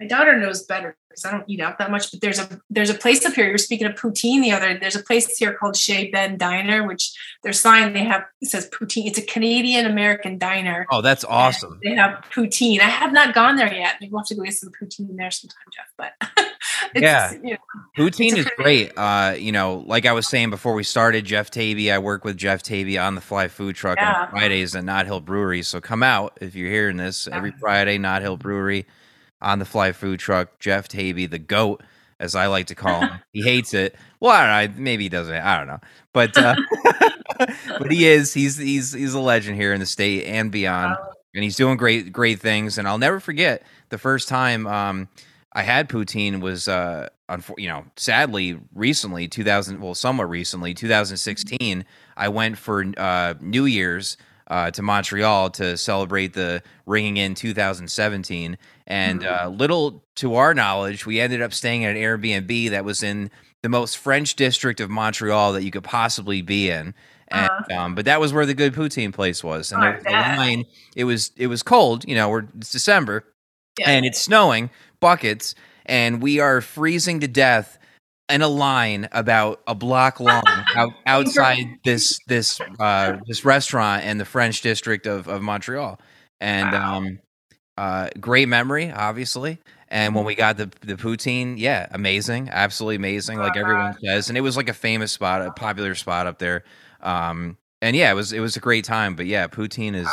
my 0.00 0.06
daughter 0.06 0.36
knows 0.36 0.64
better 0.64 0.96
because 1.08 1.24
I 1.24 1.30
don't 1.30 1.44
eat 1.48 1.60
out 1.60 1.78
that 1.78 1.90
much. 1.90 2.10
But 2.10 2.20
there's 2.20 2.40
a 2.40 2.60
there's 2.68 2.90
a 2.90 2.94
place 2.94 3.24
up 3.24 3.34
here. 3.34 3.46
You're 3.46 3.58
speaking 3.58 3.86
of 3.86 3.94
poutine 3.94 4.42
the 4.42 4.50
other. 4.50 4.76
There's 4.78 4.96
a 4.96 5.02
place 5.02 5.36
here 5.38 5.54
called 5.54 5.76
Chez 5.76 6.10
Ben 6.10 6.36
Diner, 6.36 6.86
which 6.86 7.16
their 7.44 7.52
sign 7.52 7.92
they 7.92 8.02
have 8.02 8.24
it 8.40 8.48
says 8.48 8.68
poutine. 8.70 9.06
It's 9.06 9.18
a 9.18 9.22
Canadian 9.22 9.86
American 9.86 10.36
diner. 10.36 10.86
Oh, 10.90 11.00
that's 11.00 11.24
awesome. 11.24 11.78
They 11.84 11.94
have 11.94 12.24
poutine. 12.34 12.80
I 12.80 12.88
have 12.88 13.12
not 13.12 13.34
gone 13.34 13.56
there 13.56 13.72
yet. 13.72 13.96
Maybe 14.00 14.10
we'll 14.10 14.20
have 14.20 14.26
to 14.28 14.34
go 14.34 14.42
get 14.42 14.54
some 14.54 14.70
poutine 14.70 15.16
there 15.16 15.30
sometime, 15.30 15.62
Jeff. 15.72 15.86
But 15.96 16.50
yeah, 17.00 17.32
you 17.32 17.52
know, 17.52 17.56
poutine 17.96 18.36
is 18.36 18.48
great. 18.56 18.92
Uh, 18.96 19.36
you 19.38 19.52
know, 19.52 19.84
like 19.86 20.06
I 20.06 20.12
was 20.12 20.26
saying 20.26 20.50
before 20.50 20.74
we 20.74 20.82
started, 20.82 21.24
Jeff 21.24 21.52
Taby. 21.52 21.92
I 21.92 21.98
work 21.98 22.24
with 22.24 22.36
Jeff 22.36 22.64
Taby 22.64 22.98
on 22.98 23.14
the 23.14 23.20
Fly 23.20 23.46
Food 23.46 23.76
Truck 23.76 23.98
yeah. 23.98 24.22
on 24.22 24.30
Fridays 24.30 24.74
at 24.74 24.84
Nod 24.84 25.06
Hill 25.06 25.20
Brewery. 25.20 25.62
So 25.62 25.80
come 25.80 26.02
out 26.02 26.36
if 26.40 26.56
you're 26.56 26.70
hearing 26.70 26.96
this 26.96 27.28
every 27.28 27.52
Friday, 27.52 27.98
Nod 27.98 28.22
Hill 28.22 28.36
Brewery 28.36 28.86
on 29.44 29.60
the 29.60 29.64
fly 29.64 29.92
food 29.92 30.18
truck. 30.18 30.58
Jeff 30.58 30.88
Taby, 30.88 31.26
the 31.26 31.38
goat, 31.38 31.82
as 32.18 32.34
I 32.34 32.46
like 32.46 32.66
to 32.68 32.74
call 32.74 33.00
him. 33.02 33.20
he 33.32 33.42
hates 33.42 33.74
it. 33.74 33.94
Well, 34.18 34.32
I 34.32 34.64
don't 34.66 34.74
know. 34.76 34.82
Maybe 34.82 35.04
he 35.04 35.08
doesn't. 35.08 35.34
I 35.34 35.58
don't 35.58 35.66
know. 35.66 35.80
But 36.12 36.36
uh, 36.36 36.56
but 37.78 37.92
he 37.92 38.06
is. 38.06 38.34
He's 38.34 38.56
he's 38.56 38.92
he's 38.92 39.14
a 39.14 39.20
legend 39.20 39.56
here 39.56 39.72
in 39.72 39.80
the 39.80 39.86
state 39.86 40.24
and 40.24 40.50
beyond. 40.50 40.96
And 41.34 41.42
he's 41.42 41.56
doing 41.56 41.76
great 41.76 42.12
great 42.12 42.40
things. 42.40 42.78
And 42.78 42.88
I'll 42.88 42.98
never 42.98 43.20
forget 43.20 43.62
the 43.90 43.98
first 43.98 44.28
time 44.28 44.66
um, 44.66 45.08
I 45.52 45.62
had 45.62 45.88
poutine 45.88 46.40
was 46.40 46.68
uh, 46.68 47.08
you 47.58 47.68
know 47.68 47.84
sadly 47.96 48.58
recently 48.74 49.28
2000 49.28 49.80
well 49.80 49.94
somewhat 49.94 50.28
recently 50.28 50.74
2016 50.74 51.84
I 52.16 52.28
went 52.28 52.58
for 52.58 52.84
uh, 52.96 53.34
New 53.40 53.64
Year's 53.64 54.16
uh, 54.48 54.70
to 54.72 54.82
Montreal 54.82 55.50
to 55.50 55.76
celebrate 55.76 56.34
the 56.34 56.62
ringing 56.86 57.16
in 57.16 57.34
2017 57.34 58.58
and 58.86 59.20
mm-hmm. 59.20 59.46
uh, 59.46 59.48
little 59.48 60.04
to 60.16 60.34
our 60.34 60.54
knowledge, 60.54 61.06
we 61.06 61.20
ended 61.20 61.42
up 61.42 61.52
staying 61.52 61.84
at 61.84 61.96
an 61.96 62.02
Airbnb 62.02 62.70
that 62.70 62.84
was 62.84 63.02
in 63.02 63.30
the 63.62 63.68
most 63.68 63.96
French 63.96 64.36
district 64.36 64.80
of 64.80 64.90
Montreal 64.90 65.54
that 65.54 65.64
you 65.64 65.70
could 65.70 65.84
possibly 65.84 66.42
be 66.42 66.70
in. 66.70 66.94
And, 67.28 67.50
uh-huh. 67.50 67.80
um, 67.80 67.94
but 67.94 68.04
that 68.04 68.20
was 68.20 68.32
where 68.32 68.44
the 68.44 68.54
good 68.54 68.74
poutine 68.74 69.12
place 69.12 69.42
was, 69.42 69.72
and 69.72 69.82
there 69.82 69.94
was 69.94 70.04
a 70.06 70.10
line. 70.10 70.66
It 70.94 71.04
was 71.04 71.32
it 71.36 71.46
was 71.46 71.62
cold, 71.62 72.06
you 72.06 72.14
know. 72.14 72.28
We're 72.28 72.44
it's 72.58 72.70
December, 72.70 73.24
yeah. 73.78 73.90
and 73.90 74.04
it's 74.04 74.20
snowing 74.20 74.68
buckets, 75.00 75.54
and 75.86 76.20
we 76.20 76.38
are 76.38 76.60
freezing 76.60 77.20
to 77.20 77.26
death 77.26 77.78
in 78.28 78.42
a 78.42 78.48
line 78.48 79.08
about 79.12 79.62
a 79.66 79.74
block 79.74 80.20
long 80.20 80.42
out, 80.74 80.92
outside 81.06 81.78
this 81.84 82.18
this 82.26 82.60
uh, 82.78 83.18
this 83.26 83.44
restaurant 83.44 84.04
in 84.04 84.18
the 84.18 84.24
French 84.24 84.60
district 84.60 85.06
of, 85.06 85.28
of 85.28 85.42
Montreal, 85.42 86.00
and 86.40 86.72
wow. 86.72 86.96
um, 86.96 87.18
uh, 87.76 88.08
great 88.20 88.48
memory, 88.48 88.90
obviously. 88.90 89.58
And 89.88 90.14
when 90.14 90.22
mm-hmm. 90.22 90.28
we 90.28 90.34
got 90.34 90.56
the 90.56 90.70
the 90.80 90.94
poutine, 90.94 91.54
yeah, 91.58 91.86
amazing, 91.90 92.48
absolutely 92.50 92.96
amazing, 92.96 93.38
like 93.38 93.56
everyone 93.56 93.86
uh-huh. 93.86 93.98
says. 94.02 94.28
And 94.28 94.38
it 94.38 94.40
was 94.40 94.56
like 94.56 94.68
a 94.68 94.74
famous 94.74 95.12
spot, 95.12 95.42
a 95.42 95.52
popular 95.52 95.94
spot 95.94 96.26
up 96.26 96.38
there. 96.38 96.64
Um, 97.00 97.58
and 97.82 97.94
yeah, 97.94 98.10
it 98.10 98.14
was 98.14 98.32
it 98.32 98.40
was 98.40 98.56
a 98.56 98.60
great 98.60 98.84
time. 98.84 99.14
But 99.14 99.26
yeah, 99.26 99.46
poutine 99.46 99.94
is 99.94 100.08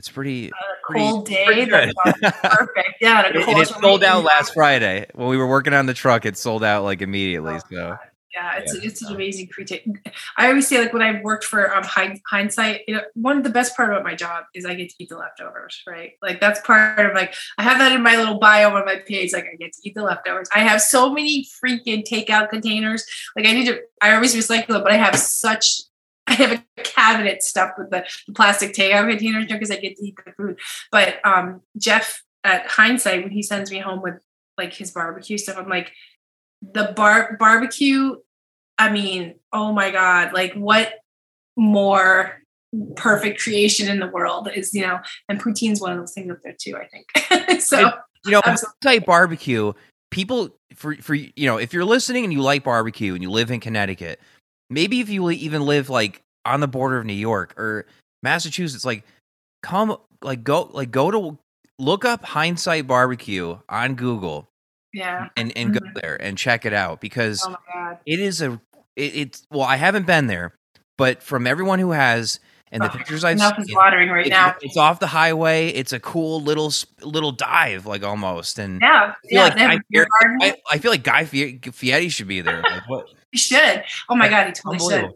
it's 0.00 0.08
pretty, 0.08 0.50
pretty 0.82 1.04
cold 1.04 1.26
day. 1.26 1.44
Pretty 1.44 1.70
perfect. 2.42 2.94
Yeah, 3.02 3.26
it, 3.26 3.36
it 3.36 3.68
sold 3.68 4.02
out 4.02 4.24
last 4.24 4.54
Friday 4.54 5.06
when 5.14 5.28
we 5.28 5.36
were 5.36 5.46
working 5.46 5.74
on 5.74 5.84
the 5.84 5.92
truck. 5.92 6.24
It 6.24 6.38
sold 6.38 6.64
out 6.64 6.84
like 6.84 7.02
immediately. 7.02 7.56
Oh, 7.56 7.60
so 7.70 7.98
yeah, 8.34 8.56
it's 8.56 8.74
yeah. 8.74 8.80
it's 8.84 9.02
an 9.02 9.14
amazing 9.14 9.48
creative. 9.48 9.80
I 10.38 10.48
always 10.48 10.66
say 10.66 10.78
like 10.78 10.94
when 10.94 11.02
I 11.02 11.20
worked 11.20 11.44
for 11.44 11.76
um 11.76 11.84
hindsight, 11.84 12.80
you 12.88 12.94
know, 12.94 13.02
one 13.12 13.36
of 13.36 13.44
the 13.44 13.50
best 13.50 13.76
part 13.76 13.90
about 13.90 14.02
my 14.02 14.14
job 14.14 14.44
is 14.54 14.64
I 14.64 14.72
get 14.72 14.88
to 14.88 14.94
eat 14.98 15.10
the 15.10 15.18
leftovers, 15.18 15.82
right? 15.86 16.12
Like 16.22 16.40
that's 16.40 16.62
part 16.62 16.98
of 16.98 17.12
like 17.12 17.34
I 17.58 17.62
have 17.62 17.76
that 17.76 17.92
in 17.92 18.02
my 18.02 18.16
little 18.16 18.38
bio 18.38 18.74
on 18.74 18.86
my 18.86 19.02
page. 19.06 19.34
Like 19.34 19.48
I 19.52 19.56
get 19.56 19.74
to 19.74 19.80
eat 19.84 19.94
the 19.94 20.02
leftovers. 20.02 20.48
I 20.54 20.60
have 20.60 20.80
so 20.80 21.12
many 21.12 21.46
freaking 21.62 22.08
takeout 22.10 22.48
containers. 22.48 23.04
Like 23.36 23.44
I 23.44 23.52
need 23.52 23.66
to. 23.66 23.82
I 24.00 24.14
always 24.14 24.34
recycle 24.34 24.76
it, 24.76 24.82
but 24.82 24.92
I 24.92 24.96
have 24.96 25.16
such. 25.16 25.82
I 26.30 26.34
have 26.34 26.52
a 26.52 26.82
cabinet 26.82 27.42
stuffed 27.42 27.78
with 27.78 27.90
the, 27.90 28.06
the 28.26 28.32
plastic 28.32 28.72
takeout. 28.72 29.08
Containers 29.10 29.46
because 29.46 29.70
I 29.70 29.76
get 29.76 29.96
to 29.96 30.06
eat 30.06 30.16
the 30.24 30.32
food. 30.32 30.58
But 30.90 31.24
um 31.24 31.60
Jeff 31.76 32.22
at 32.44 32.66
hindsight 32.66 33.22
when 33.22 33.32
he 33.32 33.42
sends 33.42 33.70
me 33.70 33.78
home 33.78 34.00
with 34.00 34.14
like 34.56 34.72
his 34.72 34.90
barbecue 34.90 35.36
stuff, 35.36 35.56
I'm 35.58 35.68
like 35.68 35.92
the 36.62 36.92
bar 36.94 37.36
barbecue 37.38 38.16
i 38.78 38.90
mean 38.90 39.34
oh 39.52 39.72
my 39.72 39.90
god 39.90 40.32
like 40.32 40.52
what 40.54 40.94
more 41.56 42.38
perfect 42.96 43.40
creation 43.40 43.88
in 43.88 43.98
the 43.98 44.06
world 44.06 44.48
is 44.54 44.72
you 44.72 44.82
know? 44.82 44.98
And 45.28 45.40
poutine's 45.40 45.80
one 45.80 45.92
of 45.92 45.98
those 45.98 46.12
things 46.12 46.30
up 46.30 46.38
there 46.42 46.54
too 46.58 46.76
i 46.76 46.86
think. 46.86 47.60
So 47.60 47.92
you 48.24 48.32
know 48.32 48.42
type 48.80 49.06
barbecue 49.06 49.72
people 50.10 50.50
for 50.74 50.94
for 50.96 51.14
you 51.14 51.32
know 51.38 51.56
if 51.56 51.72
you're 51.72 51.84
listening 51.84 52.24
and 52.24 52.32
you 52.32 52.42
like 52.42 52.64
barbecue 52.64 53.14
and 53.14 53.22
you 53.22 53.30
live 53.30 53.50
in 53.50 53.60
connecticut 53.60 54.20
maybe 54.70 55.00
if 55.00 55.08
you 55.08 55.28
even 55.30 55.66
live 55.66 55.90
like 55.90 56.22
on 56.46 56.60
the 56.60 56.68
border 56.68 56.98
of 56.98 57.04
new 57.04 57.12
york 57.12 57.58
or 57.58 57.84
massachusetts 58.22 58.84
like 58.84 59.04
come 59.62 59.96
like 60.22 60.42
go 60.42 60.70
like 60.72 60.90
go 60.90 61.10
to 61.10 61.38
look 61.78 62.04
up 62.04 62.24
hindsight 62.24 62.86
barbecue 62.86 63.58
on 63.68 63.94
google 63.94 64.48
yeah 64.92 65.28
and 65.36 65.52
and 65.56 65.74
mm-hmm. 65.74 65.84
go 65.84 66.00
there 66.00 66.16
and 66.22 66.38
check 66.38 66.64
it 66.64 66.72
out 66.72 67.00
because 67.00 67.46
oh 67.46 67.96
it 68.06 68.20
is 68.20 68.40
a 68.40 68.52
it, 68.96 69.16
it's 69.16 69.46
well 69.50 69.62
i 69.62 69.76
haven't 69.76 70.06
been 70.06 70.26
there 70.26 70.54
but 70.96 71.22
from 71.22 71.46
everyone 71.46 71.78
who 71.78 71.90
has 71.90 72.40
and 72.72 72.82
the 72.82 72.86
oh, 72.86 72.96
pictures 72.96 73.24
I've 73.24 73.40
seen, 73.40 73.52
is 73.58 73.74
watering 73.74 74.10
right 74.10 74.26
it, 74.26 74.30
now. 74.30 74.54
It's 74.60 74.76
off 74.76 75.00
the 75.00 75.08
highway. 75.08 75.68
It's 75.68 75.92
a 75.92 76.00
cool 76.00 76.40
little 76.40 76.72
little 77.02 77.32
dive, 77.32 77.86
like 77.86 78.04
almost. 78.04 78.58
And 78.58 78.80
yeah, 78.80 79.14
yeah. 79.24 79.44
Like 79.44 79.58
I, 79.58 80.06
I, 80.40 80.54
I, 80.70 80.78
feel 80.78 80.90
like 80.90 81.02
Guy 81.02 81.24
Fieri 81.24 82.08
should 82.08 82.28
be 82.28 82.40
there. 82.40 82.62
Like, 82.62 82.88
what? 82.88 83.06
he 83.32 83.38
should. 83.38 83.82
Oh 84.08 84.14
my 84.14 84.28
god, 84.28 84.46
he 84.46 84.52
totally 84.52 84.78
should. 84.78 85.10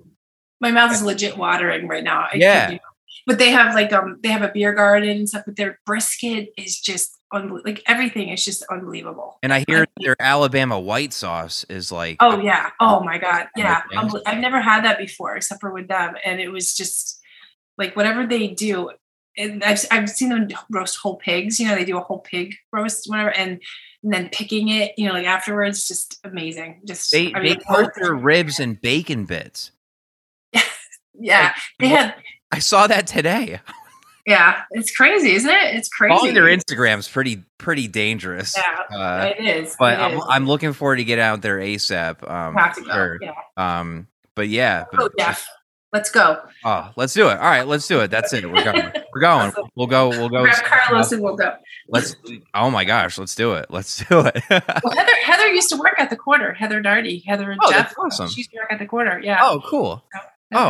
My 0.60 0.70
mouth 0.70 0.92
is 0.92 1.02
legit 1.02 1.36
watering 1.36 1.88
right 1.88 2.04
now. 2.04 2.26
I 2.32 2.36
yeah. 2.36 2.78
But 3.26 3.38
they 3.38 3.50
have 3.50 3.74
like 3.74 3.92
um 3.92 4.18
they 4.22 4.30
have 4.30 4.42
a 4.42 4.50
beer 4.52 4.72
garden 4.72 5.10
and 5.10 5.28
stuff. 5.28 5.44
But 5.46 5.56
their 5.56 5.78
brisket 5.86 6.52
is 6.58 6.78
just 6.80 7.16
like 7.32 7.82
everything 7.86 8.28
is 8.28 8.44
just 8.44 8.64
unbelievable. 8.70 9.38
And 9.42 9.52
I 9.52 9.64
hear 9.66 9.86
their 10.00 10.16
Alabama 10.20 10.78
white 10.78 11.12
sauce 11.12 11.64
is 11.68 11.90
like 11.90 12.16
oh 12.20 12.40
yeah, 12.40 12.70
oh 12.80 13.02
my 13.02 13.18
god, 13.18 13.46
yeah. 13.56 13.82
I've 14.26 14.38
never 14.38 14.60
had 14.60 14.84
that 14.84 14.98
before 14.98 15.36
except 15.36 15.60
for 15.60 15.72
with 15.72 15.88
them, 15.88 16.14
and 16.24 16.40
it 16.40 16.48
was 16.50 16.74
just 16.74 17.13
like 17.78 17.96
whatever 17.96 18.26
they 18.26 18.48
do. 18.48 18.90
And 19.36 19.64
I've 19.64 19.84
I've 19.90 20.08
seen 20.10 20.28
them 20.28 20.48
roast 20.70 20.98
whole 20.98 21.16
pigs. 21.16 21.58
You 21.58 21.68
know, 21.68 21.74
they 21.74 21.84
do 21.84 21.98
a 21.98 22.02
whole 22.02 22.20
pig 22.20 22.54
roast, 22.72 23.08
whatever, 23.08 23.30
and 23.32 23.60
and 24.02 24.12
then 24.12 24.28
picking 24.28 24.68
it, 24.68 24.92
you 24.96 25.08
know, 25.08 25.14
like 25.14 25.26
afterwards, 25.26 25.88
just 25.88 26.20
amazing. 26.24 26.82
Just 26.84 27.10
they 27.10 27.32
I 27.34 27.40
mean, 27.40 27.58
they 27.58 27.64
coat 27.64 27.90
their 27.96 28.14
ribs 28.14 28.60
and 28.60 28.80
bacon 28.80 29.24
bits. 29.24 29.72
yeah, 31.14 31.54
they 31.80 31.88
had. 31.88 32.14
I 32.52 32.60
saw 32.60 32.86
that 32.86 33.06
today. 33.06 33.60
Yeah, 34.26 34.62
it's 34.70 34.90
crazy, 34.90 35.32
isn't 35.32 35.50
it? 35.50 35.74
It's 35.74 35.90
crazy. 35.90 36.16
Following 36.16 36.34
their 36.34 36.44
Instagram's 36.44 37.06
pretty 37.06 37.44
pretty 37.58 37.88
dangerous. 37.88 38.56
Yeah, 38.56 38.96
uh, 38.96 39.32
it 39.36 39.44
is. 39.44 39.76
But 39.78 39.98
it 39.98 40.02
I'm, 40.02 40.16
is. 40.16 40.24
I'm 40.30 40.46
looking 40.46 40.72
forward 40.72 40.96
to 40.96 41.04
get 41.04 41.18
out 41.18 41.42
there 41.42 41.58
ASAP. 41.58 42.26
Um, 42.26 42.54
have 42.54 42.74
to 42.76 42.80
go. 42.80 42.90
sure. 42.90 43.18
Yeah. 43.20 43.34
Um, 43.58 44.08
but 44.34 44.48
yeah, 44.48 44.84
but 44.90 45.02
Oh, 45.02 45.10
Jeff, 45.18 45.46
let's 45.94 46.10
go. 46.10 46.42
oh, 46.64 46.90
let's 46.96 47.14
do 47.14 47.28
it. 47.28 47.38
All 47.38 47.48
right, 47.50 47.66
let's 47.66 47.88
do 47.88 48.00
it. 48.00 48.10
That's 48.10 48.34
it. 48.34 48.44
We're 48.44 48.62
going. 48.64 48.92
We're 49.14 49.20
going. 49.20 49.48
Awesome. 49.48 49.64
We'll 49.76 49.86
go. 49.86 50.10
We'll 50.10 50.28
go. 50.28 50.42
Grab 50.42 50.62
Carlos 50.64 51.10
and 51.12 51.22
we'll 51.22 51.36
go. 51.36 51.54
Let's. 51.88 52.14
Oh 52.52 52.70
my 52.70 52.84
gosh, 52.84 53.16
let's 53.18 53.34
do 53.34 53.54
it. 53.54 53.66
Let's 53.70 54.04
do 54.04 54.20
it. 54.20 54.42
Well, 54.50 54.94
Heather, 54.96 55.12
Heather 55.24 55.46
used 55.48 55.70
to 55.70 55.76
work 55.76 55.94
at 55.98 56.10
the 56.10 56.16
quarter. 56.16 56.52
Heather 56.52 56.82
Darty, 56.82 57.24
Heather 57.26 57.50
and 57.50 57.60
Oh, 57.62 57.70
Jeff. 57.70 57.88
that's 57.88 57.98
awesome. 57.98 58.28
She 58.28 58.40
used 58.40 58.50
to 58.50 58.58
work 58.58 58.70
at 58.72 58.78
the 58.78 58.86
quarter. 58.86 59.18
Yeah. 59.22 59.38
oh, 59.42 59.62
cool. 59.66 60.04
Yeah. 60.14 60.20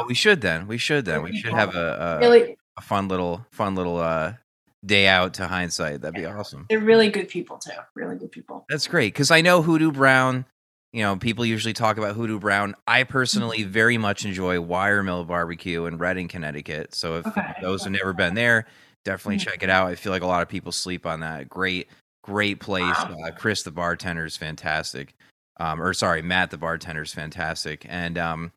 Oh, 0.00 0.04
we 0.06 0.14
should 0.14 0.40
then. 0.40 0.66
We 0.68 0.78
should 0.78 1.04
then. 1.04 1.22
We 1.22 1.37
should 1.37 1.52
have 1.52 1.74
a, 1.74 2.18
a, 2.18 2.18
really, 2.20 2.56
a 2.76 2.80
fun 2.80 3.08
little 3.08 3.44
fun 3.50 3.74
little 3.74 3.98
uh 3.98 4.34
day 4.84 5.06
out 5.08 5.34
to 5.34 5.46
hindsight. 5.46 6.00
That'd 6.02 6.14
be 6.14 6.26
awesome. 6.26 6.66
they're 6.68 6.78
really 6.78 7.08
good 7.08 7.28
people 7.28 7.58
too. 7.58 7.72
Really 7.94 8.16
good 8.16 8.30
people. 8.32 8.64
That's 8.68 8.87
great 8.87 9.12
because 9.14 9.30
I 9.30 9.40
know 9.40 9.62
Hoodoo 9.62 9.90
Brown. 9.92 10.44
You 10.94 11.02
know, 11.02 11.16
people 11.16 11.44
usually 11.44 11.72
talk 11.72 11.98
about 11.98 12.14
Hoodoo 12.14 12.38
Brown. 12.38 12.76
I 12.87 13.02
personally 13.02 13.59
Mm-hmm. 13.62 13.70
very 13.72 13.98
much 13.98 14.24
enjoy 14.24 14.61
Wire 14.61 15.02
Mill 15.02 15.24
Barbecue 15.24 15.87
in 15.87 15.98
Redding, 15.98 16.28
Connecticut. 16.28 16.94
So 16.94 17.16
if 17.16 17.26
Okay. 17.26 17.52
those 17.61 17.83
have 17.83 17.92
never 17.92 18.12
been 18.12 18.35
there, 18.35 18.66
definitely 19.04 19.38
Mhm. 19.38 19.44
check 19.44 19.62
it 19.64 19.70
out. 19.70 19.88
I 19.88 19.96
feel 19.96 20.12
like 20.12 20.22
a 20.22 20.26
lot 20.26 20.42
of 20.42 20.48
people 20.48 20.70
sleep 20.70 21.04
on 21.04 21.18
that. 21.18 21.48
Great, 21.48 21.88
great 22.22 22.61
place. 22.61 22.94
Wow. 23.09 23.16
Uh, 23.26 23.33
Chris 23.33 23.64
the 23.64 23.72
bartender 23.72 24.24
is 24.24 24.37
fantastic. 24.37 25.14
Um, 25.59 25.83
or 25.83 25.92
sorry, 25.94 26.22
Matt 26.22 26.52
the 26.52 26.59
bartender 26.59 27.02
is 27.02 27.12
fantastic. 27.12 27.85
And 27.88 28.16
um, 28.16 28.52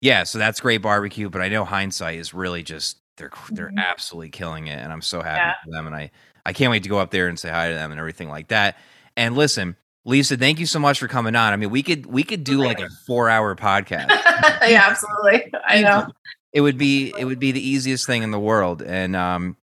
yeah, 0.00 0.22
so 0.24 0.38
that's 0.38 0.60
great 0.60 0.80
barbecue. 0.80 1.28
But 1.28 1.42
I 1.42 1.50
know 1.50 1.66
hindsight 1.66 2.18
is 2.18 2.32
really 2.32 2.62
just 2.62 2.96
they're 3.18 3.30
they're 3.52 3.68
Mhm. 3.70 3.76
absolutely 3.84 4.30
killing 4.30 4.68
it, 4.68 4.78
and 4.78 4.90
I'm 4.90 5.02
so 5.02 5.20
happy 5.20 5.44
Yeah. 5.44 5.54
for 5.62 5.70
them. 5.72 5.86
And 5.86 5.94
I 5.94 6.10
I 6.46 6.54
can't 6.54 6.70
wait 6.70 6.84
to 6.84 6.88
go 6.88 6.98
up 7.00 7.10
there 7.10 7.28
and 7.28 7.38
say 7.38 7.50
hi 7.50 7.68
to 7.68 7.74
them 7.74 7.90
and 7.90 8.00
everything 8.00 8.30
like 8.30 8.48
that. 8.48 8.78
And 9.18 9.36
listen, 9.36 9.76
Lisa, 10.06 10.36
thank 10.36 10.60
you 10.60 10.66
so 10.66 10.78
much 10.78 11.00
for 11.00 11.08
coming 11.08 11.34
on. 11.34 11.52
I 11.52 11.56
mean, 11.56 11.70
we 11.70 11.82
could 11.82 12.06
we 12.06 12.22
could 12.22 12.44
do 12.44 12.58
like 12.58 12.78
a 12.80 12.88
four 13.06 13.28
hour 13.28 13.56
podcast. 13.56 14.08
yeah, 14.68 14.84
absolutely. 14.86 15.52
I 15.66 15.82
know. 15.82 16.06
It 16.52 16.60
would 16.60 16.78
be 16.78 17.12
it 17.18 17.24
would 17.24 17.40
be 17.40 17.50
the 17.50 17.60
easiest 17.60 18.06
thing 18.06 18.22
in 18.22 18.30
the 18.30 18.38
world, 18.38 18.82
and 18.82 19.16
um, 19.16 19.56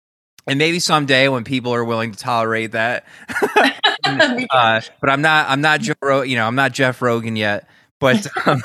and 0.48 0.58
maybe 0.58 0.80
someday 0.80 1.28
when 1.28 1.44
people 1.44 1.72
are 1.72 1.84
willing 1.84 2.10
to 2.10 2.18
tolerate 2.18 2.72
that. 2.72 3.06
uh, 4.50 4.80
but 5.00 5.10
I'm 5.10 5.22
not 5.22 5.48
I'm 5.48 5.60
not 5.60 5.80
Joe 5.80 5.94
Ro- 6.02 6.22
you 6.22 6.34
know 6.34 6.46
I'm 6.46 6.56
not 6.56 6.72
Jeff 6.72 7.00
Rogan 7.00 7.36
yet, 7.36 7.68
but 8.00 8.26
um, 8.44 8.60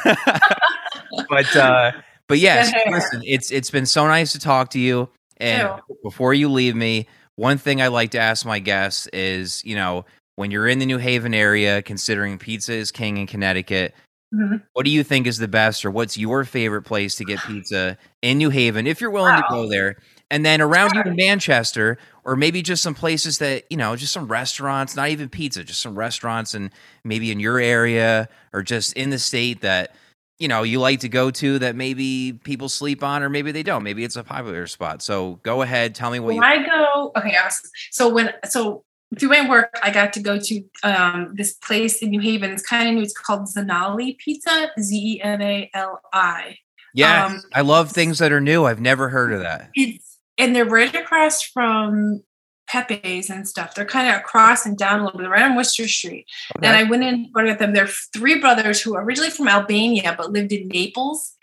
but 1.30 1.56
uh, 1.56 1.92
but 2.28 2.40
yes, 2.40 2.72
hair. 2.72 2.86
listen, 2.90 3.22
it's 3.24 3.52
it's 3.52 3.70
been 3.70 3.86
so 3.86 4.08
nice 4.08 4.32
to 4.32 4.40
talk 4.40 4.72
to 4.72 4.80
you. 4.80 5.10
And 5.40 5.70
before 6.02 6.34
you 6.34 6.50
leave 6.50 6.76
me, 6.76 7.08
one 7.36 7.60
thing 7.60 7.84
I 7.84 7.90
like 7.90 8.10
to 8.12 8.20
ask 8.20 8.44
my 8.48 8.58
guests 8.58 9.06
is, 9.14 9.64
you 9.64 9.76
know, 9.76 10.06
when 10.38 10.52
you're 10.52 10.68
in 10.68 10.80
the 10.80 10.86
New 10.86 11.00
Haven 11.00 11.34
area, 11.34 11.82
considering 11.82 12.38
pizza 12.38 12.72
is 12.74 12.92
king 12.92 13.18
in 13.18 13.28
Connecticut, 13.28 13.94
Mhm. 14.34 14.62
what 14.74 14.86
do 14.86 14.92
you 14.92 15.04
think 15.04 15.26
is 15.26 15.38
the 15.40 15.48
best, 15.48 15.84
or 15.86 15.92
what's 15.92 16.18
your 16.18 16.44
favorite 16.44 16.84
place 16.84 17.16
to 17.16 17.26
get 17.26 17.44
pizza 17.44 17.98
in 18.22 18.38
New 18.38 18.50
Haven, 18.50 18.86
if 18.86 19.02
you're 19.02 19.10
willing 19.10 19.36
to 19.36 19.44
go 19.50 19.68
there? 19.70 19.96
And 20.30 20.46
then 20.46 20.62
around 20.62 20.94
you 20.94 21.02
in 21.06 21.16
Manchester, 21.16 21.98
or 22.26 22.36
maybe 22.36 22.62
just 22.62 22.84
some 22.84 22.94
places 22.94 23.38
that, 23.40 23.64
you 23.70 23.78
know, 23.78 23.96
just 23.96 24.12
some 24.14 24.28
restaurants, 24.28 24.96
not 24.96 25.10
even 25.10 25.30
pizza, 25.30 25.64
just 25.64 25.80
some 25.82 25.98
restaurants 25.98 26.54
and 26.54 26.70
maybe 27.06 27.32
in 27.32 27.40
your 27.40 27.60
area 27.60 28.28
or 28.54 28.62
just 28.62 28.94
in 28.94 29.10
the 29.10 29.18
state 29.20 29.62
that, 29.62 29.96
you 30.38 30.48
know, 30.50 30.62
you 30.64 30.80
like 30.82 31.00
to 31.00 31.10
go 31.10 31.32
to 31.32 31.58
that 31.60 31.76
maybe 31.78 32.34
people 32.44 32.68
sleep 32.70 33.02
on 33.04 33.24
or 33.24 33.30
maybe 33.30 33.52
they 33.54 33.64
don't. 33.64 33.82
Maybe 33.84 34.04
it's 34.04 34.18
a 34.18 34.24
popular 34.24 34.68
spot. 34.68 35.02
So 35.02 35.40
go 35.44 35.62
ahead, 35.62 35.96
tell 35.96 36.12
me 36.12 36.20
what 36.20 36.28
When 36.36 36.36
you 36.36 36.44
I 36.44 36.64
go, 36.64 37.12
okay, 37.16 37.36
awesome. 37.38 37.70
So 37.92 38.10
when 38.14 38.34
so 38.50 38.84
through 39.20 39.30
my 39.30 39.50
work, 39.50 39.70
I 39.82 39.92
got 39.92 40.14
to 40.14 40.20
go 40.20 40.38
to 40.40 40.64
um, 40.84 41.34
this 41.36 41.54
place 41.54 42.02
in 42.02 42.10
New 42.10 42.20
Haven. 42.20 42.52
It's 42.52 42.62
kind 42.62 42.90
of 42.90 42.96
new. 42.96 43.02
It's 43.02 43.14
called 43.14 43.48
Zeneli 43.48 44.18
Pizza, 44.18 44.72
Z 44.80 44.96
E 44.96 45.22
N 45.22 45.42
A 45.42 45.70
L 45.74 46.02
I. 46.14 46.58
Yeah, 46.94 47.26
um, 47.26 47.42
I 47.54 47.62
love 47.62 47.92
things 47.92 48.20
that 48.20 48.32
are 48.32 48.42
new. 48.42 48.66
I've 48.66 48.82
never 48.82 49.10
heard 49.10 49.32
of 49.32 49.42
that. 49.42 49.70
It's 49.76 50.18
and 50.38 50.56
they're 50.56 50.66
right 50.66 50.94
across 50.94 51.42
from 51.42 52.24
Pepe's 52.68 53.30
and 53.30 53.48
stuff. 53.48 53.76
They're 53.76 53.86
kind 53.86 54.10
of 54.10 54.16
across 54.16 54.66
and 54.66 54.78
down 54.78 55.00
a 55.00 55.06
little 55.06 55.20
bit, 55.20 55.30
right 55.30 55.44
on 55.44 55.56
Wooster 55.56 55.88
Street. 55.88 56.26
And 56.62 56.76
I 56.76 56.84
went 56.84 57.04
in 57.04 57.14
and 57.14 57.28
ordered 57.36 57.60
them. 57.60 57.74
They're 57.74 57.88
three 57.88 58.40
brothers 58.40 58.82
who 58.82 58.96
are 58.96 59.04
originally 59.04 59.32
from 59.32 59.48
Albania 59.48 60.16
but 60.18 60.32
lived 60.32 60.52
in 60.52 60.68
Naples. 60.68 61.34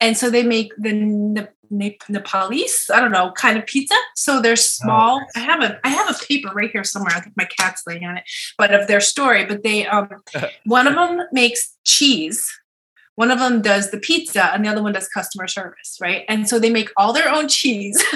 And 0.00 0.16
so 0.16 0.30
they 0.30 0.42
make 0.42 0.72
the 0.76 0.92
Ne- 0.92 1.48
Ne- 1.70 1.98
Nepalese, 2.08 2.90
I 2.92 3.00
don't 3.00 3.12
know, 3.12 3.32
kind 3.32 3.58
of 3.58 3.66
pizza. 3.66 3.94
So 4.16 4.40
they're 4.40 4.56
small. 4.56 5.20
I 5.34 5.40
have 5.40 5.62
a 5.62 5.80
I 5.84 5.88
have 5.88 6.10
a 6.10 6.24
paper 6.26 6.50
right 6.54 6.70
here 6.70 6.84
somewhere. 6.84 7.12
I 7.14 7.20
think 7.20 7.36
my 7.36 7.48
cat's 7.58 7.82
laying 7.86 8.04
on 8.04 8.18
it, 8.18 8.24
but 8.58 8.72
of 8.72 8.86
their 8.86 9.00
story. 9.00 9.44
But 9.44 9.62
they 9.62 9.86
um 9.86 10.08
one 10.66 10.86
of 10.86 10.94
them 10.94 11.26
makes 11.32 11.74
cheese. 11.84 12.48
One 13.16 13.30
of 13.30 13.38
them 13.38 13.62
does 13.62 13.92
the 13.92 13.98
pizza, 13.98 14.52
and 14.52 14.64
the 14.64 14.68
other 14.68 14.82
one 14.82 14.92
does 14.92 15.08
customer 15.08 15.46
service, 15.46 15.98
right? 16.00 16.24
And 16.28 16.48
so 16.48 16.58
they 16.58 16.70
make 16.70 16.90
all 16.96 17.12
their 17.12 17.30
own 17.30 17.46
cheese. 17.46 18.02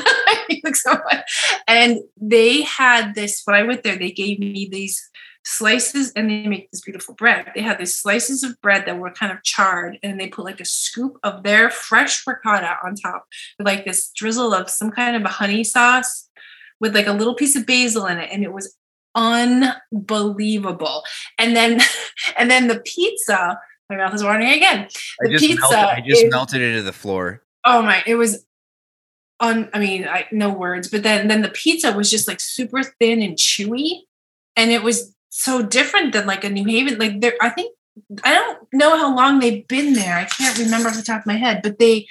And 1.68 1.98
they 2.20 2.62
had 2.62 3.14
this 3.14 3.42
when 3.44 3.54
I 3.54 3.62
went 3.62 3.82
there, 3.82 3.96
they 3.96 4.10
gave 4.10 4.40
me 4.40 4.68
these 4.70 5.08
slices 5.48 6.12
and 6.14 6.30
they 6.30 6.46
make 6.46 6.70
this 6.70 6.82
beautiful 6.82 7.14
bread. 7.14 7.50
They 7.54 7.62
had 7.62 7.78
these 7.78 7.96
slices 7.96 8.42
of 8.42 8.60
bread 8.60 8.84
that 8.86 8.98
were 8.98 9.10
kind 9.10 9.32
of 9.32 9.42
charred, 9.42 9.98
and 10.02 10.20
they 10.20 10.28
put 10.28 10.44
like 10.44 10.60
a 10.60 10.64
scoop 10.64 11.18
of 11.22 11.42
their 11.42 11.70
fresh 11.70 12.26
ricotta 12.26 12.76
on 12.84 12.94
top 12.94 13.26
with 13.58 13.66
like 13.66 13.84
this 13.84 14.10
drizzle 14.14 14.52
of 14.52 14.68
some 14.68 14.90
kind 14.90 15.16
of 15.16 15.22
a 15.22 15.28
honey 15.28 15.64
sauce 15.64 16.28
with 16.80 16.94
like 16.94 17.06
a 17.06 17.12
little 17.12 17.34
piece 17.34 17.56
of 17.56 17.66
basil 17.66 18.06
in 18.06 18.18
it. 18.18 18.28
And 18.30 18.44
it 18.44 18.52
was 18.52 18.76
unbelievable. 19.14 21.02
And 21.38 21.56
then 21.56 21.80
and 22.36 22.50
then 22.50 22.68
the 22.68 22.80
pizza, 22.80 23.58
my 23.88 23.96
mouth 23.96 24.14
is 24.14 24.22
watering 24.22 24.50
again. 24.50 24.80
I 24.80 25.26
The 25.26 25.30
just, 25.30 25.44
pizza 25.44 25.60
melted, 25.60 25.78
I 25.78 26.02
just 26.06 26.26
melted 26.26 26.60
it 26.60 26.74
to 26.74 26.82
the 26.82 26.92
floor. 26.92 27.42
Oh 27.64 27.80
my, 27.80 28.02
it 28.06 28.16
was 28.16 28.44
on 29.40 29.70
I 29.72 29.78
mean, 29.78 30.06
I 30.06 30.26
no 30.30 30.52
words, 30.52 30.88
but 30.88 31.02
then 31.02 31.28
then 31.28 31.40
the 31.40 31.48
pizza 31.48 31.92
was 31.92 32.10
just 32.10 32.28
like 32.28 32.40
super 32.40 32.82
thin 32.82 33.22
and 33.22 33.36
chewy. 33.38 34.02
And 34.54 34.72
it 34.72 34.82
was 34.82 35.14
so 35.28 35.62
different 35.62 36.12
than 36.12 36.26
like 36.26 36.44
a 36.44 36.50
New 36.50 36.64
Haven. 36.64 36.98
Like 36.98 37.20
there 37.20 37.34
I 37.40 37.50
think 37.50 37.74
I 38.24 38.34
don't 38.34 38.58
know 38.72 38.96
how 38.96 39.14
long 39.14 39.40
they've 39.40 39.66
been 39.66 39.94
there. 39.94 40.16
I 40.16 40.24
can't 40.24 40.58
remember 40.58 40.88
off 40.88 40.96
the 40.96 41.02
top 41.02 41.20
of 41.20 41.26
my 41.26 41.36
head, 41.36 41.60
but 41.62 41.78
they 41.78 42.06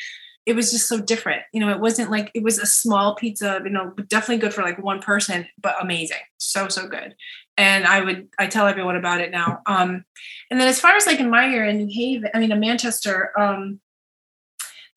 it 0.47 0.55
was 0.55 0.71
just 0.71 0.87
so 0.87 1.01
different. 1.01 1.41
You 1.51 1.59
know, 1.59 1.69
it 1.69 1.81
wasn't 1.81 2.09
like 2.09 2.31
it 2.33 2.41
was 2.41 2.57
a 2.57 2.65
small 2.65 3.15
pizza, 3.15 3.59
you 3.65 3.69
know, 3.69 3.93
definitely 4.07 4.37
good 4.37 4.53
for 4.53 4.61
like 4.61 4.81
one 4.81 5.01
person, 5.01 5.45
but 5.61 5.75
amazing. 5.81 6.21
So, 6.37 6.69
so 6.69 6.87
good. 6.87 7.15
And 7.57 7.85
I 7.85 7.99
would 7.99 8.29
I 8.39 8.47
tell 8.47 8.65
everyone 8.65 8.95
about 8.95 9.19
it 9.19 9.29
now. 9.29 9.61
Um, 9.65 10.05
and 10.49 10.57
then 10.57 10.69
as 10.69 10.79
far 10.79 10.95
as 10.95 11.05
like 11.05 11.19
in 11.19 11.29
my 11.29 11.45
area 11.45 11.69
in 11.69 11.77
New 11.77 11.93
Haven, 11.93 12.31
I 12.33 12.39
mean 12.39 12.53
in 12.53 12.59
Manchester, 12.61 13.37
um, 13.37 13.81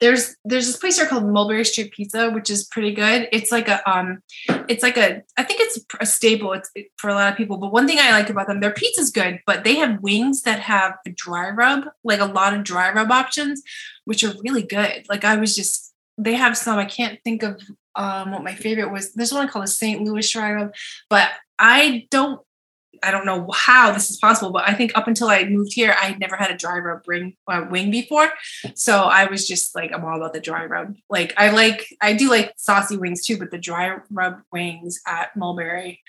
there's 0.01 0.35
there's 0.45 0.67
this 0.67 0.77
place 0.79 0.97
here 0.97 1.07
called 1.07 1.27
Mulberry 1.27 1.65
Street 1.65 1.93
Pizza, 1.93 2.31
which 2.31 2.49
is 2.49 2.65
pretty 2.65 2.93
good. 2.93 3.29
It's 3.33 3.53
like 3.53 3.69
a 3.69 3.89
um, 3.91 4.23
it's 4.69 4.83
like 4.83 4.97
a 4.97 5.23
I 5.37 5.43
think 5.45 5.61
it's 5.61 5.79
a 6.01 6.07
staple. 6.07 6.53
It's 6.53 6.71
for 6.97 7.11
a 7.11 7.15
lot 7.15 7.31
of 7.31 7.37
people. 7.37 7.59
But 7.59 7.73
one 7.73 7.87
thing 7.87 7.99
I 8.01 8.13
like 8.13 8.31
about 8.31 8.47
them, 8.47 8.61
their 8.61 8.73
pizza's 8.73 9.11
good, 9.11 9.41
but 9.47 9.63
they 9.63 9.77
have 9.77 10.01
wings 10.01 10.43
that 10.43 10.61
have 10.61 10.95
a 11.07 11.11
dry 11.11 11.51
rub, 11.51 11.85
like 12.03 12.21
a 12.21 12.25
lot 12.25 12.55
of 12.55 12.65
dry 12.65 12.91
rub 12.91 13.11
options, 13.11 13.63
which 14.07 14.25
are 14.25 14.35
really 14.43 14.63
good. 14.63 15.07
Like 15.09 15.25
I 15.25 15.37
was 15.37 15.55
just 15.55 15.93
they 16.17 16.35
have 16.35 16.57
some. 16.57 16.79
I 16.79 16.87
can't 16.87 17.19
think 17.23 17.43
of 17.43 17.61
um 17.95 18.33
what 18.33 18.45
my 18.45 18.55
favorite 18.55 18.91
was. 18.91 19.13
There's 19.13 19.33
one 19.33 19.49
called 19.49 19.67
a 19.67 19.69
St. 19.69 20.01
Louis 20.03 20.31
dry 20.31 20.53
rub, 20.53 20.75
but 21.11 21.31
I 21.59 22.07
don't 22.11 22.41
I 23.03 23.11
don't 23.11 23.27
know 23.27 23.49
how 23.55 23.93
this 23.93 24.11
is 24.11 24.19
possible, 24.19 24.51
but 24.53 24.69
I 24.69 24.75
think 24.75 24.93
up 24.97 25.09
until 25.09 25.29
I 25.29 25.45
moved 25.45 25.73
here, 25.73 25.95
I 26.01 26.07
had 26.07 26.21
never 26.21 26.37
had 26.37 26.51
a 26.51 26.57
dry 26.57 26.79
rub 26.79 27.03
ring, 27.07 27.37
uh, 27.49 27.67
wing 27.71 27.91
before. 27.91 28.31
So 28.75 28.99
I 29.05 29.27
was 29.27 29.47
just 29.49 29.75
like, 29.75 29.93
I'm 29.93 30.05
all 30.05 30.17
about 30.17 30.33
the 30.33 30.41
dry 30.41 30.65
rub. 30.67 30.95
Like 31.09 31.35
I 31.37 31.51
like, 31.51 31.87
I 32.01 32.13
do 32.13 32.29
like 32.31 32.53
saucy 32.57 32.97
wings 32.97 33.25
too, 33.25 33.39
but 33.39 33.51
the 33.51 33.59
dry 33.59 33.97
rub 34.11 34.41
wings 34.53 35.01
at 35.07 35.37
Mulberry 35.37 36.01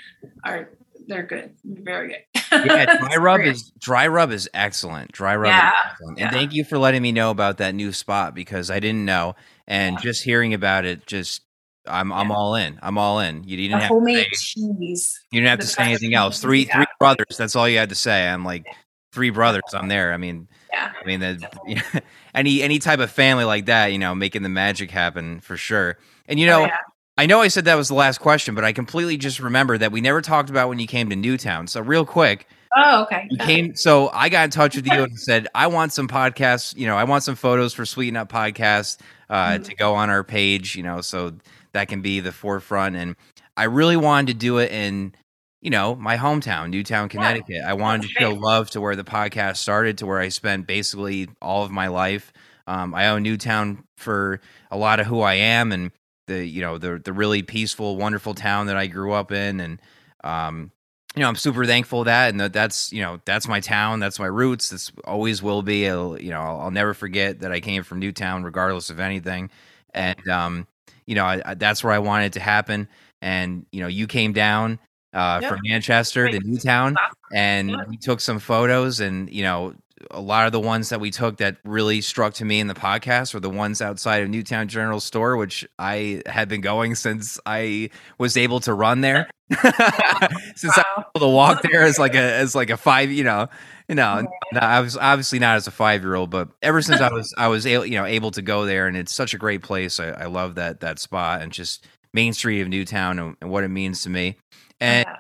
are 0.44 0.70
they're 1.08 1.24
good, 1.24 1.56
very 1.64 2.10
good. 2.10 2.44
Yeah, 2.66 2.98
dry 2.98 3.16
rub 3.20 3.42
is 3.42 3.72
dry 3.80 4.08
rub 4.08 4.32
is 4.32 4.48
excellent. 4.54 5.12
Dry 5.12 5.36
rub 5.36 5.50
Yeah, 5.50 5.70
is 5.70 5.74
excellent. 5.92 6.20
And 6.20 6.26
yeah. 6.26 6.32
thank 6.32 6.54
you 6.54 6.64
for 6.64 6.78
letting 6.78 7.02
me 7.02 7.12
know 7.12 7.32
about 7.32 7.58
that 7.58 7.74
new 7.74 7.92
spot 7.92 8.36
because 8.36 8.70
I 8.70 8.80
didn't 8.80 9.06
know. 9.06 9.36
And 9.68 9.96
Yeah. 9.96 10.02
just 10.02 10.24
hearing 10.24 10.54
about 10.54 10.86
it, 10.86 11.06
just 11.08 11.42
I'm 11.88 12.12
I'm 12.14 12.32
all 12.32 12.56
in. 12.56 12.80
I'm 12.82 12.98
all 12.98 13.20
in. 13.20 13.44
You 13.44 13.58
didn't 13.58 13.74
a 13.74 13.80
have 13.80 13.90
to 13.90 13.94
homemade 13.96 14.28
say, 14.34 14.62
cheese. 14.62 15.20
you 15.32 15.40
didn't 15.40 15.50
have 15.50 15.60
the 15.60 15.66
to 15.66 15.70
say 15.72 15.84
anything 15.84 16.14
else. 16.14 16.40
Three 16.40 16.66
three 16.66 16.86
brothers. 17.00 17.36
That's 17.38 17.56
all 17.56 17.68
you 17.68 17.78
had 17.78 17.90
to 17.90 17.96
say. 17.96 18.28
I'm 18.28 18.46
like 18.46 18.66
three 19.12 19.30
brothers. 19.32 19.64
I'm 19.74 19.88
there. 19.88 20.14
I 20.14 20.18
mean, 20.18 20.48
Yeah. 20.72 20.92
I 21.02 21.06
mean 21.06 21.20
that 21.20 22.04
any 22.36 22.62
any 22.62 22.80
type 22.80 23.00
of 23.00 23.10
family 23.12 23.44
like 23.46 23.66
that, 23.66 23.88
you 23.88 23.98
know, 24.00 24.14
making 24.16 24.44
the 24.44 24.50
magic 24.50 24.92
happen 24.92 25.42
for 25.42 25.58
sure. 25.58 25.98
And 26.28 26.40
you 26.40 26.46
know, 26.46 26.62
Oh, 26.62 26.66
yeah. 26.66 26.78
I 27.18 27.26
know 27.26 27.42
I 27.42 27.50
said 27.50 27.66
that 27.66 27.76
was 27.76 27.90
the 27.90 27.94
last 27.94 28.20
question, 28.20 28.56
but 28.56 28.64
I 28.64 28.72
completely 28.72 29.18
just 29.18 29.40
remember 29.40 29.78
that 29.78 29.92
we 29.92 30.02
never 30.02 30.22
talked 30.22 30.50
about 30.50 30.70
when 30.70 30.80
you 30.80 30.88
came 30.88 31.10
to 31.10 31.16
Newtown. 31.16 31.68
So 31.68 31.82
real 31.82 32.06
quick, 32.06 32.48
Oh, 32.76 33.04
okay. 33.04 33.28
you 33.30 33.38
came 33.38 33.76
so 33.76 34.10
I 34.14 34.30
got 34.30 34.46
in 34.46 34.50
touch 34.50 34.76
with 34.78 34.86
you 34.88 35.04
and 35.04 35.20
said, 35.20 35.48
I 35.54 35.68
want 35.68 35.92
some 35.94 36.08
podcasts, 36.08 36.76
you 36.78 36.88
know, 36.88 36.96
I 36.96 37.04
want 37.04 37.24
some 37.24 37.36
photos 37.36 37.74
for 37.74 37.86
Sweeten 37.86 38.16
Up 38.16 38.32
Podcast 38.32 39.00
uh 39.30 39.50
Mhm. 39.58 39.66
to 39.66 39.76
go 39.76 39.94
on 39.96 40.10
our 40.10 40.24
page, 40.24 40.76
you 40.76 40.84
know, 40.84 41.02
so 41.02 41.34
that 41.74 41.88
can 41.88 42.02
be 42.02 42.20
the 42.20 42.32
forefront. 42.32 42.96
And 42.96 43.16
I 43.58 43.66
really 43.66 43.98
wanted 43.98 44.28
to 44.28 44.34
do 44.34 44.58
it 44.58 44.72
in, 44.72 45.14
you 45.62 45.70
know, 45.70 45.96
my 45.96 46.18
hometown, 46.18 46.70
Newtown, 46.70 47.10
Connecticut. 47.10 47.56
Yeah, 47.56 47.70
I 47.70 47.74
wanted 47.74 48.04
to 48.04 48.08
show 48.10 48.32
love 48.32 48.70
to 48.72 48.82
where 48.82 48.96
the 48.96 49.04
podcast 49.04 49.58
started, 49.58 49.98
to 50.00 50.06
where 50.06 50.20
I 50.20 50.30
spent 50.30 50.68
basically 50.68 51.30
all 51.42 51.64
of 51.64 51.72
my 51.72 51.88
life. 51.88 52.34
Um, 52.68 52.94
I 52.94 53.08
own 53.08 53.24
Newtown 53.24 53.84
for 53.98 54.40
a 54.70 54.78
lot 54.78 55.00
of 55.00 55.08
who 55.08 55.22
I 55.22 55.34
am 55.36 55.72
and 55.72 55.92
the, 56.28 56.46
you 56.46 56.62
know, 56.62 56.78
the 56.78 57.00
the 57.04 57.14
really 57.14 57.44
peaceful, 57.44 57.98
wonderful 57.98 58.34
town 58.34 58.68
that 58.68 58.78
I 58.78 58.88
grew 58.88 59.12
up 59.14 59.32
in. 59.32 59.60
And 59.60 59.82
um, 60.24 60.72
you 61.16 61.22
know, 61.22 61.28
I'm 61.28 61.36
super 61.36 61.66
thankful 61.66 62.06
that, 62.06 62.30
and 62.30 62.40
that 62.40 62.54
that's, 62.54 62.94
you 62.94 63.02
know, 63.02 63.20
that's 63.26 63.48
my 63.48 63.60
town, 63.60 64.00
that's 64.00 64.18
my 64.18 64.28
roots. 64.28 64.70
This 64.70 64.92
always 65.04 65.44
will 65.44 65.62
be. 65.62 65.86
It'll, 65.86 66.20
you 66.22 66.30
know, 66.30 66.40
I'll, 66.40 66.62
I'll, 66.62 66.72
never 66.72 66.94
forget 66.94 67.40
that 67.42 67.52
I 67.52 67.60
came 67.60 67.84
from 67.84 68.00
Newtown, 68.00 68.44
regardless 68.44 68.90
of 68.90 69.00
anything. 69.00 69.50
And, 69.94 70.26
um, 70.30 70.68
you 71.06 71.16
know, 71.16 71.26
I, 71.26 71.42
I, 71.46 71.54
that's 71.56 71.84
where 71.84 71.94
I 71.94 72.00
wanted 72.00 72.26
it 72.26 72.34
to 72.34 72.40
happen. 72.40 72.88
And 73.22 73.66
you 73.72 73.82
know, 73.82 73.88
you 73.88 74.08
came 74.08 74.34
down 74.34 74.80
uh, 75.14 75.40
yep. 75.42 75.52
from 75.52 75.60
Manchester 75.64 76.30
to 76.30 76.40
Newtown, 76.40 76.96
and 77.34 77.72
yep. 77.72 77.88
we 77.88 77.98
took 77.98 78.20
some 78.20 78.40
photos, 78.40 79.00
and 79.00 79.30
you 79.30 79.44
know, 79.44 79.76
a 80.10 80.22
lot 80.22 80.46
of 80.46 80.52
the 80.52 80.60
ones 80.60 80.90
that 80.90 81.00
we 81.00 81.12
took 81.12 81.38
that 81.38 81.58
really 81.64 82.02
struck 82.02 82.34
to 82.36 82.46
me 82.46 82.60
in 82.60 82.68
the 82.68 82.74
podcast 82.74 83.34
were 83.34 83.40
the 83.40 83.50
ones 83.50 83.82
outside 83.82 84.24
of 84.24 84.30
Newtown 84.30 84.68
General 84.68 85.00
Store, 85.00 85.38
which 85.38 85.68
I 85.78 86.22
had 86.26 86.50
been 86.50 86.62
going 86.62 86.96
since 86.96 87.40
I 87.46 87.90
was 88.18 88.38
able 88.38 88.60
to 88.62 88.74
run 88.74 89.02
there. 89.02 89.30
since 89.52 90.78
wow. 90.78 90.84
I 90.86 91.00
was 91.00 91.06
able 91.16 91.28
to 91.28 91.34
walk 91.34 91.62
there 91.62 91.84
as 91.84 92.00
like 92.00 92.16
a 92.16 92.34
as 92.36 92.56
like 92.56 92.70
a 92.70 92.78
five, 92.78 93.12
you 93.12 93.24
know, 93.24 93.48
you 93.92 93.96
know, 93.96 94.26
I 94.54 94.80
was 94.80 94.96
obviously 94.96 95.40
not 95.40 95.58
as 95.58 95.68
a 95.68 95.72
five 95.72 96.02
year 96.02 96.16
old, 96.16 96.30
but 96.30 96.48
ever 96.62 96.82
since 96.82 97.02
I 97.02 97.12
was 97.12 97.34
I 97.38 97.50
was 97.50 97.66
able, 97.66 97.86
you 97.86 97.96
know 97.96 98.06
able 98.06 98.32
to 98.32 98.42
go 98.42 98.66
there, 98.66 98.88
and 98.88 98.96
it's 98.96 99.14
such 99.14 99.34
a 99.34 99.38
great 99.38 99.62
place. 99.62 100.00
I, 100.00 100.10
I 100.12 100.26
love 100.28 100.56
that 100.56 100.80
that 100.80 101.00
spot 101.00 101.42
and 101.42 101.52
just 101.52 101.86
Main 102.14 102.32
Street 102.32 102.62
of 102.62 102.70
Newtown 102.70 103.20
and, 103.20 103.36
and 103.42 103.52
what 103.52 103.66
it 103.66 103.68
means 103.68 104.04
to 104.04 104.10
me. 104.10 104.38
And 104.80 105.06
yeah. 105.06 105.18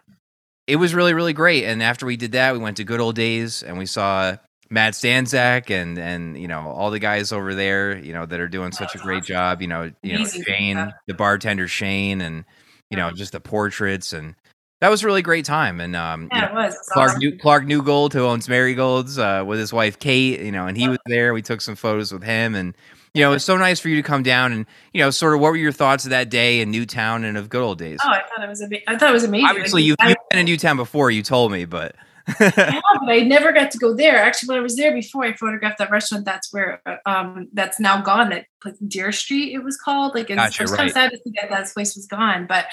it 0.68 0.78
was 0.78 0.96
really 0.96 1.14
really 1.14 1.34
great. 1.34 1.66
And 1.66 1.84
after 1.84 2.06
we 2.06 2.16
did 2.16 2.32
that, 2.32 2.54
we 2.54 2.60
went 2.60 2.78
to 2.78 2.86
Good 2.86 3.02
Old 3.02 3.16
Days 3.16 3.62
and 3.62 3.78
we 3.78 3.86
saw 3.86 4.38
Matt 4.72 4.94
Stanzak 4.94 5.70
and 5.70 5.98
and 5.98 6.38
you 6.38 6.48
know 6.48 6.70
all 6.70 6.90
the 6.90 7.00
guys 7.00 7.32
over 7.32 7.54
there, 7.54 7.98
you 7.98 8.14
know 8.14 8.26
that 8.26 8.40
are 8.40 8.48
doing 8.48 8.72
such 8.72 8.96
a 8.96 8.98
great 8.98 9.24
job. 9.24 9.62
You 9.62 9.68
know, 9.68 9.92
you 10.02 10.18
know 10.18 10.26
Shane, 10.26 10.94
the 11.08 11.14
bartender 11.14 11.68
Shane, 11.68 12.22
and 12.22 12.46
you 12.90 12.98
know 12.98 13.12
just 13.12 13.34
the 13.34 13.42
portraits 13.42 14.14
and 14.14 14.36
that 14.80 14.90
was 14.90 15.04
a 15.04 15.06
really 15.06 15.22
great 15.22 15.46
time. 15.46 15.80
And 15.80 15.96
um, 15.96 16.28
yeah, 16.32 16.36
you 16.36 16.42
know, 16.42 16.62
it 16.62 16.66
was. 16.66 16.78
Clark 16.92 17.10
awesome. 17.10 17.20
New, 17.20 17.38
Clark 17.38 17.66
Newgold, 17.66 18.14
who 18.14 18.26
owns 18.26 18.50
Marigolds, 18.50 19.20
uh, 19.20 19.44
with 19.46 19.60
his 19.60 19.72
wife 19.72 20.00
Kate, 20.00 20.40
you 20.40 20.52
know, 20.52 20.66
and 20.66 20.76
he 20.76 20.90
was 20.90 20.98
there. 21.06 21.34
We 21.34 21.44
took 21.44 21.62
some 21.62 21.76
photos 21.76 22.12
with 22.12 22.24
him, 22.24 22.56
and 22.56 22.76
you 23.14 23.22
know, 23.22 23.32
it 23.32 23.36
was 23.36 23.46
so 23.46 23.58
nice 23.58 23.80
for 23.80 23.90
you 23.90 23.98
to 23.98 24.04
come 24.04 24.24
down 24.24 24.54
and 24.54 24.66
you 24.94 25.02
know, 25.02 25.12
sort 25.12 25.36
of 25.36 25.42
what 25.42 25.52
were 25.52 25.58
your 25.58 25.72
thoughts 25.72 26.06
of 26.06 26.10
that 26.10 26.30
day 26.30 26.62
in 26.62 26.72
Newtown 26.72 27.24
and 27.24 27.38
of 27.38 27.50
good 27.50 27.62
old 27.62 27.78
days? 27.78 28.00
Oh, 28.04 28.10
I 28.10 28.22
thought 28.22 28.44
it 28.44 28.50
was 28.50 28.62
I 28.88 28.98
thought 28.98 29.10
it 29.10 29.14
was 29.14 29.24
amazing. 29.24 29.50
Obviously, 29.50 29.84
you've, 29.84 29.98
you've 30.04 30.18
been 30.30 30.40
in 30.40 30.46
Newtown 30.46 30.78
before. 30.78 31.12
You 31.12 31.22
told 31.22 31.52
me, 31.52 31.66
but 31.66 31.96
yeah, 32.40 32.82
but 33.00 33.10
I 33.10 33.22
never 33.22 33.52
got 33.52 33.72
to 33.72 33.78
go 33.78 33.94
there. 33.94 34.18
Actually, 34.18 34.50
when 34.50 34.58
I 34.60 34.62
was 34.62 34.76
there 34.76 34.94
before, 34.94 35.26
I 35.26 35.34
photographed 35.34 35.78
that 35.80 35.92
restaurant. 35.92 36.26
That's 36.26 36.52
where 36.54 36.82
um 37.06 37.48
that's 37.54 37.80
now 37.80 38.02
gone. 38.02 38.30
That 38.30 38.46
like 38.64 38.76
Deer 38.88 39.12
Street, 39.12 39.54
it 39.54 39.64
was 39.64 39.78
called. 39.78 40.16
Like 40.16 40.30
it's 40.30 40.36
gotcha, 40.36 40.66
right. 40.66 40.78
kind 40.78 40.90
of 40.90 40.94
sad 40.94 41.12
to 41.12 41.18
see 41.18 41.34
that 41.42 41.50
that 41.50 41.68
place 41.74 41.96
was 41.96 42.08
gone. 42.08 42.48
But 42.48 42.66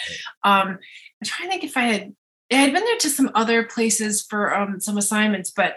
um, 0.45 0.69
I'm 0.71 1.25
trying 1.25 1.49
to 1.49 1.53
think 1.53 1.65
if 1.65 1.77
I 1.77 1.83
had 1.83 2.15
I 2.53 2.55
had 2.57 2.73
been 2.73 2.85
there 2.85 2.97
to 2.99 3.11
some 3.11 3.31
other 3.35 3.65
places 3.65 4.23
for 4.23 4.55
um 4.55 4.81
some 4.81 4.99
assignments, 4.99 5.51
but 5.51 5.77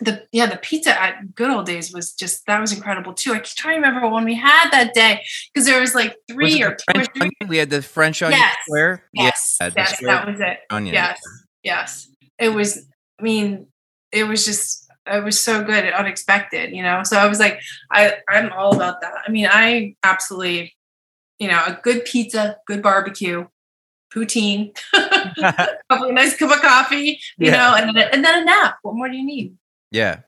the 0.00 0.26
yeah 0.32 0.46
the 0.46 0.56
pizza 0.56 1.00
at 1.00 1.34
good 1.34 1.50
old 1.50 1.66
days 1.66 1.92
was 1.92 2.12
just 2.12 2.44
that 2.46 2.60
was 2.60 2.72
incredible 2.72 3.14
too 3.14 3.32
i 3.32 3.38
try 3.38 3.72
to 3.72 3.76
remember 3.76 4.06
when 4.08 4.24
we 4.24 4.34
had 4.34 4.70
that 4.70 4.92
day 4.92 5.22
because 5.52 5.66
there 5.66 5.80
was 5.80 5.94
like 5.94 6.16
three 6.28 6.56
was 6.56 6.60
or 6.60 6.76
two 6.76 7.00
or 7.00 7.04
three. 7.04 7.30
we 7.48 7.56
had 7.56 7.70
the 7.70 7.80
french 7.80 8.22
onion 8.22 8.38
yes. 8.38 8.56
square 8.66 9.04
yes 9.14 9.56
yeah, 9.60 9.70
yes 9.76 10.00
that 10.00 10.26
was 10.26 10.40
it 10.40 10.58
onion. 10.70 10.94
yes 10.94 11.20
yes 11.62 12.08
it 12.38 12.50
was 12.50 12.86
I 13.18 13.22
mean, 13.22 13.66
it 14.12 14.24
was 14.24 14.44
just 14.44 14.86
it 15.06 15.22
was 15.22 15.38
so 15.38 15.62
good 15.62 15.84
and 15.84 15.94
unexpected, 15.94 16.74
you 16.74 16.82
know. 16.82 17.02
So 17.02 17.16
I 17.16 17.26
was 17.26 17.38
like, 17.38 17.60
I 17.90 18.14
I'm 18.28 18.52
all 18.52 18.74
about 18.74 19.00
that. 19.00 19.12
I 19.26 19.30
mean, 19.30 19.48
I 19.50 19.96
absolutely, 20.02 20.74
you 21.38 21.48
know, 21.48 21.62
a 21.66 21.78
good 21.82 22.04
pizza, 22.04 22.58
good 22.66 22.82
barbecue, 22.82 23.46
poutine, 24.14 24.76
a 24.94 26.12
nice 26.12 26.36
cup 26.36 26.54
of 26.54 26.60
coffee, 26.60 27.20
you 27.38 27.50
yeah. 27.50 27.56
know, 27.56 27.74
and 27.76 27.96
then, 27.96 28.08
and 28.12 28.24
then 28.24 28.42
a 28.42 28.44
nap. 28.44 28.78
What 28.82 28.94
more 28.94 29.08
do 29.08 29.16
you 29.16 29.24
need? 29.24 29.56
Yeah. 29.90 30.20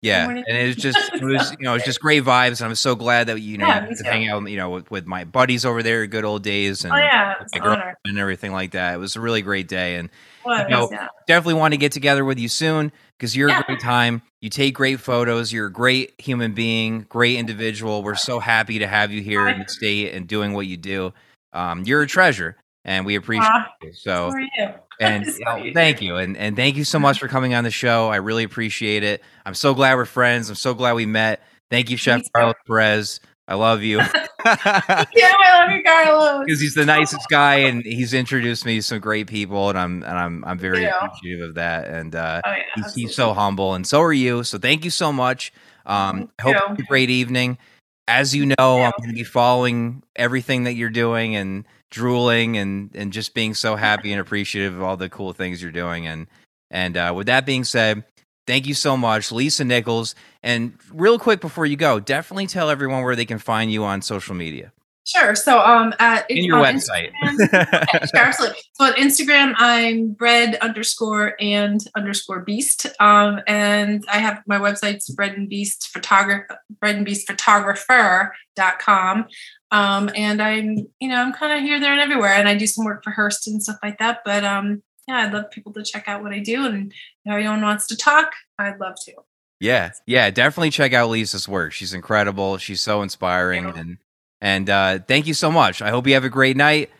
Yeah, 0.00 0.28
and 0.28 0.44
it 0.46 0.66
was 0.68 0.76
just 0.76 1.12
it 1.12 1.24
was 1.24 1.50
you 1.58 1.64
know 1.64 1.72
it 1.72 1.78
was 1.78 1.82
just 1.82 2.00
great 2.00 2.22
vibes, 2.22 2.60
and 2.60 2.68
I'm 2.68 2.76
so 2.76 2.94
glad 2.94 3.26
that 3.26 3.40
you 3.40 3.58
know 3.58 3.66
yeah, 3.66 3.84
to 3.84 4.04
hang 4.04 4.28
out 4.28 4.48
you 4.48 4.56
know 4.56 4.70
with, 4.70 4.88
with 4.92 5.06
my 5.06 5.24
buddies 5.24 5.64
over 5.64 5.82
there, 5.82 6.06
good 6.06 6.24
old 6.24 6.44
days, 6.44 6.84
oh, 6.84 6.88
and 6.88 6.94
oh, 6.94 7.04
yeah, 7.04 7.34
my 7.52 7.58
girlfriend 7.58 7.96
and 8.04 8.16
everything 8.16 8.52
like 8.52 8.70
that. 8.72 8.94
It 8.94 8.98
was 8.98 9.16
a 9.16 9.20
really 9.20 9.42
great 9.42 9.66
day, 9.66 9.96
and 9.96 10.08
was, 10.44 10.62
you 10.62 10.68
know, 10.68 10.88
yeah. 10.90 11.08
definitely 11.26 11.54
want 11.54 11.72
to 11.72 11.78
get 11.78 11.92
together 11.92 12.24
with 12.24 12.38
you 12.38 12.48
soon 12.48 12.92
because 13.16 13.36
you're 13.36 13.48
yeah. 13.48 13.60
a 13.60 13.64
great 13.64 13.80
time. 13.80 14.22
You 14.40 14.50
take 14.50 14.74
great 14.74 15.00
photos. 15.00 15.52
You're 15.52 15.66
a 15.66 15.72
great 15.72 16.20
human 16.20 16.52
being, 16.52 17.06
great 17.08 17.36
individual. 17.38 18.02
We're 18.02 18.14
so 18.14 18.38
happy 18.38 18.78
to 18.78 18.86
have 18.86 19.12
you 19.12 19.22
here 19.22 19.48
in 19.48 19.58
the 19.60 19.68
state 19.68 20.14
and 20.14 20.26
doing 20.26 20.52
what 20.52 20.66
you 20.66 20.76
do. 20.76 21.12
Um, 21.52 21.84
you're 21.84 22.02
a 22.02 22.06
treasure, 22.06 22.56
and 22.84 23.04
we 23.04 23.16
appreciate 23.16 23.50
uh, 23.50 23.64
you. 23.82 23.92
So, 23.92 24.32
you. 24.36 24.68
and 25.00 25.26
you 25.38 25.44
know, 25.44 25.70
thank 25.74 26.00
you, 26.02 26.16
and 26.16 26.36
and 26.36 26.56
thank 26.56 26.76
you 26.76 26.84
so 26.84 26.98
much 26.98 27.18
for 27.18 27.28
coming 27.28 27.54
on 27.54 27.64
the 27.64 27.70
show. 27.70 28.08
I 28.08 28.16
really 28.16 28.44
appreciate 28.44 29.02
it. 29.02 29.22
I'm 29.44 29.54
so 29.54 29.74
glad 29.74 29.96
we're 29.96 30.04
friends. 30.04 30.48
I'm 30.48 30.56
so 30.56 30.74
glad 30.74 30.92
we 30.92 31.06
met. 31.06 31.42
Thank 31.70 31.90
you, 31.90 31.96
Chef 31.96 32.22
Carlos 32.32 32.54
Perez. 32.66 33.20
I 33.48 33.54
love 33.54 33.82
you. 33.82 33.98
yeah, 34.44 34.54
I 34.54 35.60
love 35.60 35.70
you, 35.70 35.82
Carlos. 35.82 36.44
Because 36.44 36.60
he's 36.60 36.74
the 36.74 36.84
nicest 36.84 37.28
guy, 37.28 37.56
and 37.56 37.82
he's 37.82 38.14
introduced 38.14 38.64
me 38.64 38.76
to 38.76 38.82
some 38.82 39.00
great 39.00 39.26
people, 39.26 39.70
and 39.70 39.78
I'm 39.78 40.02
and 40.04 40.18
I'm 40.18 40.44
I'm 40.44 40.58
very 40.58 40.82
yeah. 40.82 41.04
appreciative 41.04 41.48
of 41.48 41.54
that. 41.56 41.88
And 41.88 42.14
uh, 42.14 42.42
oh, 42.44 42.50
yeah, 42.50 42.62
he's, 42.76 42.94
he's, 42.94 43.14
so 43.16 43.34
humble, 43.34 43.74
and 43.74 43.86
so 43.86 44.00
are 44.00 44.12
you. 44.12 44.44
So 44.44 44.58
thank 44.58 44.84
you 44.84 44.90
so 44.90 45.12
much. 45.12 45.52
Um, 45.86 46.30
I 46.38 46.42
hope 46.42 46.54
you 46.54 46.68
have 46.68 46.78
a 46.78 46.82
great 46.82 47.10
evening. 47.10 47.58
As 48.06 48.34
you 48.34 48.46
know, 48.46 48.54
I'm 48.58 48.92
going 48.98 49.10
to 49.10 49.14
be 49.14 49.24
following 49.24 50.02
everything 50.14 50.64
that 50.64 50.74
you're 50.74 50.90
doing 50.90 51.34
and 51.34 51.64
drooling 51.90 52.58
and 52.58 52.90
and 52.94 53.12
just 53.12 53.34
being 53.34 53.54
so 53.54 53.76
happy 53.76 54.12
and 54.12 54.20
appreciative 54.20 54.74
of 54.74 54.82
all 54.82 54.96
the 54.96 55.08
cool 55.08 55.32
things 55.32 55.62
you're 55.62 55.72
doing. 55.72 56.06
And 56.06 56.26
and 56.70 56.96
uh, 56.96 57.12
with 57.16 57.26
that 57.26 57.44
being 57.44 57.64
said, 57.64 58.04
Thank 58.48 58.66
you 58.66 58.72
so 58.72 58.96
much, 58.96 59.30
Lisa 59.30 59.62
Nichols. 59.62 60.14
And 60.42 60.72
real 60.90 61.18
quick 61.18 61.42
before 61.42 61.66
you 61.66 61.76
go, 61.76 62.00
definitely 62.00 62.46
tell 62.46 62.70
everyone 62.70 63.04
where 63.04 63.14
they 63.14 63.26
can 63.26 63.38
find 63.38 63.70
you 63.70 63.84
on 63.84 64.00
social 64.00 64.34
media. 64.34 64.72
Sure. 65.04 65.34
So 65.34 65.60
um 65.60 65.92
at 65.98 66.30
in 66.30 66.44
your 66.44 66.56
website. 66.56 67.12
sure, 67.52 68.20
absolutely. 68.20 68.56
So 68.72 68.86
on 68.86 68.94
Instagram, 68.94 69.52
I'm 69.58 70.12
bread 70.12 70.56
underscore 70.62 71.34
and 71.38 71.78
underscore 71.94 72.40
beast. 72.40 72.86
Um 73.00 73.40
and 73.46 74.02
I 74.10 74.16
have 74.16 74.42
my 74.46 74.58
website's 74.58 75.10
bread 75.10 75.34
and 75.34 75.46
beast 75.46 75.90
photographer 75.92 76.58
bread 76.80 76.96
and 76.96 77.04
beast 77.04 77.28
photographer.com. 77.28 79.26
Um 79.70 80.10
and 80.14 80.40
I'm, 80.40 80.86
you 81.00 81.08
know, 81.10 81.16
I'm 81.16 81.34
kind 81.34 81.52
of 81.52 81.60
here, 81.60 81.78
there, 81.80 81.92
and 81.92 82.00
everywhere. 82.00 82.32
And 82.32 82.48
I 82.48 82.56
do 82.56 82.66
some 82.66 82.86
work 82.86 83.04
for 83.04 83.10
Hearst 83.10 83.46
and 83.46 83.62
stuff 83.62 83.76
like 83.82 83.98
that. 83.98 84.20
But 84.24 84.42
um 84.44 84.82
yeah, 85.08 85.26
I'd 85.26 85.32
love 85.32 85.50
people 85.50 85.72
to 85.72 85.82
check 85.82 86.06
out 86.06 86.22
what 86.22 86.32
I 86.32 86.38
do. 86.38 86.66
And 86.66 86.92
if 87.24 87.32
anyone 87.32 87.62
wants 87.62 87.86
to 87.88 87.96
talk, 87.96 88.32
I'd 88.58 88.78
love 88.78 88.96
to. 89.06 89.14
Yeah, 89.60 89.90
yeah, 90.06 90.30
definitely 90.30 90.70
check 90.70 90.92
out 90.92 91.10
Lisa's 91.10 91.48
work. 91.48 91.72
She's 91.72 91.94
incredible. 91.94 92.58
She's 92.58 92.80
so 92.80 93.02
inspiring, 93.02 93.66
and 93.66 93.98
and 94.40 94.70
uh, 94.70 95.00
thank 95.08 95.26
you 95.26 95.34
so 95.34 95.50
much. 95.50 95.82
I 95.82 95.90
hope 95.90 96.06
you 96.06 96.14
have 96.14 96.24
a 96.24 96.28
great 96.28 96.56
night, 96.56 96.90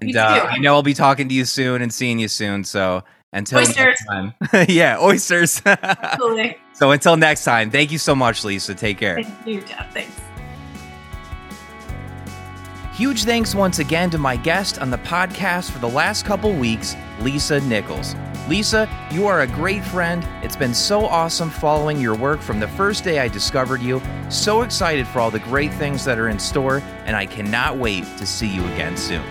and 0.00 0.16
uh, 0.16 0.48
I 0.50 0.58
know 0.58 0.74
I'll 0.74 0.82
be 0.82 0.94
talking 0.94 1.28
to 1.28 1.34
you 1.34 1.44
soon 1.44 1.80
and 1.80 1.94
seeing 1.94 2.18
you 2.18 2.26
soon. 2.26 2.64
So 2.64 3.04
until 3.32 3.60
oysters. 3.60 3.76
next 3.76 4.04
time, 4.06 4.34
yeah, 4.68 4.98
oysters. 4.98 5.62
Absolutely. 5.66 6.56
so 6.72 6.90
until 6.90 7.16
next 7.16 7.44
time, 7.44 7.70
thank 7.70 7.92
you 7.92 7.98
so 7.98 8.16
much, 8.16 8.44
Lisa. 8.44 8.74
Take 8.74 8.98
care. 8.98 9.22
Thank 9.22 9.46
you, 9.46 9.60
Jeff. 9.60 9.92
Thanks. 9.92 10.27
Huge 12.98 13.22
thanks 13.22 13.54
once 13.54 13.78
again 13.78 14.10
to 14.10 14.18
my 14.18 14.34
guest 14.36 14.80
on 14.80 14.90
the 14.90 14.98
podcast 14.98 15.70
for 15.70 15.78
the 15.78 15.88
last 15.88 16.24
couple 16.24 16.52
weeks, 16.52 16.96
Lisa 17.20 17.60
Nichols. 17.60 18.16
Lisa, 18.48 18.88
you 19.12 19.28
are 19.28 19.42
a 19.42 19.46
great 19.46 19.84
friend. 19.84 20.26
It's 20.42 20.56
been 20.56 20.74
so 20.74 21.06
awesome 21.06 21.48
following 21.48 22.00
your 22.00 22.16
work 22.16 22.40
from 22.40 22.58
the 22.58 22.66
first 22.66 23.04
day 23.04 23.20
I 23.20 23.28
discovered 23.28 23.80
you. 23.80 24.02
So 24.30 24.62
excited 24.62 25.06
for 25.06 25.20
all 25.20 25.30
the 25.30 25.38
great 25.38 25.72
things 25.74 26.04
that 26.06 26.18
are 26.18 26.28
in 26.28 26.40
store, 26.40 26.82
and 27.04 27.14
I 27.14 27.24
cannot 27.24 27.78
wait 27.78 28.02
to 28.16 28.26
see 28.26 28.48
you 28.48 28.64
again 28.72 28.96
soon. 28.96 29.22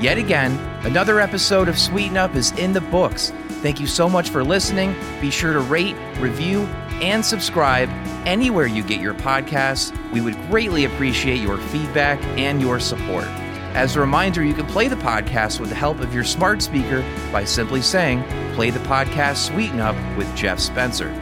Yet 0.00 0.16
again, 0.16 0.52
another 0.86 1.18
episode 1.18 1.68
of 1.68 1.76
Sweeten 1.76 2.16
Up 2.16 2.36
is 2.36 2.52
in 2.52 2.72
the 2.72 2.80
books. 2.80 3.32
Thank 3.60 3.80
you 3.80 3.88
so 3.88 4.08
much 4.08 4.30
for 4.30 4.44
listening. 4.44 4.94
Be 5.20 5.32
sure 5.32 5.52
to 5.52 5.58
rate, 5.58 5.96
review, 6.20 6.68
and 7.02 7.24
subscribe 7.24 7.88
anywhere 8.26 8.66
you 8.66 8.82
get 8.82 9.00
your 9.00 9.14
podcasts. 9.14 9.92
We 10.12 10.20
would 10.20 10.36
greatly 10.48 10.84
appreciate 10.84 11.40
your 11.40 11.58
feedback 11.58 12.22
and 12.38 12.60
your 12.60 12.80
support. 12.80 13.26
As 13.74 13.96
a 13.96 14.00
reminder, 14.00 14.44
you 14.44 14.54
can 14.54 14.66
play 14.66 14.86
the 14.86 14.96
podcast 14.96 15.58
with 15.58 15.68
the 15.68 15.74
help 15.74 16.00
of 16.00 16.14
your 16.14 16.24
smart 16.24 16.62
speaker 16.62 17.04
by 17.32 17.44
simply 17.44 17.82
saying, 17.82 18.22
Play 18.54 18.70
the 18.70 18.78
podcast 18.80 19.46
Sweeten 19.46 19.80
Up 19.80 19.96
with 20.16 20.32
Jeff 20.36 20.60
Spencer. 20.60 21.12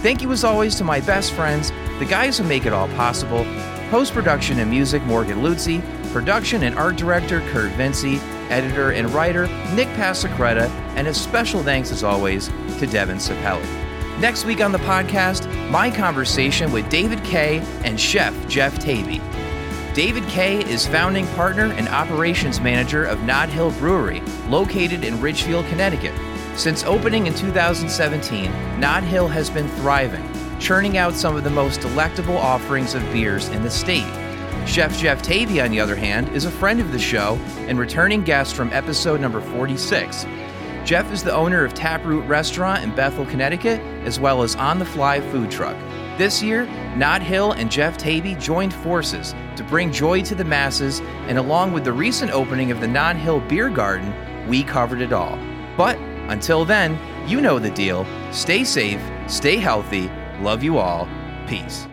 Thank 0.00 0.22
you 0.22 0.30
as 0.30 0.44
always 0.44 0.76
to 0.76 0.84
my 0.84 1.00
best 1.00 1.32
friends, 1.32 1.72
the 1.98 2.04
guys 2.04 2.38
who 2.38 2.44
make 2.44 2.66
it 2.66 2.72
all 2.72 2.86
possible 2.90 3.44
post 3.90 4.12
production 4.12 4.60
and 4.60 4.70
music 4.70 5.02
Morgan 5.04 5.38
Luzzi, 5.38 5.82
production 6.12 6.62
and 6.62 6.78
art 6.78 6.96
director 6.96 7.40
Kurt 7.50 7.72
Vinci, 7.72 8.18
editor 8.48 8.92
and 8.92 9.10
writer 9.10 9.46
Nick 9.74 9.88
Pasacreta, 9.88 10.68
and 10.94 11.08
a 11.08 11.14
special 11.14 11.62
thanks 11.62 11.90
as 11.90 12.04
always 12.04 12.48
to 12.78 12.86
Devin 12.86 13.18
Sapelli. 13.18 13.87
Next 14.20 14.44
week 14.44 14.60
on 14.60 14.72
the 14.72 14.78
podcast, 14.78 15.46
my 15.70 15.92
conversation 15.92 16.72
with 16.72 16.88
David 16.90 17.22
Kay 17.22 17.60
and 17.84 18.00
chef 18.00 18.34
Jeff 18.48 18.74
Taibe. 18.80 19.22
David 19.94 20.24
Kay 20.24 20.58
is 20.68 20.88
founding 20.88 21.24
partner 21.28 21.66
and 21.74 21.88
operations 21.88 22.60
manager 22.60 23.04
of 23.04 23.22
Nod 23.22 23.48
Hill 23.48 23.70
Brewery, 23.78 24.20
located 24.48 25.04
in 25.04 25.20
Ridgefield, 25.20 25.66
Connecticut. 25.66 26.14
Since 26.56 26.82
opening 26.82 27.28
in 27.28 27.34
2017, 27.34 28.80
Nod 28.80 29.04
Hill 29.04 29.28
has 29.28 29.50
been 29.50 29.68
thriving, 29.76 30.28
churning 30.58 30.98
out 30.98 31.14
some 31.14 31.36
of 31.36 31.44
the 31.44 31.50
most 31.50 31.80
delectable 31.80 32.36
offerings 32.36 32.94
of 32.94 33.12
beers 33.12 33.46
in 33.50 33.62
the 33.62 33.70
state. 33.70 34.12
Chef 34.66 34.98
Jeff 34.98 35.22
Taibe, 35.22 35.62
on 35.64 35.70
the 35.70 35.78
other 35.78 35.94
hand, 35.94 36.28
is 36.30 36.44
a 36.44 36.50
friend 36.50 36.80
of 36.80 36.90
the 36.90 36.98
show 36.98 37.36
and 37.68 37.78
returning 37.78 38.24
guest 38.24 38.56
from 38.56 38.72
episode 38.72 39.20
number 39.20 39.40
46. 39.40 40.26
Jeff 40.88 41.12
is 41.12 41.22
the 41.22 41.34
owner 41.34 41.66
of 41.66 41.74
Taproot 41.74 42.26
Restaurant 42.26 42.82
in 42.82 42.94
Bethel, 42.94 43.26
Connecticut, 43.26 43.78
as 44.06 44.18
well 44.18 44.42
as 44.42 44.56
On 44.56 44.78
the 44.78 44.86
Fly 44.86 45.20
Food 45.20 45.50
Truck. 45.50 45.76
This 46.16 46.42
year, 46.42 46.64
Nod 46.96 47.20
Hill 47.20 47.52
and 47.52 47.70
Jeff 47.70 47.98
Taibe 47.98 48.40
joined 48.40 48.72
forces 48.72 49.34
to 49.56 49.64
bring 49.64 49.92
joy 49.92 50.22
to 50.22 50.34
the 50.34 50.46
masses, 50.46 51.00
and 51.26 51.36
along 51.36 51.74
with 51.74 51.84
the 51.84 51.92
recent 51.92 52.32
opening 52.32 52.70
of 52.70 52.80
the 52.80 52.88
Nod 52.88 53.16
Hill 53.16 53.40
Beer 53.40 53.68
Garden, 53.68 54.14
we 54.48 54.62
covered 54.62 55.02
it 55.02 55.12
all. 55.12 55.38
But 55.76 55.98
until 56.30 56.64
then, 56.64 56.98
you 57.28 57.42
know 57.42 57.58
the 57.58 57.68
deal. 57.68 58.06
Stay 58.32 58.64
safe, 58.64 59.02
stay 59.26 59.58
healthy, 59.58 60.10
love 60.40 60.62
you 60.62 60.78
all, 60.78 61.06
peace. 61.46 61.86